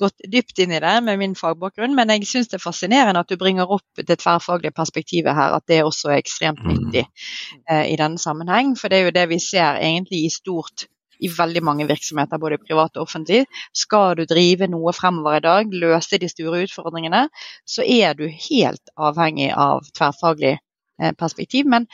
gått 0.00 0.30
dypt 0.32 0.62
inn 0.64 0.72
i 0.72 0.80
det 0.84 0.94
med 1.04 1.20
min 1.20 1.36
fagbakgrunn. 1.36 1.98
Men 1.98 2.14
jeg 2.14 2.30
syns 2.30 2.48
det 2.52 2.60
er 2.60 2.64
fascinerende 2.64 3.26
at 3.26 3.28
du 3.28 3.36
bringer 3.40 3.68
opp 3.68 4.04
det 4.06 4.20
tverrfaglige 4.22 4.78
perspektivet 4.78 5.36
her, 5.36 5.58
at 5.58 5.66
det 5.68 5.82
også 5.84 6.14
er 6.14 6.22
ekstremt 6.22 6.62
mm. 6.64 6.72
viktig 6.72 7.04
eh, 7.04 7.84
i 7.92 7.98
denne 8.00 8.22
sammenheng. 8.22 8.72
For 8.80 8.88
det 8.88 9.02
er 9.02 9.10
jo 9.10 9.16
det 9.18 9.28
vi 9.34 9.42
ser 9.42 9.82
egentlig 9.82 10.24
i 10.24 10.32
stort 10.32 10.86
i 11.22 11.30
veldig 11.32 11.62
mange 11.64 11.86
virksomheter, 11.88 12.40
både 12.42 12.60
privat 12.62 12.96
og 12.96 13.06
offentlig. 13.06 13.44
Skal 13.76 14.16
du 14.18 14.24
drive 14.28 14.68
noe 14.70 14.94
fremover 14.96 15.38
i 15.38 15.44
dag, 15.44 15.76
løse 15.84 16.18
de 16.18 16.30
store 16.30 16.64
utfordringene, 16.66 17.26
så 17.68 17.86
er 17.86 18.16
du 18.18 18.26
helt 18.26 18.94
avhengig 18.96 19.52
av 19.54 19.86
tverrfaglig 19.94 20.56
eh, 20.56 21.12
perspektiv. 21.18 21.68
Men 21.70 21.86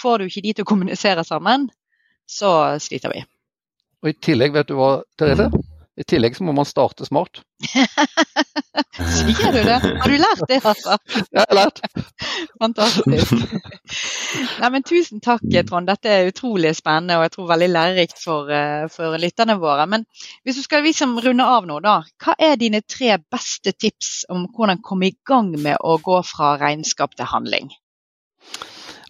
får 0.00 0.18
du 0.18 0.28
ikke 0.30 0.46
de 0.46 0.56
til 0.56 0.66
å 0.66 0.70
kommunisere 0.72 1.26
sammen, 1.28 1.68
så 2.30 2.78
sliter 2.80 3.12
vi. 3.12 3.24
Og 4.00 4.14
I 4.14 4.16
tillegg, 4.24 4.54
vet 4.56 4.70
du 4.70 4.78
hva, 4.78 4.94
Therese? 5.20 5.50
I 6.00 6.04
tillegg 6.08 6.36
så 6.36 6.44
må 6.46 6.54
man 6.56 6.64
starte 6.64 7.04
smart. 7.04 7.42
Sier 9.10 9.52
du 9.52 9.58
det? 9.66 9.76
Har 10.00 10.08
du 10.08 10.16
lært 10.16 10.42
det, 10.48 10.60
altså? 10.64 10.96
Ja, 10.96 11.42
jeg 11.42 11.42
har 11.42 11.58
lært. 11.58 11.82
Fantastisk. 12.62 13.34
Nei, 14.62 14.70
men 14.72 14.86
tusen 14.86 15.20
takk, 15.24 15.44
Trond. 15.68 15.90
Dette 15.90 16.14
er 16.14 16.30
utrolig 16.30 16.72
spennende 16.78 17.18
og 17.18 17.26
jeg 17.26 17.34
tror 17.34 17.50
veldig 17.52 17.68
lærerikt 17.74 18.22
for, 18.22 18.48
eh, 18.54 18.86
for 18.92 19.20
lytterne 19.20 19.58
våre. 19.60 19.84
Men 19.92 20.06
hvis 20.46 20.62
du 20.62 20.64
skal 20.64 20.86
liksom 20.88 21.18
runde 21.20 21.44
av 21.44 21.68
nå, 21.68 21.82
da. 21.84 21.98
Hva 22.24 22.36
er 22.40 22.56
dine 22.60 22.80
tre 22.80 23.18
beste 23.20 23.76
tips 23.76 24.24
om 24.32 24.48
hvordan 24.54 24.80
komme 24.86 25.10
i 25.10 25.16
gang 25.28 25.52
med 25.60 25.76
å 25.84 25.98
gå 26.00 26.22
fra 26.24 26.54
regnskap 26.60 27.18
til 27.18 27.28
handling? 27.28 27.68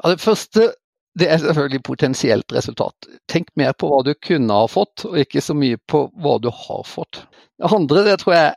Ja, 0.00 0.10
det 0.10 0.22
første 0.24 0.72
det 1.18 1.26
er 1.30 1.40
selvfølgelig 1.42 1.82
potensielt 1.82 2.52
resultat. 2.54 3.08
Tenk 3.28 3.50
mer 3.58 3.72
på 3.72 3.90
hva 3.90 4.02
du 4.06 4.12
kunne 4.22 4.54
ha 4.62 4.68
fått, 4.70 5.04
og 5.08 5.18
ikke 5.18 5.42
så 5.42 5.56
mye 5.58 5.80
på 5.90 6.04
hva 6.22 6.36
du 6.42 6.50
har 6.54 6.84
fått. 6.86 7.24
Det 7.58 7.72
andre 7.74 8.04
det 8.06 8.20
tror 8.22 8.36
jeg 8.36 8.52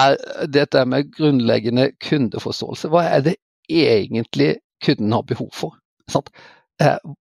er 0.00 0.16
dette 0.50 0.82
med 0.90 1.12
grunnleggende 1.14 1.92
kundeforståelse. 2.02 2.90
Hva 2.90 3.04
er 3.06 3.24
det 3.28 3.36
egentlig 3.70 4.56
kunden 4.84 5.14
har 5.14 5.26
behov 5.28 5.50
for? 5.54 5.78
Sant? 6.10 6.32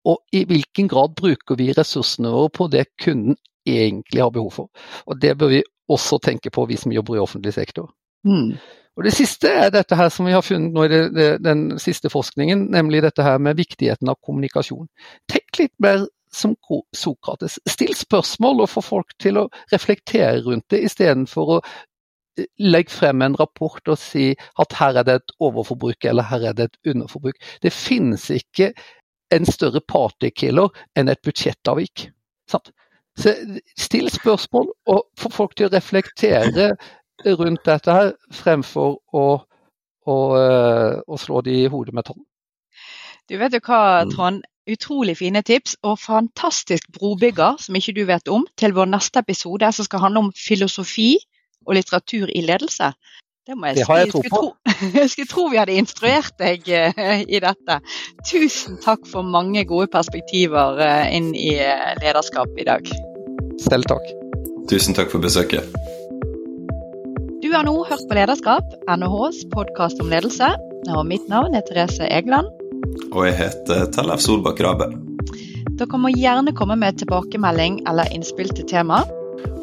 og 0.08 0.22
i 0.32 0.40
hvilken 0.48 0.86
grad 0.88 1.12
bruker 1.18 1.58
vi 1.60 1.66
ressursene 1.76 2.30
våre 2.32 2.48
på 2.48 2.66
det 2.72 2.86
kunden 3.02 3.36
egentlig 3.68 4.22
har 4.22 4.32
behov 4.32 4.50
for? 4.56 4.70
Og 5.04 5.20
Det 5.20 5.34
bør 5.38 5.52
vi 5.52 5.62
også 5.88 6.18
tenke 6.18 6.50
på, 6.50 6.64
vi 6.64 6.76
som 6.80 6.92
jobber 6.92 7.16
i 7.16 7.20
offentlig 7.20 7.52
sektor. 7.54 7.90
Mm. 8.24 8.56
Og 8.94 9.04
Det 9.04 9.14
siste 9.16 9.50
er 9.50 9.72
dette 9.74 9.96
her 9.98 10.10
som 10.12 10.28
vi 10.28 10.34
har 10.34 10.44
funnet 10.46 10.74
nå 10.74 10.84
i 10.86 11.30
den 11.42 11.64
siste 11.82 12.10
forskningen, 12.12 12.68
nemlig 12.70 13.02
dette 13.02 13.24
her 13.26 13.40
med 13.42 13.58
viktigheten 13.58 14.10
av 14.10 14.20
kommunikasjon. 14.22 14.86
Tenk 15.30 15.58
litt 15.58 15.74
mer 15.82 16.06
som 16.34 16.54
Sokrates. 16.94 17.58
Still 17.66 17.94
spørsmål 17.94 18.64
og 18.64 18.70
få 18.70 18.82
folk 18.84 19.14
til 19.22 19.38
å 19.38 19.48
reflektere 19.72 20.42
rundt 20.46 20.68
det, 20.70 20.84
istedenfor 20.88 21.52
å 21.56 21.58
eh, 21.60 22.46
legge 22.58 22.94
frem 22.94 23.22
en 23.22 23.38
rapport 23.38 23.82
og 23.88 23.98
si 24.00 24.32
at 24.62 24.78
her 24.78 25.00
er 25.00 25.08
det 25.08 25.18
et 25.20 25.36
overforbruk 25.42 26.10
eller 26.10 26.30
her 26.30 26.50
er 26.50 26.58
det 26.58 26.70
et 26.70 26.94
underforbruk. 26.94 27.38
Det 27.62 27.74
finnes 27.74 28.30
ikke 28.34 28.72
en 29.34 29.46
større 29.48 29.82
partykiller 29.82 30.70
enn 30.98 31.10
et 31.10 31.22
budsjettavvik. 31.24 32.08
Sant? 32.50 32.70
Så 33.18 33.30
still 33.78 34.10
spørsmål 34.10 34.72
og 34.90 35.04
få 35.18 35.30
folk 35.30 35.54
til 35.54 35.68
å 35.68 35.74
reflektere 35.74 36.72
rundt 37.22 37.64
dette 37.66 37.92
her, 37.92 38.12
fremfor 38.32 38.98
å, 39.14 39.24
å, 40.06 40.16
eh, 40.38 40.96
å 41.06 41.18
slå 41.20 41.42
de 41.46 41.62
i 41.64 41.70
hodet 41.70 41.94
med 41.94 42.06
tall. 42.08 42.20
Du 43.30 43.38
vet 43.40 43.54
jo 43.56 43.62
hva, 43.64 44.04
mm. 44.04 44.16
Trond. 44.16 44.50
Utrolig 44.64 45.18
fine 45.18 45.42
tips 45.44 45.74
og 45.84 45.98
fantastisk 46.00 46.86
brobygger 46.96 47.58
som 47.60 47.76
ikke 47.76 47.92
du 47.92 48.06
vet 48.08 48.30
om, 48.32 48.46
til 48.56 48.72
vår 48.72 48.88
neste 48.94 49.20
episode 49.20 49.68
som 49.76 49.84
skal 49.84 50.00
handle 50.06 50.22
om 50.22 50.30
filosofi 50.32 51.18
og 51.66 51.76
litteratur 51.76 52.32
i 52.32 52.40
ledelse. 52.40 52.94
Det, 53.44 53.58
må 53.60 53.68
jeg 53.68 53.82
det 53.82 53.84
har 53.90 54.00
jeg 54.00 54.14
tro 54.14 54.22
på. 54.32 54.40
Jeg 55.02 55.10
skulle 55.12 55.28
tro 55.28 55.44
vi 55.52 55.60
hadde 55.60 55.76
instruert 55.76 56.32
deg 56.40 56.64
uh, 56.64 57.20
i 57.28 57.42
dette. 57.44 57.76
Tusen 58.24 58.80
takk 58.80 59.04
for 59.04 59.20
mange 59.20 59.66
gode 59.68 59.90
perspektiver 59.92 60.80
uh, 60.80 61.04
inn 61.12 61.34
i 61.36 61.58
lederskap 62.00 62.56
i 62.56 62.64
dag. 62.64 62.88
Selv 63.68 63.92
takk. 63.92 64.08
Tusen 64.72 64.96
takk 64.96 65.12
for 65.12 65.20
besøket. 65.20 65.76
Du 67.44 67.50
har 67.52 67.66
nå 67.66 67.72
hørt 67.84 68.06
på 68.08 68.16
Lederskap, 68.16 68.70
NHHs 68.88 69.42
podkast 69.52 69.98
om 70.00 70.08
ledelse. 70.08 70.46
Og 70.96 71.02
mitt 71.04 71.26
navn 71.28 71.52
er 71.52 71.60
Therese 71.68 72.06
Egeland. 72.06 72.46
Og 73.10 73.26
jeg 73.26 73.34
heter 73.36 73.82
Tellef 73.92 74.22
Solbakk 74.24 74.62
Rabe. 74.64 74.86
Dere 75.76 75.98
må 76.00 76.08
gjerne 76.14 76.54
komme 76.56 76.78
med 76.80 76.96
tilbakemelding 77.02 77.82
eller 77.90 78.08
innspill 78.16 78.48
til 78.56 78.64
tema. 78.70 79.02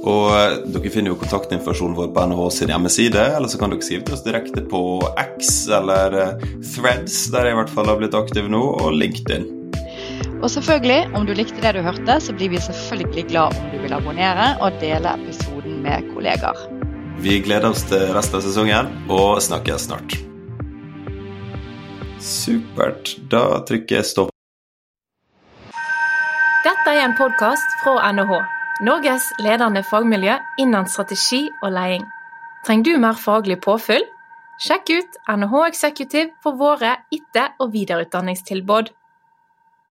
Og 0.06 0.28
eh, 0.30 0.60
dere 0.76 0.92
finner 0.94 1.16
jo 1.16 1.18
kontaktinformasjonen 1.24 1.98
vår 1.98 2.12
på 2.14 2.26
NHH 2.30 2.44
sin 2.60 2.70
hjemmeside, 2.70 3.24
eller 3.40 3.50
så 3.50 3.58
kan 3.58 3.74
dere 3.74 3.88
skrive 3.88 4.06
til 4.06 4.18
oss 4.20 4.22
direkte 4.28 4.62
på 4.70 4.82
X 5.24 5.50
eller 5.80 6.18
eh, 6.20 6.46
Threads, 6.76 7.16
der 7.34 7.50
jeg 7.50 7.56
i 7.56 7.60
hvert 7.64 7.74
fall 7.74 7.90
har 7.90 7.98
blitt 7.98 8.18
aktiv 8.20 8.52
nå, 8.52 8.62
og 8.76 8.94
LinkedIn. 8.94 9.48
Og 10.44 10.54
selvfølgelig, 10.54 11.16
om 11.18 11.26
du 11.26 11.34
likte 11.34 11.66
det 11.66 11.74
du 11.80 11.82
hørte, 11.88 12.20
så 12.22 12.38
blir 12.38 12.54
vi 12.54 12.62
selvfølgelig 12.62 13.26
glad 13.34 13.58
om 13.58 13.74
du 13.74 13.82
vil 13.82 13.98
abonnere 13.98 14.52
og 14.62 14.78
dele 14.86 15.18
episoden 15.18 15.82
med 15.82 16.06
kollegaer. 16.14 16.71
Vi 17.20 17.40
gleder 17.40 17.70
oss 17.70 17.84
til 17.90 18.08
resten 18.16 18.40
av 18.40 18.46
sesongen 18.46 18.92
og 19.12 19.42
snakkes 19.44 19.88
snart. 19.90 20.16
Supert. 22.22 23.16
Da 23.32 23.62
trykker 23.68 24.00
jeg 24.00 24.08
stopp. 24.08 24.32
Dette 26.62 26.94
er 26.94 27.04
en 27.04 27.18
podkast 27.18 27.78
fra 27.82 28.12
NHH, 28.14 28.38
Norges 28.86 29.32
ledende 29.42 29.82
fagmiljø 29.86 30.38
innen 30.62 30.88
strategi 30.90 31.48
og 31.64 31.74
leding. 31.74 32.06
Trenger 32.66 32.86
du 32.86 33.02
mer 33.02 33.18
faglig 33.18 33.58
påfyll? 33.66 34.06
Sjekk 34.62 34.92
ut 34.94 35.20
NHH 35.34 35.68
Executive 35.72 36.30
for 36.44 36.58
våre 36.58 37.00
etter- 37.10 37.56
og 37.60 37.74
videreutdanningstilbud. 37.74 38.92